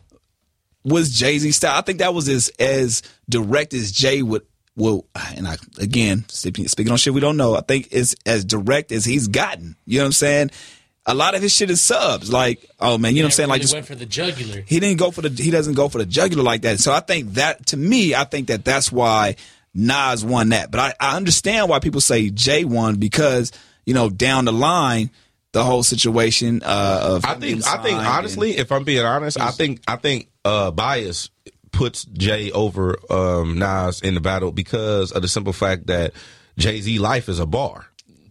was 0.83 1.11
Jay 1.11 1.37
Z 1.37 1.51
style. 1.51 1.77
I 1.77 1.81
think 1.81 1.99
that 1.99 2.13
was 2.13 2.27
as 2.29 2.49
as 2.59 3.01
direct 3.29 3.73
as 3.73 3.91
Jay 3.91 4.21
would. 4.21 4.43
Well, 4.75 5.05
and 5.35 5.47
I 5.47 5.57
again 5.79 6.25
speaking 6.29 6.67
speaking 6.67 6.91
on 6.91 6.97
shit 6.97 7.13
we 7.13 7.19
don't 7.19 7.37
know. 7.37 7.55
I 7.55 7.61
think 7.61 7.89
it's 7.91 8.15
as 8.25 8.45
direct 8.45 8.91
as 8.91 9.05
he's 9.05 9.27
gotten. 9.27 9.75
You 9.85 9.99
know 9.99 10.05
what 10.05 10.07
I'm 10.07 10.11
saying? 10.13 10.51
A 11.05 11.13
lot 11.15 11.33
of 11.35 11.41
his 11.41 11.51
shit 11.53 11.69
is 11.69 11.81
subs. 11.81 12.31
Like, 12.31 12.69
oh 12.79 12.97
man, 12.97 13.15
you 13.15 13.21
know 13.21 13.25
what 13.25 13.27
I'm 13.27 13.31
saying? 13.31 13.47
Never 13.47 13.55
Like 13.55 13.61
just 13.61 13.73
went 13.73 13.85
for 13.85 13.95
the 13.95 14.05
jugular. 14.05 14.63
he 14.65 14.79
didn't 14.79 14.97
go 14.97 15.11
for 15.11 15.21
the 15.21 15.29
he 15.43 15.51
doesn't 15.51 15.73
go 15.73 15.89
for 15.89 15.97
the 15.97 16.05
jugular 16.05 16.43
like 16.43 16.61
that. 16.61 16.79
So 16.79 16.93
I 16.93 16.99
think 16.99 17.33
that 17.33 17.65
to 17.67 17.77
me, 17.77 18.15
I 18.15 18.23
think 18.23 18.47
that 18.47 18.63
that's 18.63 18.91
why 18.91 19.35
Nas 19.73 20.23
won 20.23 20.49
that. 20.49 20.71
But 20.71 20.79
I, 20.79 20.93
I 21.11 21.17
understand 21.17 21.69
why 21.69 21.79
people 21.79 22.01
say 22.01 22.29
Jay 22.29 22.63
won 22.65 22.95
because 22.95 23.51
you 23.85 23.93
know 23.93 24.09
down 24.09 24.45
the 24.45 24.53
line 24.53 25.09
the 25.53 25.63
whole 25.65 25.83
situation 25.83 26.61
uh, 26.63 26.99
of 27.03 27.25
I 27.25 27.33
think 27.35 27.67
I 27.67 27.83
think 27.83 27.97
honestly, 27.99 28.57
if 28.57 28.71
I'm 28.71 28.83
being 28.85 29.03
honest, 29.03 29.39
I 29.39 29.51
think 29.51 29.81
I 29.87 29.97
think 29.97 30.29
uh 30.45 30.71
bias 30.71 31.29
puts 31.71 32.05
Jay 32.05 32.51
over 32.51 32.97
um 33.11 33.57
Nas 33.57 34.01
in 34.01 34.13
the 34.13 34.21
battle 34.21 34.51
because 34.51 35.11
of 35.11 35.21
the 35.21 35.27
simple 35.27 35.53
fact 35.53 35.87
that 35.87 36.13
Jay 36.57 36.81
Z 36.81 36.99
life 36.99 37.29
is 37.29 37.39
a 37.39 37.45
bar. 37.45 37.87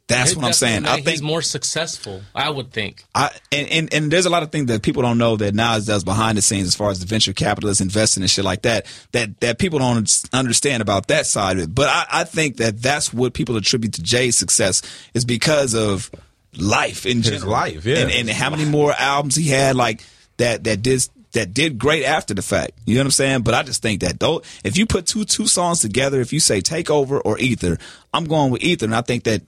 that's 0.08 0.34
what 0.36 0.44
I'm 0.44 0.52
saying. 0.52 0.86
I 0.86 0.96
think 0.96 1.08
he's 1.08 1.22
more 1.22 1.40
successful. 1.40 2.20
I 2.34 2.50
would 2.50 2.72
think. 2.72 3.04
I, 3.14 3.30
and, 3.52 3.68
and 3.68 3.94
and 3.94 4.10
there's 4.10 4.26
a 4.26 4.30
lot 4.30 4.42
of 4.42 4.50
things 4.50 4.66
that 4.66 4.82
people 4.82 5.02
don't 5.02 5.18
know 5.18 5.36
that 5.36 5.54
Nas 5.54 5.86
does 5.86 6.02
behind 6.04 6.36
the 6.36 6.42
scenes 6.42 6.66
as 6.66 6.74
far 6.74 6.90
as 6.90 6.98
the 7.00 7.06
venture 7.06 7.32
capitalists 7.32 7.80
investing 7.80 8.22
and 8.22 8.30
shit 8.30 8.44
like 8.44 8.62
that 8.62 8.86
that 9.12 9.40
that 9.40 9.58
people 9.58 9.78
don't 9.78 10.28
understand 10.32 10.82
about 10.82 11.06
that 11.06 11.26
side 11.26 11.58
of 11.58 11.62
it. 11.64 11.74
But 11.74 11.88
I, 11.88 12.06
I 12.10 12.24
think 12.24 12.56
that 12.56 12.82
that's 12.82 13.14
what 13.14 13.34
people 13.34 13.56
attribute 13.56 13.94
to 13.94 14.02
Jay's 14.02 14.36
success 14.36 14.82
is 15.14 15.24
because 15.24 15.74
of 15.74 16.10
life 16.58 17.06
in 17.06 17.18
His 17.18 17.30
general. 17.30 17.52
life, 17.52 17.86
yeah. 17.86 17.98
and, 17.98 18.10
and 18.10 18.28
how 18.30 18.50
many 18.50 18.64
more 18.64 18.92
albums 18.92 19.36
he 19.36 19.48
had 19.48 19.76
like 19.76 20.04
that 20.38 20.64
that 20.64 20.82
did 20.82 21.08
that 21.32 21.54
did 21.54 21.78
great 21.78 22.04
after 22.04 22.34
the 22.34 22.42
fact. 22.42 22.72
You 22.86 22.94
know 22.94 23.00
what 23.00 23.06
I'm 23.06 23.10
saying? 23.12 23.42
But 23.42 23.54
I 23.54 23.62
just 23.62 23.82
think 23.82 24.00
that 24.00 24.18
though, 24.20 24.42
if 24.64 24.76
you 24.76 24.86
put 24.86 25.06
two 25.06 25.24
two 25.24 25.46
songs 25.46 25.80
together, 25.80 26.20
if 26.20 26.32
you 26.32 26.40
say 26.40 26.60
Takeover 26.60 27.20
or 27.24 27.38
Ether, 27.38 27.78
I'm 28.12 28.24
going 28.24 28.50
with 28.50 28.62
Ether, 28.62 28.86
and 28.86 28.94
I 28.94 29.02
think 29.02 29.24
that 29.24 29.42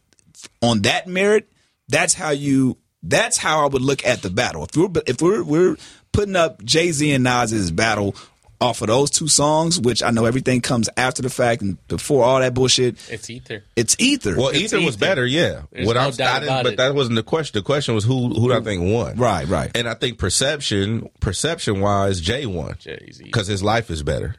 on 0.61 0.83
that 0.83 1.07
merit, 1.07 1.49
that's 1.89 2.15
how 2.15 2.31
you. 2.31 2.79
That's 3.05 3.37
how 3.37 3.65
I 3.65 3.69
would 3.69 3.83
look 3.83 4.07
at 4.07 4.23
the 4.23 4.31
battle. 4.31 4.65
If 4.65 4.77
we're 4.77 5.03
if 5.07 5.21
we're 5.21 5.43
we're 5.43 5.77
putting 6.13 6.37
up 6.37 6.63
Jay 6.63 6.93
Z 6.93 7.11
and 7.13 7.25
Nas's 7.25 7.73
battle 7.73 8.15
off 8.63 8.81
of 8.81 8.87
those 8.87 9.11
two 9.11 9.29
songs, 9.29 9.79
which 9.81 10.03
I 10.03 10.11
know 10.11 10.25
everything 10.25 10.61
comes 10.61 10.89
after 10.97 11.21
the 11.21 11.29
fact 11.31 11.61
and 11.63 11.77
before 11.89 12.25
all 12.25 12.41
that 12.41 12.55
bullshit, 12.55 12.97
It's 13.11 13.29
ether. 13.29 13.65
it's 13.77 13.97
Ether. 13.99 14.37
Well, 14.37 14.49
It's 14.49 14.73
Ether 14.73 14.81
was 14.81 14.97
better, 14.97 15.27
yeah. 15.27 15.63
There's 15.73 15.87
what 15.87 15.95
no 15.95 16.01
I'm, 16.01 16.11
doubt 16.13 16.29
I 16.37 16.39
didn't, 16.41 16.49
about 16.55 16.65
but 16.65 16.73
it. 16.75 16.77
that 16.79 16.95
wasn't 16.95 17.17
the 17.17 17.23
question. 17.23 17.59
The 17.59 17.65
question 17.65 17.95
was 17.95 18.05
who 18.05 18.29
who 18.29 18.49
do 18.49 18.55
I 18.55 18.61
think 18.61 18.91
won? 18.93 19.17
Right, 19.17 19.47
right. 19.49 19.71
And 19.75 19.89
I 19.89 19.95
think 19.95 20.19
perception 20.19 21.09
perception 21.21 21.81
wise, 21.81 22.21
Jay 22.21 22.47
won 22.47 22.77
Jay-Z. 22.79 23.25
because 23.25 23.47
his 23.49 23.63
life 23.63 23.91
is 23.91 24.03
better. 24.03 24.35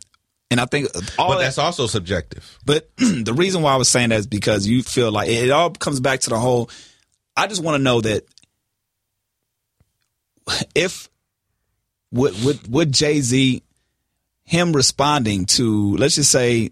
and 0.50 0.62
I 0.62 0.66
think 0.66 0.88
all 1.20 1.30
But 1.30 1.38
that- 1.40 1.44
that's 1.46 1.58
also 1.58 1.88
subjective. 1.88 2.58
But 2.66 2.90
the 2.98 3.34
reason 3.36 3.62
why 3.62 3.74
I 3.74 3.78
was 3.78 3.90
saying 3.90 4.10
that 4.10 4.20
is 4.20 4.28
because 4.28 4.66
you 4.68 4.84
feel 4.84 5.12
like 5.12 5.28
it 5.30 5.52
all 5.52 5.72
comes 5.72 6.00
back 6.00 6.22
to 6.22 6.30
the 6.30 6.40
whole. 6.40 6.70
I 7.36 7.48
just 7.48 7.64
want 7.64 7.76
to 7.78 7.84
know 7.84 8.00
that 8.02 8.24
if 10.76 11.10
would 12.12 12.42
would 12.44 12.68
would 12.72 12.92
Jay 12.92 13.22
Z 13.22 13.64
him 14.44 14.74
responding 14.74 15.46
to 15.46 15.96
let's 15.98 16.16
just 16.16 16.32
say 16.32 16.72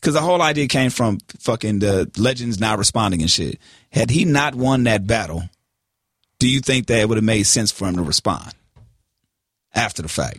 because 0.00 0.14
the 0.14 0.20
whole 0.20 0.42
idea 0.42 0.68
came 0.68 0.90
from 0.90 1.18
fucking 1.38 1.80
the 1.80 2.10
legends 2.16 2.60
not 2.60 2.78
responding 2.78 3.22
and 3.22 3.30
shit. 3.30 3.58
Had 3.90 4.10
he 4.10 4.24
not 4.24 4.54
won 4.54 4.84
that 4.84 5.06
battle, 5.06 5.44
do 6.38 6.48
you 6.48 6.60
think 6.60 6.86
that 6.86 7.00
it 7.00 7.08
would 7.08 7.16
have 7.16 7.24
made 7.24 7.44
sense 7.44 7.70
for 7.72 7.88
him 7.88 7.96
to 7.96 8.02
respond 8.02 8.52
after 9.74 10.02
the 10.02 10.08
fact 10.08 10.38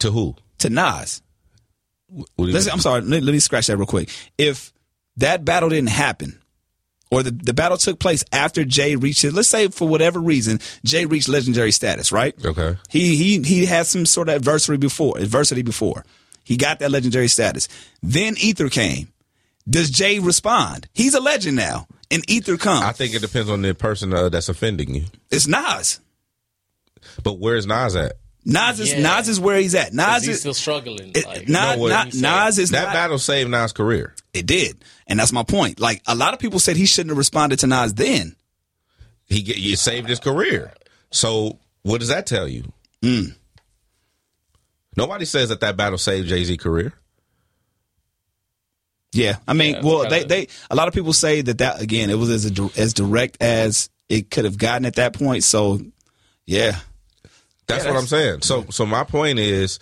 To 0.00 0.10
who? 0.10 0.36
to 0.58 0.70
Nas? 0.70 1.22
What 2.08 2.26
do 2.38 2.46
you 2.46 2.52
Let's. 2.52 2.66
I'm 2.68 2.80
sorry. 2.80 3.02
Let, 3.02 3.22
let 3.22 3.32
me 3.32 3.38
scratch 3.38 3.68
that 3.68 3.76
real 3.76 3.86
quick. 3.86 4.10
If 4.36 4.72
that 5.16 5.44
battle 5.44 5.68
didn't 5.68 5.90
happen, 5.90 6.39
or 7.10 7.22
the, 7.22 7.30
the 7.30 7.52
battle 7.52 7.76
took 7.76 7.98
place 7.98 8.24
after 8.32 8.64
Jay 8.64 8.96
reached 8.96 9.24
it, 9.24 9.32
let's 9.32 9.48
say 9.48 9.68
for 9.68 9.88
whatever 9.88 10.20
reason, 10.20 10.60
Jay 10.84 11.06
reached 11.06 11.28
legendary 11.28 11.72
status, 11.72 12.12
right? 12.12 12.34
Okay. 12.44 12.76
He 12.88 13.16
he 13.16 13.42
he 13.42 13.66
had 13.66 13.86
some 13.86 14.06
sort 14.06 14.28
of 14.28 14.36
adversity 14.36 14.76
before, 14.78 15.18
adversity 15.18 15.62
before. 15.62 16.04
He 16.44 16.56
got 16.56 16.78
that 16.80 16.90
legendary 16.90 17.28
status. 17.28 17.68
Then 18.02 18.34
Ether 18.38 18.68
came. 18.68 19.12
Does 19.68 19.90
Jay 19.90 20.18
respond? 20.18 20.88
He's 20.94 21.14
a 21.14 21.20
legend 21.20 21.56
now, 21.56 21.86
and 22.10 22.28
Ether 22.28 22.56
comes. 22.56 22.82
I 22.82 22.92
think 22.92 23.14
it 23.14 23.20
depends 23.20 23.50
on 23.50 23.62
the 23.62 23.74
person 23.74 24.12
uh, 24.12 24.28
that's 24.28 24.48
offending 24.48 24.94
you. 24.94 25.04
it's 25.30 25.46
Nas. 25.46 26.00
But 27.22 27.38
where's 27.38 27.66
Nas 27.66 27.94
at? 27.96 28.14
Nas 28.44 28.80
is 28.80 28.92
Yeah. 28.92 29.00
Nas 29.00 29.28
is 29.28 29.38
where 29.38 29.58
he's 29.58 29.74
at. 29.74 29.92
Nas 29.92 30.24
he's 30.24 30.36
is 30.36 30.40
still 30.40 30.54
struggling. 30.54 31.12
it- 31.14 31.26
like, 31.26 31.48
Nas, 31.48 31.76
No, 31.76 31.78
what 31.78 32.06
Nas, 32.06 32.20
Nas 32.20 32.58
is 32.58 32.70
that 32.70 32.84
not, 32.84 32.92
battle 32.94 33.18
saved 33.18 33.50
Nas' 33.50 33.72
career. 33.72 34.14
It 34.32 34.46
did, 34.46 34.82
and 35.06 35.18
that's 35.18 35.32
my 35.32 35.42
point. 35.42 35.78
Like 35.80 36.02
a 36.06 36.14
lot 36.14 36.32
of 36.34 36.40
people 36.40 36.58
said 36.58 36.76
he 36.76 36.86
shouldn't 36.86 37.10
have 37.10 37.18
responded 37.18 37.58
to 37.60 37.66
Nas 37.66 37.94
then. 37.94 38.36
He 39.26 39.42
get, 39.42 39.58
you 39.58 39.76
saved 39.76 40.08
his 40.08 40.18
career. 40.20 40.72
So 41.10 41.58
what 41.82 41.98
does 42.00 42.08
that 42.08 42.26
tell 42.26 42.48
you? 42.48 42.72
Hmm. 43.02 43.24
Nobody 44.96 45.24
says 45.24 45.50
that 45.50 45.60
that 45.60 45.76
battle 45.76 45.98
saved 45.98 46.28
Jay 46.28 46.42
Z 46.44 46.56
career. 46.56 46.92
Yeah, 49.12 49.36
I 49.46 49.54
mean, 49.54 49.74
Yeah, 49.76 49.80
well, 49.82 50.08
they 50.08 50.24
they 50.24 50.48
a 50.70 50.76
lot 50.76 50.86
of 50.88 50.94
people 50.94 51.12
say 51.12 51.42
that 51.42 51.58
that 51.58 51.80
again 51.80 52.10
it 52.10 52.14
was 52.18 52.30
as 52.30 52.46
a, 52.46 52.70
as 52.76 52.94
direct 52.94 53.36
as 53.40 53.90
it 54.08 54.30
could 54.30 54.44
have 54.44 54.56
gotten 54.58 54.84
at 54.84 54.94
that 54.96 55.14
point. 55.14 55.42
So, 55.44 55.80
yeah, 56.46 56.78
That's 57.66 57.84
Yeah, 57.84 57.92
what 57.92 58.00
I'm 58.00 58.06
saying. 58.06 58.42
So, 58.42 58.66
so 58.70 58.84
my 58.86 59.04
point 59.04 59.38
is, 59.38 59.78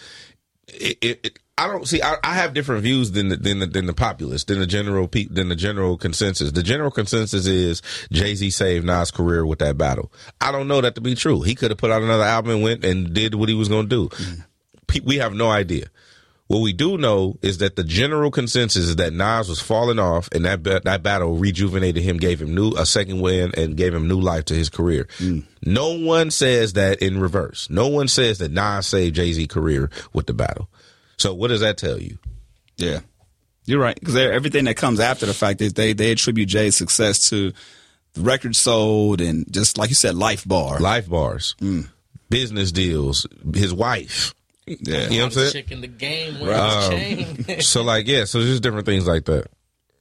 it, 0.69 0.99
it, 1.01 1.21
it- 1.25 1.39
I 1.61 1.67
don't 1.67 1.89
see. 1.89 2.01
I, 2.01 2.15
I 2.23 2.35
have 2.35 2.55
different 2.55 2.85
views 2.85 3.11
than 3.11 3.31
the, 3.31 3.37
than 3.37 3.59
the 3.59 3.67
than 3.67 3.87
the 3.87 3.93
populace, 3.93 4.45
than 4.45 4.61
the 4.61 4.67
general 4.67 5.09
pe- 5.09 5.25
than 5.29 5.49
the 5.49 5.57
general 5.57 5.97
consensus. 5.99 6.53
The 6.53 6.63
general 6.63 6.93
consensus 6.93 7.47
is 7.49 7.83
Jay 8.13 8.37
Z 8.37 8.49
saved 8.51 8.87
Nas' 8.87 9.11
career 9.11 9.45
with 9.45 9.59
that 9.59 9.77
battle. 9.77 10.13
I 10.41 10.53
don't 10.53 10.69
know 10.69 10.81
that 10.81 10.95
to 10.95 11.01
be 11.01 11.17
true. 11.17 11.43
He 11.43 11.57
could 11.57 11.73
have 11.73 11.79
put 11.79 11.91
out 11.91 12.01
another 12.03 12.23
album 12.23 12.53
and 12.53 12.63
went 12.63 12.85
and 12.85 13.13
did 13.13 13.35
what 13.35 13.49
he 13.49 13.57
was 13.57 13.69
going 13.69 13.89
to 13.89 14.09
do. 14.09 14.09
Mm-hmm. 14.09 14.41
Pe- 14.87 15.01
We 15.01 15.17
have 15.17 15.35
no 15.35 15.51
idea. 15.51 15.87
What 16.49 16.61
we 16.61 16.73
do 16.73 16.97
know 16.97 17.39
is 17.43 17.59
that 17.59 17.77
the 17.77 17.85
general 17.85 18.31
consensus 18.31 18.85
is 18.85 18.97
that 18.97 19.13
Nas 19.13 19.51
was 19.51 19.61
falling 19.61 19.99
off, 19.99 20.31
and 20.33 20.47
that 20.47 20.63
ba- 20.63 20.81
that 20.83 21.03
battle 21.03 21.37
rejuvenated 21.37 22.03
him, 22.03 22.17
gave 22.17 22.41
him 22.41 22.55
new 22.55 22.73
a 22.73 22.87
second 22.87 23.21
win, 23.21 23.53
and 23.55 23.77
gave 23.77 23.95
him 23.95 24.09
new 24.09 24.19
life 24.19 24.47
to 24.47 24.55
his 24.55 24.71
career. 24.71 25.05
Mm. 25.19 25.45
No 25.63 25.93
one 25.93 26.31
says 26.31 26.73
that 26.73 27.03
in 27.03 27.21
reverse. 27.21 27.69
No 27.69 27.89
one 27.89 28.09
says 28.09 28.39
that 28.39 28.51
Nas 28.51 28.87
saved 28.87 29.17
Jay 29.17 29.33
Z 29.35 29.47
career 29.47 29.91
with 30.15 30.27
the 30.27 30.33
battle. 30.33 30.71
So 31.19 31.35
what 31.35 31.49
does 31.49 31.61
that 31.61 31.77
tell 31.77 32.01
you? 32.01 32.19
yeah, 32.79 33.01
you're 33.65 33.81
right 33.81 33.99
because 33.99 34.17
everything 34.17 34.65
that 34.65 34.77
comes 34.77 35.01
after 35.01 35.27
the 35.27 35.35
fact 35.35 35.61
is 35.61 35.75
they 35.75 35.93
they 35.93 36.13
attribute 36.13 36.49
Jay's 36.49 36.77
success 36.77 37.29
to 37.29 37.53
the 38.15 38.21
record 38.23 38.57
sold 38.57 39.21
and 39.21 39.45
just 39.53 39.77
like 39.77 39.91
you 39.91 39.95
said, 39.95 40.15
Life 40.15 40.47
Bar. 40.47 40.81
Life 40.81 41.09
bars, 41.11 41.55
mm. 41.61 41.89
business 42.31 42.73
deals, 42.73 43.27
his 43.55 43.75
wife. 43.75 44.35
Yeah, 44.81 45.09
You 45.09 45.19
know 45.19 45.25
what 45.27 45.37
I'm 45.37 45.51
saying? 45.51 45.53
chick 45.53 45.69
the 45.69 45.87
game 45.87 46.41
wearing 46.41 46.57
the 46.57 47.47
chain. 47.47 47.61
So 47.63 47.83
like 47.83 48.07
yeah, 48.07 48.25
so 48.25 48.41
just 48.41 48.63
different 48.63 48.87
things 48.87 49.07
like 49.07 49.25
that. 49.27 49.49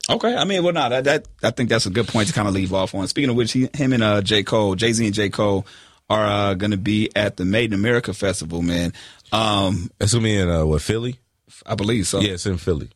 Okay, 0.10 0.34
I 0.36 0.46
mean, 0.46 0.64
well, 0.64 0.74
no, 0.74 0.88
that, 0.88 1.04
that 1.04 1.28
I 1.44 1.52
think 1.52 1.70
that's 1.70 1.86
a 1.86 1.90
good 1.90 2.08
point 2.08 2.30
to 2.30 2.34
kind 2.34 2.48
of 2.48 2.54
leave 2.54 2.74
off 2.74 2.96
on. 2.96 3.06
Speaking 3.08 3.30
of 3.30 3.36
which, 3.36 3.52
he, 3.52 3.70
him 3.74 3.92
and 3.92 4.02
uh, 4.02 4.22
J 4.22 4.44
Cole, 4.44 4.76
Jay 4.76 4.94
Z 4.94 5.06
and 5.06 5.14
J 5.14 5.30
Cole 5.30 5.66
are 6.10 6.26
uh, 6.26 6.54
going 6.54 6.72
to 6.72 6.78
be 6.78 7.10
at 7.14 7.36
the 7.36 7.44
Made 7.44 7.74
in 7.74 7.74
America 7.74 8.14
festival, 8.14 8.62
man. 8.62 8.94
Um, 9.34 9.92
That's 10.00 10.14
gonna 10.14 10.24
be 10.24 10.38
in 10.38 10.50
uh, 10.50 10.66
what 10.66 10.82
Philly? 10.82 11.20
I 11.66 11.76
believe 11.76 12.08
so. 12.08 12.22
Yeah, 12.22 12.34
it's 12.34 12.46
in 12.46 12.58
Philly. 12.58 12.90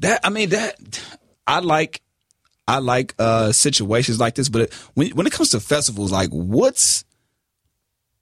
That 0.00 0.20
I 0.24 0.28
mean, 0.30 0.50
that 0.50 0.76
I 1.46 1.60
like. 1.60 2.02
I 2.68 2.78
like 2.80 3.14
uh, 3.20 3.52
situations 3.52 4.18
like 4.18 4.34
this, 4.34 4.48
but 4.48 4.72
when 4.94 5.10
when 5.12 5.26
it 5.28 5.32
comes 5.32 5.50
to 5.50 5.60
festivals, 5.60 6.10
like 6.10 6.30
what's 6.30 7.04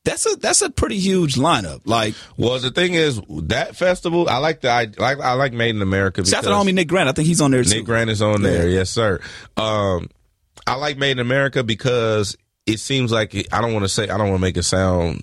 that's 0.05 0.27
a 0.31 0.37
that's 0.37 0.63
a 0.63 0.71
pretty 0.71 0.99
huge 0.99 1.35
lineup. 1.37 1.81
Like 1.85 2.15
Well, 2.37 2.59
the 2.59 2.71
thing 2.71 2.95
is 2.95 3.21
that 3.29 3.75
festival, 3.75 4.29
I 4.29 4.39
like 4.39 4.61
the 4.61 4.71
I 4.71 4.89
like 4.99 5.21
I 5.21 5.33
like 5.33 5.53
Made 5.53 5.75
in 5.75 5.83
America. 5.83 6.25
Shout 6.25 6.47
out 6.47 6.65
to 6.65 6.71
homie 6.71 6.75
Nick 6.75 6.89
Grant. 6.89 7.09
I 7.09 7.13
think 7.13 7.27
he's 7.27 7.41
on 7.41 7.51
there 7.51 7.65
too. 7.65 7.77
Nick 7.77 7.85
Grant 7.87 8.11
is 8.11 8.23
on 8.23 8.43
there, 8.43 8.69
yes 8.69 8.91
sir. 8.91 9.21
Um, 9.57 10.09
I 10.67 10.77
like 10.77 10.99
Made 10.99 11.13
in 11.13 11.19
America 11.21 11.65
because 11.65 12.37
it 12.67 12.81
seems 12.81 13.13
like 13.13 13.35
it, 13.35 13.49
I 13.53 13.61
don't 13.61 13.73
want 13.73 13.85
to 13.85 13.89
say 13.89 14.05
I 14.05 14.19
don't 14.19 14.29
want 14.29 14.41
to 14.41 14.43
make 14.43 14.57
it 14.57 14.63
sound. 14.65 15.23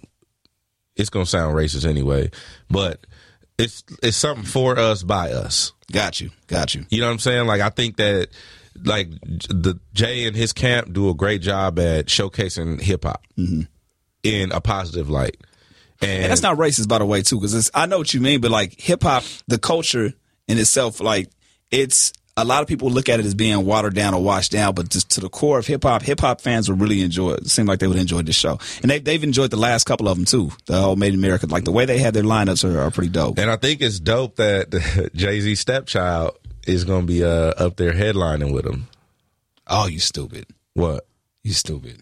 It's 0.95 1.09
gonna 1.09 1.25
sound 1.25 1.55
racist 1.55 1.87
anyway, 1.87 2.31
but 2.69 3.05
it's 3.57 3.83
it's 4.01 4.17
something 4.17 4.45
for 4.45 4.77
us 4.77 5.03
by 5.03 5.31
us. 5.31 5.73
Got 5.91 6.21
you, 6.21 6.31
got 6.47 6.73
you. 6.73 6.85
You 6.89 7.01
know 7.01 7.07
what 7.07 7.13
I'm 7.13 7.19
saying? 7.19 7.45
Like 7.45 7.61
I 7.61 7.69
think 7.69 7.97
that 7.97 8.29
like 8.83 9.09
the 9.49 9.79
Jay 9.93 10.25
and 10.25 10.35
his 10.35 10.53
camp 10.53 10.91
do 10.91 11.09
a 11.09 11.13
great 11.13 11.41
job 11.41 11.77
at 11.77 12.07
showcasing 12.07 12.81
hip 12.81 13.03
hop 13.03 13.23
in 14.23 14.51
a 14.51 14.61
positive 14.61 15.09
light. 15.09 15.37
And, 16.01 16.23
And 16.23 16.31
that's 16.31 16.41
not 16.41 16.57
racist, 16.57 16.87
by 16.87 16.97
the 16.97 17.05
way, 17.05 17.21
too, 17.21 17.39
because 17.39 17.69
I 17.73 17.85
know 17.85 17.99
what 17.99 18.13
you 18.13 18.21
mean, 18.21 18.41
but 18.41 18.51
like 18.51 18.79
hip 18.79 19.03
hop, 19.03 19.23
the 19.47 19.59
culture 19.59 20.13
in 20.47 20.57
itself, 20.57 20.99
like 20.99 21.29
it's 21.69 22.11
a 22.37 22.45
lot 22.45 22.61
of 22.61 22.67
people 22.67 22.89
look 22.89 23.09
at 23.09 23.19
it 23.19 23.25
as 23.25 23.35
being 23.35 23.65
watered 23.65 23.93
down 23.93 24.13
or 24.13 24.23
washed 24.23 24.51
down, 24.51 24.73
but 24.73 24.89
just 24.89 25.11
to 25.11 25.21
the 25.21 25.29
core 25.29 25.59
of 25.59 25.67
hip 25.67 25.83
hop, 25.83 26.01
hip 26.01 26.19
hop 26.19 26.41
fans 26.41 26.69
would 26.69 26.79
really 26.79 27.01
enjoy 27.01 27.33
it. 27.33 27.41
It 27.41 27.49
seemed 27.49 27.67
like 27.67 27.79
they 27.79 27.87
would 27.87 27.97
enjoy 27.97 28.21
this 28.21 28.35
show, 28.35 28.57
and 28.81 28.89
they 28.89 28.99
they've 28.99 29.23
enjoyed 29.23 29.51
the 29.51 29.57
last 29.57 29.83
couple 29.83 30.07
of 30.07 30.17
them 30.17 30.25
too. 30.25 30.51
The 30.65 30.79
whole 30.81 30.95
Made 30.95 31.13
in 31.13 31.19
America, 31.19 31.45
like 31.47 31.65
the 31.65 31.71
way 31.71 31.85
they 31.85 31.99
had 31.99 32.13
their 32.13 32.23
lineups 32.23 32.63
are, 32.63 32.79
are 32.79 32.91
pretty 32.91 33.09
dope. 33.09 33.37
And 33.37 33.49
I 33.49 33.57
think 33.57 33.81
it's 33.81 33.99
dope 33.99 34.37
that 34.37 35.11
Jay 35.15 35.41
Z 35.41 35.55
stepchild 35.55 36.37
is 36.65 36.83
going 36.83 37.01
to 37.01 37.07
be 37.07 37.23
uh, 37.23 37.53
up 37.57 37.75
there 37.75 37.93
headlining 37.93 38.53
with 38.53 38.65
him. 38.65 38.87
Oh, 39.67 39.87
you 39.87 39.99
stupid! 39.99 40.47
What? 40.73 41.05
You 41.43 41.53
stupid! 41.53 42.01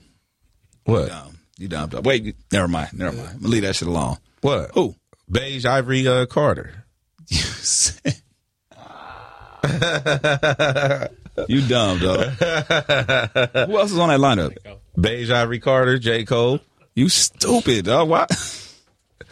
What? 0.83 1.09
Dumb. 1.09 1.38
You 1.59 1.67
dumb. 1.67 1.89
dumb. 1.89 2.03
Wait, 2.03 2.35
never 2.53 2.69
mind. 2.69 2.93
Never 2.93 3.15
mind. 3.15 3.29
I'm 3.33 3.39
gonna 3.39 3.49
leave 3.49 3.63
that 3.63 3.75
shit 3.75 3.89
alone. 3.89 4.15
What? 4.39 4.71
Who? 4.73 4.95
Beige 5.29 5.65
Ivory 5.65 6.07
uh, 6.07 6.25
Carter. 6.25 6.85
you 11.49 11.67
dumb, 11.67 11.99
dog. 11.99 12.27
Who 13.67 13.77
else 13.77 13.91
is 13.91 13.99
on 13.99 14.07
that 14.07 14.21
lineup? 14.21 14.55
Beige 14.99 15.29
Ivory 15.29 15.59
Carter, 15.59 15.99
J. 15.99 16.23
Cole. 16.23 16.61
You 16.95 17.09
stupid, 17.09 17.85
dog. 17.85 18.07
Why? 18.07 18.25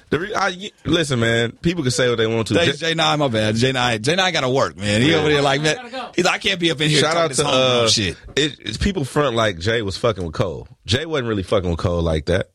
The 0.09 0.19
re- 0.19 0.33
I, 0.33 0.71
listen, 0.85 1.19
man. 1.19 1.51
People 1.53 1.83
can 1.83 1.91
say 1.91 2.07
what 2.09 2.17
they 2.17 2.27
want 2.27 2.47
to. 2.47 2.53
J, 2.53 2.71
J- 2.71 2.93
J9, 2.93 3.19
my 3.19 3.27
bad. 3.27 3.55
J9, 3.55 3.99
J9 3.99 4.31
got 4.33 4.41
to 4.41 4.49
work, 4.49 4.77
man. 4.77 5.01
He 5.01 5.13
over 5.13 5.27
there 5.27 5.41
like, 5.41 5.61
man, 5.61 5.91
go. 5.91 6.11
he's 6.15 6.23
like, 6.23 6.35
I 6.35 6.37
can't 6.37 6.59
be 6.61 6.71
up 6.71 6.79
in 6.79 6.89
here 6.89 7.01
Shout 7.01 7.17
out 7.17 7.31
to 7.33 7.45
uh, 7.45 7.87
shit. 7.89 8.15
It, 8.37 8.57
it's 8.59 8.77
people 8.77 9.03
front 9.03 9.35
like 9.35 9.59
Jay 9.59 9.81
was 9.81 9.97
fucking 9.97 10.23
with 10.25 10.33
Cole. 10.33 10.67
Jay 10.85 11.05
wasn't 11.05 11.27
really 11.27 11.43
fucking 11.43 11.69
with 11.69 11.79
Cole 11.79 12.01
like 12.01 12.27
that. 12.27 12.51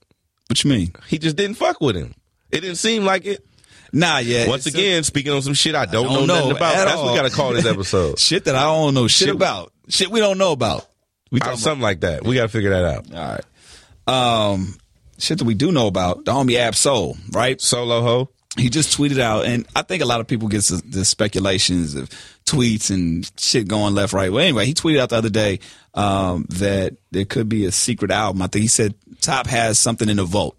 What 0.48 0.64
you 0.64 0.70
mean? 0.70 0.92
He 1.09 1.18
just 1.18 1.36
didn't 1.36 1.57
fuck 1.57 1.80
with 1.80 1.94
him. 1.96 2.14
It 2.50 2.61
didn't 2.62 2.76
seem 2.76 3.05
like 3.05 3.26
it. 3.26 3.44
Nah, 3.92 4.18
yeah. 4.18 4.48
Once 4.48 4.64
again, 4.64 5.03
speaking 5.05 5.32
on 5.32 5.42
some 5.42 5.53
shit 5.53 5.74
I 5.74 5.84
don't, 5.84 6.05
don't 6.07 6.12
know, 6.14 6.20
know 6.26 6.34
nothing 6.36 6.50
about. 6.57 6.74
at 6.76 6.84
That's 6.86 6.96
what 6.96 7.12
we 7.12 7.18
got 7.18 7.28
to 7.30 7.36
call 7.36 7.53
this 7.53 7.66
episode. 7.66 8.18
shit 8.18 8.44
that 8.44 8.55
I 8.55 8.62
don't 8.62 8.94
know 8.94 9.07
shit, 9.09 9.26
Shit- 9.28 9.34
about. 9.36 9.72
Shit 9.88 10.11
we 10.11 10.20
don't 10.20 10.38
know 10.38 10.53
about. 10.53 10.86
We 11.30 11.40
Uh, 11.42 11.57
something 11.57 11.82
like 11.82 12.00
that. 12.00 12.24
We 12.24 12.34
got 12.34 12.42
to 12.42 12.48
figure 12.48 12.70
that 12.70 12.84
out. 12.84 13.14
all 13.14 13.36
right. 13.36 14.53
Um, 14.53 14.74
shit 15.22 15.38
that 15.38 15.44
we 15.44 15.54
do 15.54 15.70
know 15.70 15.86
about. 15.86 16.24
The 16.24 16.32
homie 16.32 16.56
Ab 16.56 16.74
Soul, 16.74 17.16
right? 17.30 17.60
Solo 17.60 18.02
ho. 18.02 18.28
he 18.56 18.68
just 18.68 18.96
tweeted 18.96 19.20
out, 19.20 19.46
and 19.46 19.66
I 19.74 19.82
think 19.82 20.02
a 20.02 20.06
lot 20.06 20.20
of 20.20 20.26
people 20.26 20.48
get 20.48 20.64
the, 20.64 20.82
the 20.84 21.04
speculations 21.04 21.94
of 21.94 22.10
tweets 22.44 22.90
and 22.90 23.30
shit 23.38 23.68
going 23.68 23.94
left, 23.94 24.12
right. 24.12 24.32
Well, 24.32 24.42
anyway, 24.42 24.66
he 24.66 24.74
tweeted 24.74 24.98
out 24.98 25.10
the 25.10 25.16
other 25.16 25.30
day 25.30 25.60
um, 25.94 26.46
that 26.50 26.96
there 27.12 27.24
could 27.24 27.48
be 27.48 27.64
a 27.66 27.72
secret 27.72 28.10
album. 28.10 28.42
I 28.42 28.48
think 28.48 28.62
he 28.62 28.68
said 28.68 28.94
Top 29.20 29.46
has 29.46 29.78
something 29.78 30.08
in 30.08 30.16
the 30.16 30.24
vault. 30.24 30.56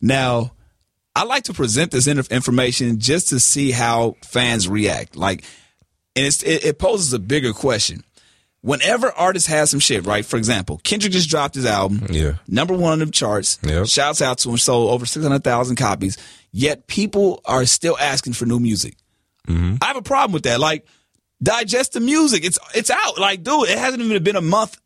Now, 0.00 0.52
I 1.16 1.24
like 1.24 1.44
to 1.44 1.52
present 1.52 1.90
this 1.90 2.06
information 2.06 3.00
just 3.00 3.30
to 3.30 3.40
see 3.40 3.72
how 3.72 4.14
fans 4.24 4.68
react. 4.68 5.16
Like, 5.16 5.42
and 6.14 6.24
it's, 6.24 6.44
it, 6.44 6.64
it 6.64 6.78
poses 6.78 7.12
a 7.12 7.18
bigger 7.18 7.52
question. 7.52 8.04
Whenever 8.68 9.10
artists 9.12 9.48
have 9.48 9.66
some 9.70 9.80
shit, 9.80 10.04
right? 10.04 10.26
For 10.26 10.36
example, 10.36 10.78
Kendrick 10.84 11.12
just 11.12 11.30
dropped 11.30 11.54
his 11.54 11.64
album 11.64 12.06
Yeah. 12.10 12.34
number 12.46 12.74
one 12.74 12.92
on 12.92 12.98
the 12.98 13.06
charts. 13.06 13.58
Yep. 13.62 13.86
Shouts 13.86 14.20
out 14.20 14.36
to 14.38 14.50
him, 14.50 14.58
sold 14.58 14.90
over 14.90 15.06
600,000 15.06 15.76
copies. 15.76 16.18
Yet 16.52 16.86
people 16.86 17.40
are 17.46 17.64
still 17.64 17.96
asking 17.98 18.34
for 18.34 18.44
new 18.44 18.60
music. 18.60 18.96
Mm-hmm. 19.48 19.76
I 19.80 19.86
have 19.86 19.96
a 19.96 20.02
problem 20.02 20.32
with 20.32 20.42
that. 20.42 20.60
Like, 20.60 20.84
digest 21.42 21.94
the 21.94 22.00
music. 22.00 22.44
It's 22.44 22.58
it's 22.74 22.90
out. 22.90 23.18
Like, 23.18 23.42
dude, 23.42 23.70
it 23.70 23.78
hasn't 23.78 24.02
even 24.02 24.22
been 24.22 24.36
a 24.36 24.42
month 24.42 24.76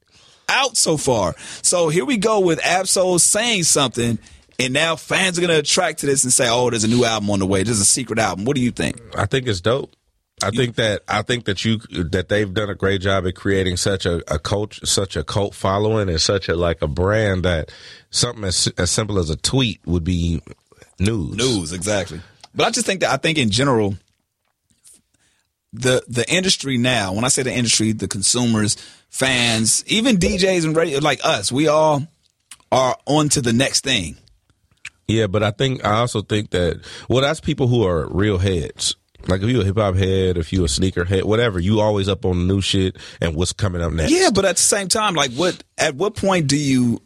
out 0.48 0.76
so 0.76 0.96
far. 0.96 1.34
So 1.62 1.88
here 1.88 2.04
we 2.04 2.18
go 2.18 2.38
with 2.38 2.64
Ab 2.64 2.86
Soul 2.86 3.18
saying 3.18 3.64
something, 3.64 4.18
and 4.60 4.72
now 4.72 4.94
fans 4.94 5.38
are 5.38 5.40
gonna 5.40 5.54
attract 5.58 6.00
to 6.00 6.06
this 6.06 6.22
and 6.22 6.32
say, 6.32 6.48
"Oh, 6.48 6.70
there's 6.70 6.84
a 6.84 6.88
new 6.88 7.04
album 7.04 7.30
on 7.30 7.40
the 7.40 7.46
way. 7.46 7.64
There's 7.64 7.80
a 7.80 7.84
secret 7.84 8.20
album." 8.20 8.44
What 8.44 8.54
do 8.54 8.62
you 8.62 8.70
think? 8.70 9.00
I 9.16 9.26
think 9.26 9.48
it's 9.48 9.60
dope. 9.60 9.92
I 10.42 10.50
think 10.50 10.76
that 10.76 11.02
I 11.08 11.22
think 11.22 11.44
that 11.44 11.64
you 11.64 11.78
that 11.78 12.28
they've 12.28 12.52
done 12.52 12.70
a 12.70 12.74
great 12.74 13.00
job 13.00 13.26
at 13.26 13.34
creating 13.34 13.76
such 13.76 14.06
a, 14.06 14.22
a 14.32 14.38
cult 14.38 14.74
such 14.84 15.16
a 15.16 15.24
cult 15.24 15.54
following 15.54 16.08
and 16.08 16.20
such 16.20 16.48
a 16.48 16.56
like 16.56 16.82
a 16.82 16.88
brand 16.88 17.44
that 17.44 17.70
something 18.10 18.44
as 18.44 18.72
as 18.78 18.90
simple 18.90 19.18
as 19.18 19.30
a 19.30 19.36
tweet 19.36 19.80
would 19.86 20.04
be 20.04 20.42
news. 20.98 21.36
News, 21.36 21.72
exactly. 21.72 22.20
But 22.54 22.66
I 22.66 22.70
just 22.70 22.86
think 22.86 23.00
that 23.00 23.10
I 23.10 23.16
think 23.16 23.38
in 23.38 23.50
general, 23.50 23.96
the 25.72 26.02
the 26.08 26.28
industry 26.30 26.78
now, 26.78 27.12
when 27.12 27.24
I 27.24 27.28
say 27.28 27.42
the 27.42 27.52
industry, 27.52 27.92
the 27.92 28.08
consumers, 28.08 28.76
fans, 29.08 29.84
even 29.86 30.16
DJs 30.16 30.64
and 30.64 30.76
radio 30.76 30.98
like 30.98 31.20
us, 31.24 31.50
we 31.50 31.68
all 31.68 32.06
are 32.70 32.96
on 33.06 33.28
to 33.30 33.40
the 33.40 33.52
next 33.52 33.84
thing. 33.84 34.16
Yeah, 35.08 35.26
but 35.26 35.42
I 35.42 35.50
think 35.50 35.84
I 35.84 35.98
also 35.98 36.22
think 36.22 36.50
that 36.50 36.80
well, 37.08 37.22
that's 37.22 37.40
people 37.40 37.68
who 37.68 37.86
are 37.86 38.06
real 38.08 38.38
heads. 38.38 38.96
Like 39.28 39.42
if 39.42 39.48
you 39.48 39.60
a 39.60 39.64
hip 39.64 39.76
hop 39.76 39.94
head, 39.94 40.36
if 40.36 40.52
you 40.52 40.64
a 40.64 40.68
sneaker 40.68 41.04
head, 41.04 41.24
whatever, 41.24 41.58
you 41.60 41.80
always 41.80 42.08
up 42.08 42.24
on 42.24 42.38
the 42.46 42.54
new 42.54 42.60
shit 42.60 42.96
and 43.20 43.34
what's 43.34 43.52
coming 43.52 43.82
up 43.82 43.92
next. 43.92 44.12
Yeah, 44.12 44.30
but 44.34 44.44
at 44.44 44.56
the 44.56 44.62
same 44.62 44.88
time, 44.88 45.14
like 45.14 45.32
what 45.32 45.62
at 45.78 45.94
what 45.94 46.14
point 46.14 46.46
do 46.46 46.56
you 46.56 47.00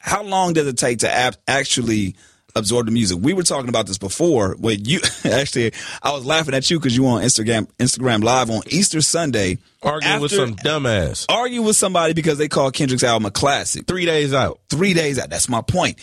how 0.00 0.22
long 0.22 0.52
does 0.52 0.66
it 0.66 0.76
take 0.78 1.00
to 1.00 1.12
ap- 1.12 1.36
actually 1.46 2.16
absorb 2.56 2.86
the 2.86 2.92
music. 2.92 3.18
We 3.20 3.34
were 3.34 3.42
talking 3.42 3.68
about 3.68 3.86
this 3.86 3.98
before. 3.98 4.56
When 4.58 4.84
you 4.84 5.00
actually, 5.24 5.72
I 6.02 6.12
was 6.12 6.24
laughing 6.24 6.54
at 6.54 6.68
you 6.70 6.78
because 6.78 6.96
you 6.96 7.04
were 7.04 7.10
on 7.10 7.22
Instagram 7.22 7.68
Instagram 7.78 8.24
Live 8.24 8.50
on 8.50 8.62
Easter 8.68 9.00
Sunday, 9.00 9.58
Arguing 9.82 10.20
with 10.20 10.32
some 10.32 10.56
dumbass. 10.56 11.26
arguing 11.28 11.64
with 11.66 11.76
somebody 11.76 12.14
because 12.14 12.38
they 12.38 12.48
call 12.48 12.70
Kendrick's 12.70 13.04
album 13.04 13.26
a 13.26 13.30
classic. 13.30 13.86
Three 13.86 14.06
days 14.06 14.34
out. 14.34 14.60
Three 14.70 14.94
days 14.94 15.18
out. 15.18 15.30
That's 15.30 15.48
my 15.48 15.60
point. 15.62 15.98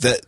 That 0.00 0.20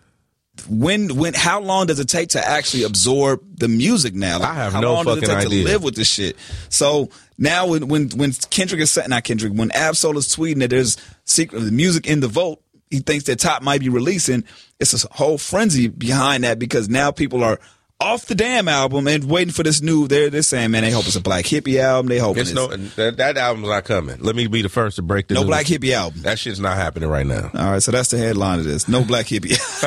when 0.69 1.17
when 1.17 1.35
how 1.35 1.61
long 1.61 1.87
does 1.87 2.01
it 2.01 2.09
take 2.09 2.31
to 2.31 2.47
actually 2.47 2.85
absorb 2.85 3.41
the 3.59 3.69
music 3.69 4.15
now? 4.15 4.41
I 4.41 4.55
have 4.55 4.73
how 4.73 4.81
no 4.81 4.95
long 4.95 5.05
does 5.05 5.19
it 5.19 5.21
fucking 5.27 5.37
take 5.37 5.47
idea. 5.47 5.65
to 5.65 5.71
live 5.71 5.83
with 5.83 5.95
this 5.97 6.09
shit? 6.09 6.37
So 6.69 7.11
now 7.39 7.67
when 7.69 7.89
when 7.89 8.09
when 8.11 8.33
Kendrick 8.51 8.81
is 8.81 8.91
saying 8.91 9.11
not 9.11 9.25
Kendrick 9.25 9.53
when 9.53 9.71
Ab 9.73 9.97
Soul 9.97 10.19
is 10.19 10.29
tweeting 10.29 10.61
that 10.61 10.71
there's 10.71 10.97
secret 11.25 11.61
the 11.61 11.73
music 11.73 12.07
in 12.07 12.21
the 12.21 12.29
vote, 12.29 12.63
he 12.91 13.01
thinks 13.01 13.25
that 13.25 13.39
Top 13.39 13.63
might 13.63 13.81
be 13.81 13.89
releasing. 13.89 14.45
It's 14.79 15.05
a 15.05 15.09
whole 15.13 15.39
frenzy 15.39 15.89
behind 15.89 16.45
that 16.45 16.59
because 16.59 16.89
now 16.89 17.11
people 17.11 17.45
are 17.45 17.59
off 18.01 18.25
the 18.27 18.35
damn 18.35 18.67
album 18.67 19.07
and 19.07 19.25
waiting 19.25 19.53
for 19.53 19.63
this 19.63 19.83
new. 19.83 20.09
They're 20.09 20.31
they're 20.31 20.43
saying, 20.43 20.71
man, 20.71 20.83
they 20.83 20.91
hope 20.91 21.07
it's 21.07 21.17
a 21.17 21.21
Black 21.21 21.45
Hippy 21.47 21.79
album. 21.79 22.09
They 22.09 22.19
hope 22.19 22.37
It's 22.39 22.51
it's 22.51 22.57
no 22.57 22.69
that, 22.69 23.19
that 23.19 23.37
album's 23.37 23.69
not 23.69 23.85
coming. 23.85 24.19
Let 24.21 24.35
me 24.35 24.47
be 24.47 24.63
the 24.63 24.69
first 24.69 24.97
to 24.97 25.03
break 25.03 25.29
the 25.29 25.35
no 25.35 25.41
news. 25.41 25.49
Black 25.49 25.67
Hippy 25.67 25.93
album. 25.93 26.23
That 26.23 26.39
shit's 26.39 26.61
not 26.61 26.77
happening 26.77 27.09
right 27.09 27.27
now. 27.27 27.51
All 27.55 27.73
right, 27.73 27.83
so 27.83 27.93
that's 27.93 28.09
the 28.11 28.19
headline 28.19 28.59
of 28.61 28.65
this. 28.65 28.89
No 28.89 29.05
Black 29.05 29.27
Hippy. 29.27 29.51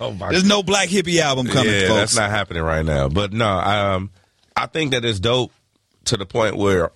oh 0.00 0.12
my 0.18 0.30
There's 0.30 0.44
no 0.48 0.62
Black 0.62 0.88
Hippy 0.88 1.20
album 1.20 1.46
coming, 1.46 1.72
yeah, 1.72 1.88
folks. 1.88 1.94
that's 2.00 2.16
not 2.16 2.30
happening 2.30 2.62
right 2.62 2.84
now. 2.84 3.08
But 3.08 3.32
no, 3.32 3.48
um, 3.48 4.10
I 4.56 4.66
think 4.66 4.90
that 4.90 5.04
it's 5.04 5.20
dope 5.20 5.52
to 6.06 6.16
the 6.16 6.26
point 6.26 6.56
where 6.56 6.90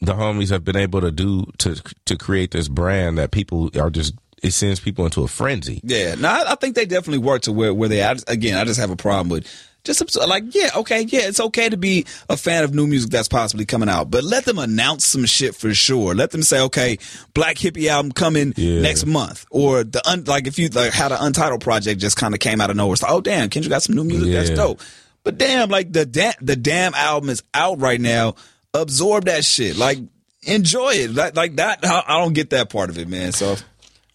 the 0.00 0.12
homies 0.14 0.50
have 0.50 0.64
been 0.64 0.76
able 0.76 1.00
to 1.00 1.10
do 1.10 1.46
to 1.58 1.74
to 2.04 2.16
create 2.16 2.50
this 2.52 2.68
brand 2.68 3.18
that 3.18 3.30
people 3.30 3.70
are 3.78 3.90
just 3.90 4.14
it 4.44 4.52
sends 4.52 4.80
people 4.80 5.04
into 5.04 5.22
a 5.24 5.28
frenzy. 5.28 5.80
Yeah, 5.82 6.14
no, 6.14 6.28
I, 6.28 6.52
I 6.52 6.54
think 6.56 6.74
they 6.76 6.86
definitely 6.86 7.18
work 7.18 7.42
to 7.42 7.52
where 7.52 7.72
where 7.74 7.88
they. 7.88 8.02
I 8.02 8.14
just, 8.14 8.28
again, 8.30 8.56
I 8.58 8.64
just 8.64 8.78
have 8.80 8.90
a 8.90 8.96
problem 8.96 9.28
with 9.30 9.46
just 9.84 10.16
like 10.26 10.54
yeah, 10.54 10.70
okay, 10.76 11.02
yeah, 11.02 11.20
it's 11.28 11.40
okay 11.40 11.68
to 11.68 11.76
be 11.76 12.06
a 12.30 12.36
fan 12.38 12.64
of 12.64 12.74
new 12.74 12.86
music 12.86 13.10
that's 13.10 13.28
possibly 13.28 13.66
coming 13.66 13.88
out, 13.88 14.10
but 14.10 14.24
let 14.24 14.46
them 14.46 14.58
announce 14.58 15.04
some 15.04 15.26
shit 15.26 15.54
for 15.54 15.74
sure. 15.74 16.14
Let 16.14 16.30
them 16.30 16.42
say, 16.42 16.60
okay, 16.62 16.98
Black 17.34 17.58
Hippy 17.58 17.88
album 17.90 18.10
coming 18.12 18.54
Yeah. 18.56 18.80
next 18.80 19.04
month, 19.04 19.44
or 19.50 19.84
the 19.84 20.00
un, 20.08 20.24
like 20.24 20.46
if 20.46 20.58
you 20.58 20.68
like 20.68 20.92
how 20.92 21.08
the 21.10 21.22
Untitled 21.22 21.60
project 21.60 22.00
just 22.00 22.16
kind 22.16 22.32
of 22.32 22.40
came 22.40 22.60
out 22.62 22.70
of 22.70 22.76
nowhere. 22.76 22.94
It's 22.94 23.02
like, 23.02 23.12
oh 23.12 23.20
damn, 23.20 23.50
Kendrick 23.50 23.70
got 23.70 23.82
some 23.82 23.94
new 23.96 24.04
music, 24.04 24.32
that's 24.32 24.50
dope. 24.50 24.80
But 25.22 25.36
damn, 25.38 25.68
like 25.68 25.92
the 25.92 26.06
da- 26.06 26.32
the 26.40 26.56
damn 26.56 26.94
album 26.94 27.28
is 27.30 27.42
out 27.52 27.78
right 27.80 28.00
now. 28.00 28.36
Absorb 28.72 29.26
that 29.26 29.44
shit, 29.44 29.76
like 29.76 29.98
enjoy 30.42 30.90
it, 30.94 31.14
like, 31.14 31.36
like 31.36 31.56
that. 31.56 31.80
I 31.84 32.18
don't 32.20 32.32
get 32.32 32.50
that 32.50 32.70
part 32.70 32.90
of 32.90 32.98
it, 32.98 33.06
man. 33.08 33.32
So 33.32 33.56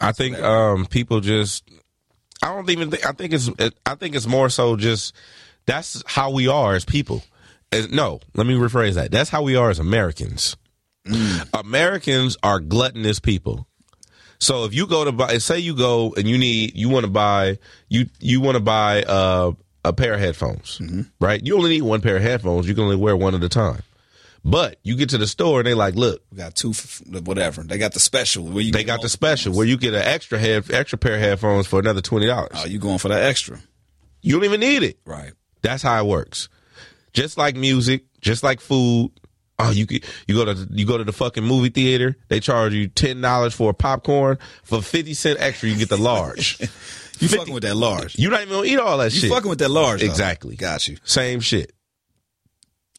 I 0.02 0.12
think 0.12 0.40
um, 0.40 0.86
people 0.86 1.20
just 1.20 1.70
I 2.42 2.54
don't 2.54 2.70
even 2.70 2.90
think 2.92 3.06
I 3.06 3.12
think 3.12 3.34
it's 3.34 3.50
I 3.86 3.96
think 3.96 4.16
it's 4.16 4.28
more 4.28 4.50
so 4.50 4.76
just 4.76 5.14
that's 5.66 6.04
how 6.06 6.32
we 6.32 6.48
are 6.48 6.74
as 6.76 6.86
people. 6.86 7.24
As- 7.72 7.92
no, 7.92 8.20
let 8.36 8.48
me 8.48 8.56
rephrase 8.56 8.96
that. 8.96 9.12
That's 9.12 9.30
how 9.30 9.44
we 9.44 9.56
are 9.56 9.70
as 9.70 9.80
Americans. 9.80 10.56
Americans 11.54 12.38
are 12.44 12.60
gluttonous 12.60 13.20
people. 13.20 13.68
So 14.40 14.64
if 14.66 14.74
you 14.74 14.88
go 14.88 15.04
to 15.06 15.12
buy, 15.12 15.38
say 15.40 15.60
you 15.60 15.76
go 15.76 16.14
and 16.16 16.28
you 16.28 16.38
need, 16.38 16.76
you 16.76 16.88
want 16.88 17.06
to 17.06 17.12
buy, 17.12 17.58
you 17.90 18.06
you 18.20 18.40
want 18.42 18.56
to 18.56 18.62
buy 18.64 19.04
uh, 19.04 19.52
a 19.84 19.92
pair 19.92 20.14
of 20.14 20.20
headphones, 20.20 20.80
right? 21.20 21.46
You 21.46 21.58
only 21.58 21.72
need 21.72 21.82
one 21.84 22.00
pair 22.02 22.16
of 22.18 22.22
headphones. 22.22 22.68
You 22.68 22.74
can 22.74 22.84
only 22.86 22.96
wear 22.96 23.18
one 23.18 23.36
at 23.36 23.44
a 23.44 23.50
time. 23.50 23.82
But 24.44 24.78
you 24.84 24.96
get 24.96 25.10
to 25.10 25.18
the 25.18 25.28
store 25.28 25.60
and 25.60 25.68
they 25.68 25.74
like, 25.74 25.96
look, 25.96 26.22
we 26.32 26.38
got 26.38 26.56
two, 26.56 26.72
whatever. 27.24 27.62
They 27.64 27.78
got 27.78 27.94
the 27.94 28.00
special 28.00 28.46
where 28.46 28.64
you 28.64 28.72
they 28.72 28.84
got 28.84 29.02
the 29.02 29.10
special 29.10 29.54
where 29.54 29.66
you 29.66 29.78
get 29.78 29.94
an 29.94 30.02
extra 30.02 30.40
head, 30.40 30.72
extra 30.72 30.98
pair 30.98 31.16
of 31.16 31.20
headphones 31.22 31.68
for 31.68 31.80
another 31.80 32.02
twenty 32.02 32.26
dollars. 32.28 32.52
Oh, 32.56 32.66
you 32.66 32.80
going 32.80 33.00
for 33.00 33.10
that 33.10 33.24
extra? 33.24 33.60
You 34.22 34.34
don't 34.36 34.46
even 34.46 34.60
need 34.62 34.84
it. 34.84 35.00
Right. 35.06 35.34
That's 35.62 35.84
how 35.84 36.00
it 36.04 36.08
works. 36.08 36.48
Just 37.14 37.38
like 37.38 37.56
music, 37.56 38.06
just 38.22 38.44
like 38.44 38.62
food. 38.62 39.12
Oh, 39.62 39.72
you 39.72 39.86
you 40.26 40.36
go 40.36 40.46
to 40.46 40.68
you 40.72 40.86
go 40.86 40.98
to 40.98 41.04
the 41.04 41.12
fucking 41.12 41.44
movie 41.44 41.70
theater. 41.70 42.16
They 42.30 42.40
charge 42.40 42.74
you 42.74 42.88
ten 42.88 43.20
dollars 43.20 43.54
for 43.54 43.72
a 43.72 43.74
popcorn. 43.74 44.38
For 44.64 44.82
fifty 44.82 45.14
cent 45.14 45.40
extra, 45.42 45.68
you 45.70 45.76
get 45.76 45.90
the 45.90 45.98
large. 45.98 46.60
You 47.22 47.28
fucking 47.28 47.54
with 47.54 47.64
that 47.64 47.76
large. 47.76 48.18
You're 48.18 48.32
not 48.32 48.44
even 48.44 48.54
gonna 48.54 48.66
eat 48.66 48.80
all 48.80 48.98
that 49.00 49.12
You 49.12 49.20
shit. 49.20 49.24
You 49.30 49.36
fucking 49.36 49.50
with 49.50 49.60
that 49.60 49.68
large. 49.68 50.00
though. 50.00 50.06
Exactly. 50.06 50.56
Got 50.56 50.88
you. 50.88 50.96
Same 51.04 51.42
shit. 51.42 51.74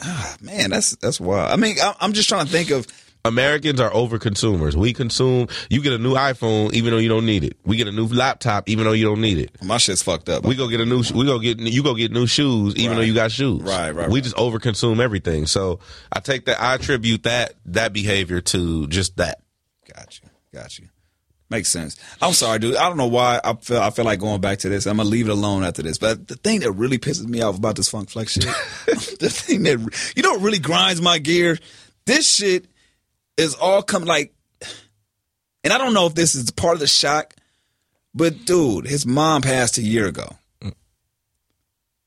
Ah, 0.03 0.37
man, 0.41 0.71
that's 0.71 0.97
that's 0.97 1.21
wild. 1.21 1.51
I 1.53 1.57
mean, 1.57 1.77
I'm 2.01 2.13
just 2.13 2.29
trying 2.29 2.47
to 2.47 2.53
think 2.53 2.71
of. 2.71 2.87
Americans 3.23 3.81
are 3.81 3.93
over 3.93 4.19
consumers. 4.19 4.75
We 4.75 4.95
consume. 4.95 5.49
You 5.69 5.83
get 5.83 5.93
a 5.93 5.99
new 5.99 6.15
iPhone 6.15 6.73
even 6.73 6.91
though 6.91 6.99
you 6.99 7.11
don't 7.11 7.27
need 7.27 7.45
it. 7.45 7.55
We 7.67 7.77
get 7.77 7.87
a 7.87 7.93
new 7.93 8.07
laptop 8.07 8.67
even 8.67 8.85
though 8.87 8.93
you 8.93 9.05
don't 9.05 9.21
need 9.21 9.37
it. 9.37 9.63
My 9.63 9.77
shit's 9.77 10.03
fucked 10.03 10.31
up. 10.31 10.43
We 10.47 10.55
go 10.55 10.69
get 10.69 10.81
a 10.81 10.87
new. 10.87 11.03
We 11.15 11.27
go 11.27 11.39
get. 11.39 11.59
You 11.61 11.83
go 11.83 11.95
get 11.95 12.13
new 12.13 12.27
shoes 12.27 12.77
even 12.77 12.97
though 12.97 13.03
you 13.03 13.13
got 13.13 13.31
shoes. 13.31 13.61
Right, 13.61 13.91
right, 13.91 14.09
We 14.09 14.15
right. 14.21 14.25
just 14.25 14.37
overconsume 14.37 15.01
everything. 15.01 15.45
So 15.45 15.81
I 16.11 16.21
take 16.21 16.47
that. 16.47 16.63
I 16.63 16.77
attribute 16.77 17.25
that 17.25 17.57
that 17.67 17.93
behavior 17.93 18.41
to 18.41 18.87
just 18.87 19.19
that. 19.19 19.43
Got 19.95 20.19
you. 20.81 20.89
Makes 21.51 21.69
sense. 21.69 21.97
I'm 22.23 22.33
sorry, 22.33 22.61
dude. 22.61 22.77
I 22.77 22.89
don't 22.89 22.97
know 22.97 23.09
why 23.09 23.41
I 23.43 23.55
feel 23.55 23.81
I 23.81 23.91
feel 23.91 24.05
like 24.05 24.21
going 24.21 24.41
back 24.41 24.59
to 24.61 24.69
this. 24.69 24.87
I'm 24.87 24.99
gonna 24.99 25.09
leave 25.09 25.29
it 25.29 25.33
alone 25.33 25.65
after 25.65 25.83
this. 25.83 25.99
But 25.99 26.29
the 26.29 26.37
thing 26.37 26.61
that 26.61 26.71
really 26.71 26.97
pisses 26.97 27.27
me 27.27 27.43
off 27.43 27.59
about 27.59 27.75
this 27.75 27.91
funk 27.91 28.09
flex 28.09 28.35
shit, 28.35 28.45
the 29.19 29.29
thing 29.29 29.65
that 29.65 30.13
you 30.17 30.23
know 30.23 30.31
what 30.33 30.43
really 30.43 30.61
grinds 30.61 31.03
my 31.03 31.19
gear, 31.19 31.59
this 32.07 32.33
shit 32.33 32.67
is 33.37 33.57
all 33.57 33.83
come 33.83 34.05
like, 34.05 34.33
and 35.65 35.73
I 35.73 35.79
don't 35.79 35.93
know 35.93 36.07
if 36.07 36.15
this 36.15 36.37
is 36.37 36.53
part 36.53 36.75
of 36.75 36.81
the 36.81 36.87
shock, 36.87 37.35
but 38.15 38.45
dude, 38.45 38.87
his 38.87 39.05
mom 39.05 39.43
passed 39.43 39.77
a 39.77 39.83
year 39.83 40.07
ago. 40.07 40.29
Mm. 40.63 40.75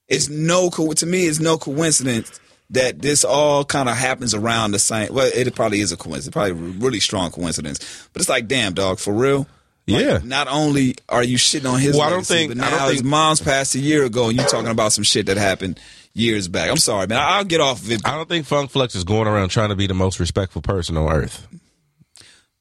It's 0.07 0.29
no 0.29 0.69
co- 0.69 0.93
to 0.93 1.05
me. 1.05 1.25
It's 1.25 1.41
no 1.41 1.57
coincidence 1.57 2.39
that 2.69 3.01
this 3.01 3.23
all 3.23 3.63
kind 3.65 3.87
of 3.89 3.95
happens 3.95 4.33
around 4.33 4.71
the 4.71 4.79
same. 4.79 5.13
Well, 5.13 5.29
it 5.33 5.53
probably 5.55 5.81
is 5.81 5.91
a 5.91 5.97
coincidence. 5.97 6.33
Probably 6.33 6.51
a 6.51 6.55
really 6.55 6.99
strong 6.99 7.31
coincidence. 7.31 8.07
But 8.13 8.21
it's 8.21 8.29
like, 8.29 8.47
damn, 8.47 8.73
dog, 8.73 8.99
for 8.99 9.13
real. 9.13 9.47
Like, 9.87 10.01
Yeah. 10.01 10.19
Not 10.23 10.47
only 10.47 10.95
are 11.09 11.23
you 11.23 11.37
shitting 11.37 11.69
on 11.71 11.79
his, 11.79 11.93
Well, 11.95 12.03
I 12.07 12.09
don't 12.09 12.25
think- 12.25 12.55
but 12.55 12.63
I 12.65 12.69
now 12.71 12.77
don't 12.79 12.87
his 12.89 12.97
think- 13.01 13.09
mom's 13.09 13.41
passed 13.41 13.75
a 13.75 13.79
year 13.79 14.05
ago, 14.05 14.29
and 14.29 14.37
you 14.37 14.43
talking 14.45 14.71
about 14.71 14.93
some 14.93 15.03
shit 15.03 15.25
that 15.25 15.37
happened 15.37 15.79
years 16.13 16.47
back. 16.47 16.69
I'm 16.69 16.77
sorry, 16.77 17.07
man. 17.07 17.19
I'll 17.21 17.43
get 17.43 17.59
off 17.59 17.81
of 17.81 17.91
it. 17.91 18.01
I 18.05 18.15
don't 18.15 18.29
think 18.29 18.45
Funk 18.45 18.71
Flex 18.71 18.95
is 18.95 19.03
going 19.03 19.27
around 19.27 19.49
trying 19.49 19.69
to 19.69 19.75
be 19.75 19.87
the 19.87 19.93
most 19.93 20.19
respectful 20.19 20.61
person 20.61 20.95
on 20.95 21.11
earth. 21.11 21.47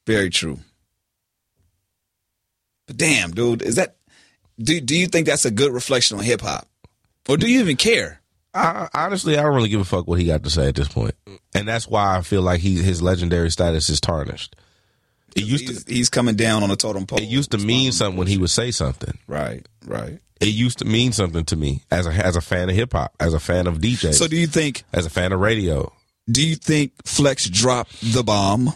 Very 0.07 0.30
true. 0.30 0.59
But 2.86 2.96
damn, 2.96 3.30
dude, 3.30 3.62
is 3.62 3.76
that? 3.76 3.96
Do 4.59 4.80
Do 4.80 4.96
you 4.96 5.07
think 5.07 5.26
that's 5.26 5.44
a 5.44 5.50
good 5.50 5.72
reflection 5.72 6.18
on 6.18 6.24
hip 6.24 6.40
hop, 6.40 6.68
or 7.28 7.36
do 7.36 7.46
you 7.48 7.61
even 7.61 7.76
care? 7.76 8.20
I, 8.55 8.88
honestly, 8.94 9.38
I 9.38 9.42
don't 9.42 9.55
really 9.55 9.68
give 9.70 9.80
a 9.80 9.84
fuck 9.84 10.07
what 10.07 10.18
he 10.18 10.26
got 10.26 10.42
to 10.44 10.50
say 10.50 10.68
at 10.68 10.74
this 10.74 10.88
point, 10.88 11.14
and 11.55 11.66
that's 11.66 11.88
why 11.88 12.16
I 12.16 12.20
feel 12.22 12.42
like 12.42 12.61
he 12.61 12.76
his 12.82 13.00
legendary 13.03 13.50
status 13.50 13.88
is 13.88 14.00
tarnished. 14.00 14.57
It 15.34 15.44
used 15.44 15.66
He's, 15.68 15.84
to 15.84 15.94
he's 15.94 16.11
coming 16.11 16.34
down 16.34 16.62
on 16.62 16.70
a 16.70 16.76
totem 16.76 17.07
pole. 17.07 17.18
it 17.18 17.24
used 17.24 17.53
to 17.53 17.59
mean 17.59 17.92
something 17.92 18.18
when 18.18 18.26
he 18.26 18.36
would 18.36 18.50
say 18.50 18.70
something. 18.70 19.16
Right, 19.26 19.66
right. 19.86 20.18
It 20.40 20.48
used 20.48 20.78
to 20.80 20.84
mean 20.84 21.12
something 21.12 21.44
to 21.46 21.57
me 21.57 21.84
as 21.90 22.07
a 22.07 22.11
as 22.11 22.36
a 22.36 22.40
fan 22.42 22.68
of 22.68 22.74
hip 22.76 22.92
hop, 22.92 23.14
as 23.18 23.32
a 23.32 23.40
fan 23.40 23.66
of 23.66 23.78
DJ. 23.78 24.12
So 24.12 24.26
do 24.28 24.36
you 24.36 24.46
think? 24.46 24.84
as 24.92 25.07
a 25.07 25.11
fan 25.11 25.32
of 25.32 25.40
radio. 25.40 25.90
Do 26.30 26.46
you 26.46 26.57
think 26.57 26.92
Flex 27.07 27.48
dropped 27.48 27.94
the 28.12 28.22
bomb? 28.22 28.72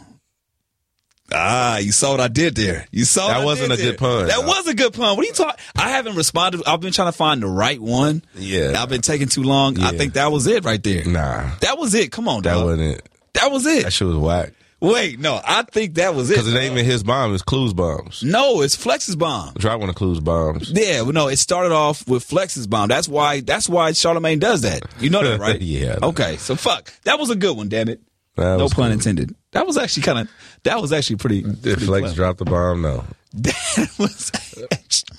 Ah, 1.32 1.78
you 1.78 1.90
saw 1.92 2.12
what 2.12 2.20
I 2.20 2.28
did 2.28 2.54
there. 2.54 2.86
You 2.92 3.04
saw 3.04 3.26
That 3.28 3.38
what 3.38 3.42
I 3.42 3.44
wasn't 3.46 3.72
a 3.72 3.76
good 3.76 3.98
pun, 3.98 4.28
That 4.28 4.40
though. 4.40 4.46
was 4.46 4.66
a 4.68 4.74
good 4.74 4.92
pun. 4.92 5.16
What 5.16 5.24
are 5.24 5.28
you 5.28 5.32
talking? 5.32 5.58
I 5.76 5.88
haven't 5.90 6.14
responded. 6.14 6.62
I've 6.66 6.80
been 6.80 6.92
trying 6.92 7.08
to 7.08 7.16
find 7.16 7.42
the 7.42 7.48
right 7.48 7.80
one. 7.80 8.22
Yeah. 8.36 8.74
I've 8.80 8.88
been 8.88 9.00
taking 9.02 9.28
too 9.28 9.42
long. 9.42 9.80
I 9.80 9.96
think 9.96 10.14
that 10.14 10.30
was 10.30 10.46
it 10.46 10.64
right 10.64 10.82
there. 10.82 11.04
Nah, 11.04 11.50
That 11.60 11.78
was 11.78 11.94
it. 11.94 12.12
Come 12.12 12.28
on, 12.28 12.42
that 12.42 12.54
dog. 12.54 12.64
wasn't 12.66 12.82
it. 12.96 13.08
That 13.34 13.50
was 13.50 13.66
it. 13.66 13.82
That 13.84 13.92
shit 13.92 14.06
was 14.06 14.16
whack. 14.16 14.52
Wait, 14.78 15.18
no, 15.18 15.40
I 15.42 15.62
think 15.62 15.94
that 15.94 16.14
was 16.14 16.30
it. 16.30 16.34
Because 16.34 16.52
it 16.54 16.56
ain't 16.58 16.72
even 16.72 16.84
his 16.84 17.02
bomb, 17.02 17.32
it's 17.32 17.42
Clues 17.42 17.72
bombs. 17.72 18.22
no, 18.22 18.60
it's 18.60 18.76
Flex's 18.76 19.16
bomb. 19.16 19.54
Drop 19.54 19.80
one 19.80 19.88
of 19.88 19.94
Clues 19.94 20.20
bombs. 20.20 20.70
Yeah, 20.70 21.00
well, 21.00 21.12
no, 21.12 21.28
it 21.28 21.38
started 21.38 21.72
off 21.72 22.06
with 22.06 22.22
Flex's 22.22 22.66
bomb. 22.66 22.88
That's 22.88 23.08
why. 23.08 23.40
That's 23.40 23.68
why 23.70 23.90
Charlamagne 23.92 24.38
does 24.38 24.62
that. 24.62 24.82
You 25.00 25.08
know 25.10 25.24
that, 25.24 25.40
right? 25.40 25.60
Yeah. 25.60 25.98
Okay, 26.02 26.36
so 26.36 26.56
fuck. 26.56 26.92
That 27.04 27.18
was 27.18 27.30
a 27.30 27.36
good 27.36 27.56
one. 27.56 27.68
Damn 27.70 27.88
it. 27.88 28.00
That 28.36 28.58
no 28.58 28.68
pun 28.68 28.74
cool. 28.76 28.84
intended. 28.92 29.34
That 29.52 29.66
was 29.66 29.78
actually 29.78 30.02
kind 30.02 30.18
of. 30.18 30.28
That 30.66 30.82
was 30.82 30.92
actually 30.92 31.16
pretty. 31.16 31.42
Did 31.42 31.62
pretty 31.62 31.86
Flex 31.86 32.02
clever. 32.02 32.14
drop 32.16 32.36
the 32.38 32.44
bomb? 32.44 32.82
No. 32.82 33.04
That 33.76 33.94
was. 33.98 34.32
Actually, 34.72 35.18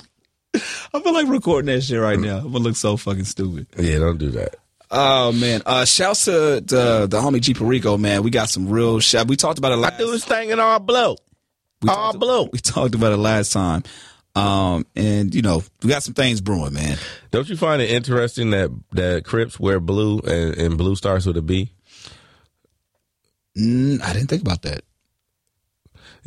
I 0.94 1.00
feel 1.00 1.14
like 1.14 1.28
recording 1.28 1.74
that 1.74 1.82
shit 1.82 2.00
right 2.02 2.20
now. 2.20 2.40
I'm 2.40 2.52
gonna 2.52 2.60
look 2.60 2.76
so 2.76 2.98
fucking 2.98 3.24
stupid. 3.24 3.68
Yeah, 3.78 4.00
don't 4.00 4.18
do 4.18 4.32
that. 4.32 4.56
Oh 4.92 5.32
man! 5.32 5.62
Uh, 5.66 5.86
shouts 5.86 6.26
to 6.26 6.32
the, 6.32 7.08
the 7.10 7.22
homie 7.22 7.40
G 7.40 7.54
Perico, 7.54 7.98
man. 7.98 8.24
We 8.24 8.30
got 8.30 8.50
some 8.50 8.70
real 8.70 9.00
shout. 9.00 9.28
We 9.28 9.36
talked 9.38 9.58
about 9.58 9.72
it 9.72 9.78
last. 9.78 9.94
I 9.94 9.98
do 9.98 10.12
this 10.12 10.26
thing 10.26 10.50
in 10.50 10.60
all 10.60 10.80
blue. 10.80 11.16
we 11.82 11.90
all 11.90 11.96
talked, 11.96 12.20
blue. 12.20 12.50
We 12.52 12.60
talked 12.60 12.96
about 12.96 13.14
it 13.14 13.18
last 13.18 13.54
time. 13.54 13.84
Um, 14.36 14.86
and 14.96 15.34
you 15.34 15.44
know 15.44 15.64
we 15.82 15.90
got 15.90 16.04
some 16.04 16.14
things 16.14 16.42
brewing, 16.42 16.74
man. 16.74 16.98
Don't 17.32 17.48
you 17.48 17.56
find 17.56 17.82
it 17.82 17.90
interesting 17.90 18.50
that 18.50 18.70
that 18.92 19.24
Crips 19.24 19.60
wear 19.60 19.80
blue 19.80 20.20
and, 20.20 20.58
and 20.58 20.78
blue 20.78 20.96
starts 20.96 21.26
with 21.26 21.38
a 21.38 21.42
B? 21.42 21.72
Mm, 23.58 24.02
I 24.02 24.14
didn't 24.14 24.28
think 24.28 24.42
about 24.42 24.64
that. 24.64 24.84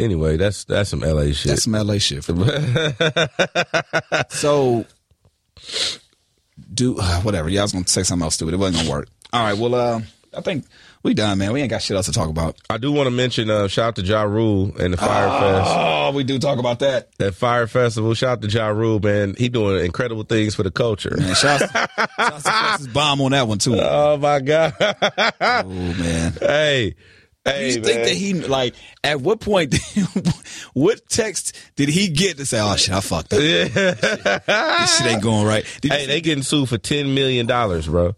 Anyway, 0.01 0.37
that's 0.37 0.65
that's 0.65 0.91
some 0.91 1.01
LA 1.01 1.33
shit. 1.33 1.51
That's 1.51 1.65
some 1.65 1.73
LA 1.75 1.99
shit. 1.99 2.27
So, 4.31 4.85
do 6.73 6.97
uh, 6.99 7.21
whatever. 7.21 7.49
Yeah, 7.49 7.61
I 7.61 7.65
was 7.65 7.73
gonna 7.73 7.87
say 7.87 8.03
something 8.03 8.25
else 8.25 8.35
stupid. 8.37 8.55
It 8.55 8.59
wasn't 8.59 8.79
gonna 8.79 8.91
work. 8.91 9.09
All 9.33 9.43
right. 9.43 9.57
Well, 9.57 9.75
uh, 9.75 10.01
I 10.37 10.41
think 10.41 10.65
we 11.03 11.15
done, 11.15 11.39
man. 11.39 11.53
We 11.53 11.61
ain't 11.61 11.71
got 11.71 11.83
shit 11.83 11.97
else 11.97 12.07
to 12.07 12.13
talk 12.13 12.29
about. 12.29 12.57
I 12.69 12.79
do 12.79 12.93
want 12.93 13.07
to 13.09 13.11
mention 13.11 13.51
uh, 13.51 13.69
shout 13.69 13.89
out 13.89 13.97
to 13.97 14.03
Ja 14.03 14.23
Rule 14.23 14.73
and 14.79 14.95
the 14.95 14.97
Fyre 14.97 15.29
Fest. 15.29 15.71
Oh, 15.71 16.13
we 16.15 16.25
do 16.25 16.39
talk 16.39 16.59
about 16.59 16.79
that. 16.81 17.17
That 17.19 17.35
Fyre 17.35 17.67
Festival. 17.67 18.15
Shout 18.15 18.39
out 18.39 18.43
to 18.43 18.49
Ja 18.49 18.69
Rule, 18.69 19.01
man. 19.01 19.35
He 19.37 19.49
doing 19.49 19.85
incredible 19.85 20.25
things 20.25 20.55
for 20.55 20.63
the 20.63 20.71
culture. 20.71 21.15
Man, 21.17 21.35
shout 21.35 21.63
out 21.63 21.69
to, 21.69 21.75
shout 21.75 21.91
out 22.19 22.35
to 22.37 22.41
Francis 22.41 22.87
Bomb 22.89 23.21
on 23.21 23.33
that 23.33 23.49
one 23.49 23.59
too. 23.59 23.77
Oh 23.79 24.17
my 24.17 24.41
god. 24.41 24.75
Oh 25.41 25.63
man. 25.65 26.33
hey. 26.41 26.95
Hey, 27.45 27.69
you 27.69 27.83
think 27.83 27.87
man. 27.87 28.05
that 28.05 28.15
he 28.15 28.35
like 28.35 28.75
at 29.03 29.21
what 29.23 29.41
point 29.41 29.75
what 30.75 31.01
text 31.09 31.57
did 31.75 31.89
he 31.89 32.09
get 32.09 32.37
to 32.37 32.45
say 32.45 32.61
oh 32.61 32.77
shit 32.77 32.95
I 32.95 33.01
fucked 33.01 33.33
up 33.33 33.39
this 33.39 34.99
shit 34.99 35.07
ain't 35.07 35.23
going 35.23 35.47
right 35.47 35.65
Did 35.81 35.93
Hey, 35.93 36.07
they 36.07 36.21
getting 36.21 36.43
sued 36.43 36.69
for 36.69 36.77
ten 36.77 37.15
million 37.15 37.47
dollars, 37.47 37.89
bro. 37.89 38.15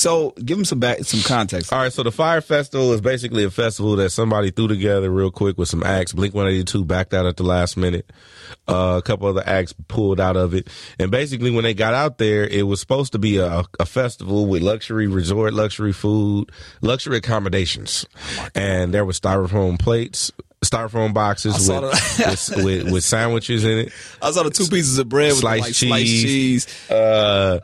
So 0.00 0.30
give 0.42 0.56
him 0.56 0.64
some 0.64 0.80
back, 0.80 1.00
some 1.04 1.20
context. 1.20 1.74
All 1.74 1.78
right, 1.78 1.92
so 1.92 2.02
the 2.02 2.10
Fyre 2.10 2.40
Festival 2.40 2.94
is 2.94 3.02
basically 3.02 3.44
a 3.44 3.50
festival 3.50 3.96
that 3.96 4.08
somebody 4.08 4.50
threw 4.50 4.66
together 4.66 5.10
real 5.10 5.30
quick 5.30 5.58
with 5.58 5.68
some 5.68 5.82
acts. 5.82 6.14
Blink 6.14 6.34
182 6.34 6.86
backed 6.86 7.12
out 7.12 7.26
at 7.26 7.36
the 7.36 7.42
last 7.42 7.76
minute. 7.76 8.10
Uh, 8.66 8.96
a 8.98 9.02
couple 9.02 9.28
other 9.28 9.42
acts 9.44 9.74
pulled 9.88 10.18
out 10.18 10.38
of 10.38 10.54
it. 10.54 10.68
And 10.98 11.10
basically, 11.10 11.50
when 11.50 11.64
they 11.64 11.74
got 11.74 11.92
out 11.92 12.16
there, 12.16 12.46
it 12.46 12.62
was 12.66 12.80
supposed 12.80 13.12
to 13.12 13.18
be 13.18 13.36
a, 13.36 13.64
a 13.78 13.84
festival 13.84 14.46
with 14.46 14.62
luxury 14.62 15.06
resort, 15.06 15.52
luxury 15.52 15.92
food, 15.92 16.50
luxury 16.80 17.18
accommodations. 17.18 18.06
and 18.54 18.94
there 18.94 19.04
was 19.04 19.20
styrofoam 19.20 19.78
plates, 19.78 20.32
styrofoam 20.64 21.14
boxes 21.14 21.68
with, 21.68 21.82
with, 21.82 22.64
with, 22.64 22.92
with 22.92 23.04
sandwiches 23.04 23.64
in 23.64 23.78
it. 23.78 23.92
I 24.22 24.30
saw 24.30 24.42
the 24.42 24.50
two 24.50 24.66
pieces 24.66 24.98
of 24.98 25.08
bread 25.08 25.30
with 25.32 25.40
Sliced 25.40 25.62
like 25.64 25.74
cheese. 25.74 25.88
sliced 25.88 26.06
cheese, 26.06 26.90
Uh, 26.90 27.60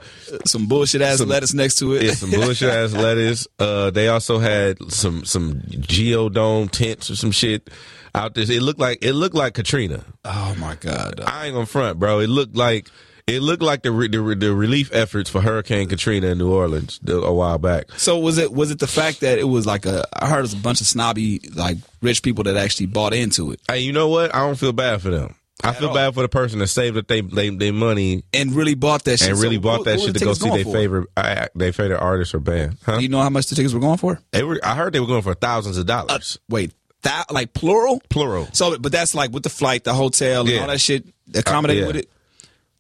some 0.47 0.67
bullshit 0.67 1.03
ass 1.03 1.21
lettuce 1.21 1.53
next 1.55 1.77
to 1.81 1.93
it. 1.95 2.03
Yeah, 2.05 2.13
some 2.13 2.31
bullshit 2.31 2.71
ass 2.71 2.93
lettuce. 2.95 3.47
Uh, 3.59 3.91
they 3.91 4.09
also 4.09 4.39
had 4.39 4.79
some 4.91 5.25
some 5.25 5.61
geodome 5.63 6.71
tents 6.71 7.11
or 7.11 7.17
some 7.17 7.33
shit 7.33 7.69
out 8.15 8.35
there. 8.35 8.45
It 8.51 8.63
looked 8.63 8.81
like 8.81 9.05
it 9.05 9.13
looked 9.13 9.35
like 9.35 9.53
Katrina. 9.55 10.03
oh 10.25 10.55
my 10.59 10.75
god! 10.77 11.21
I 11.27 11.47
ain't 11.47 11.55
gonna 11.55 11.67
front, 11.67 11.99
bro. 11.99 12.21
It 12.21 12.29
looked 12.29 12.57
like 12.57 12.89
it 13.27 13.43
looked 13.43 13.63
like 13.63 13.83
the 13.83 13.91
re- 13.91 14.09
the, 14.09 14.21
re- 14.21 14.35
the 14.37 14.55
relief 14.55 14.91
efforts 14.93 15.29
for 15.29 15.41
Hurricane 15.41 15.89
Katrina 15.89 16.29
in 16.29 16.39
New 16.39 16.53
Orleans 16.53 17.01
the- 17.03 17.21
a 17.21 17.33
while 17.33 17.59
back. 17.59 17.91
So 17.97 18.19
was 18.19 18.39
it 18.39 18.53
was 18.53 18.71
it 18.71 18.79
the 18.79 18.87
fact 18.87 19.21
that 19.21 19.39
it 19.39 19.45
was 19.45 19.67
like 19.67 19.85
a? 19.87 20.05
I 20.13 20.29
heard 20.29 20.39
it 20.39 20.43
was 20.43 20.53
a 20.55 20.59
bunch 20.59 20.81
of 20.81 20.87
snobby 20.87 21.41
like 21.55 21.79
rich 22.03 22.23
people 22.23 22.45
that 22.45 22.57
actually 22.57 22.87
bought 22.87 23.15
into 23.15 23.51
it 23.53 23.61
Hey, 23.69 23.81
you 23.81 23.93
know 23.93 24.09
what? 24.09 24.35
I 24.35 24.39
don't 24.47 24.55
feel 24.59 24.73
bad 24.73 25.03
for 25.03 25.11
them. 25.11 25.35
I 25.65 25.73
feel 25.73 25.89
all. 25.89 25.95
bad 25.95 26.15
for 26.15 26.21
the 26.23 26.29
person 26.29 26.59
that 26.61 26.67
saved 26.69 26.97
up 26.99 27.07
they 27.09 27.23
they, 27.23 27.71
money 27.71 28.23
and 28.35 28.53
really 28.53 28.75
bought 28.75 29.05
that 29.05 29.19
shit 29.19 29.31
and 29.31 29.39
really 29.41 29.57
So 29.57 29.61
bought 29.63 29.79
what- 29.79 29.85
that 29.87 29.99
what 29.99 30.07
shit 30.07 30.17
to 30.19 30.25
go 30.25 30.35
see 30.35 30.51
their 30.51 30.65
favorite 30.65 31.09
uh, 31.17 31.47
their 31.55 31.73
favorite 31.73 31.99
artist 31.99 32.35
or 32.35 32.41
band. 32.41 32.77
Huh? 32.85 32.99
Do 32.99 33.03
you 33.03 33.09
know 33.09 33.23
how 33.23 33.31
much 33.31 33.47
the 33.47 33.55
tickets 33.57 33.73
were 33.75 33.81
going 33.81 33.97
for? 33.99 34.21
They 34.33 34.43
were. 34.45 34.61
I 34.63 34.75
heard 34.77 34.93
they 34.93 35.01
were 35.01 35.07
going 35.07 35.23
for 35.23 35.35
thousands 35.35 35.79
of 35.79 35.87
dollars. 35.87 36.39
Wait, 36.49 36.75
that 37.03 37.25
like 37.33 37.55
plural? 37.55 38.01
Plural. 38.11 38.49
So, 38.53 38.79
but 38.79 38.93
that's 38.93 39.15
like 39.15 39.33
with 39.33 39.43
the 39.45 39.49
flight, 39.49 39.83
the 39.85 39.95
hotel, 39.95 40.43
and 40.43 40.51
Yeah. 40.51 40.61
all 40.61 40.67
that 40.69 40.81
shit 40.81 41.07
accommodated 41.35 41.83
Uh, 41.83 41.87
yeah. 41.87 41.93
with 41.95 41.97
it 42.05 42.11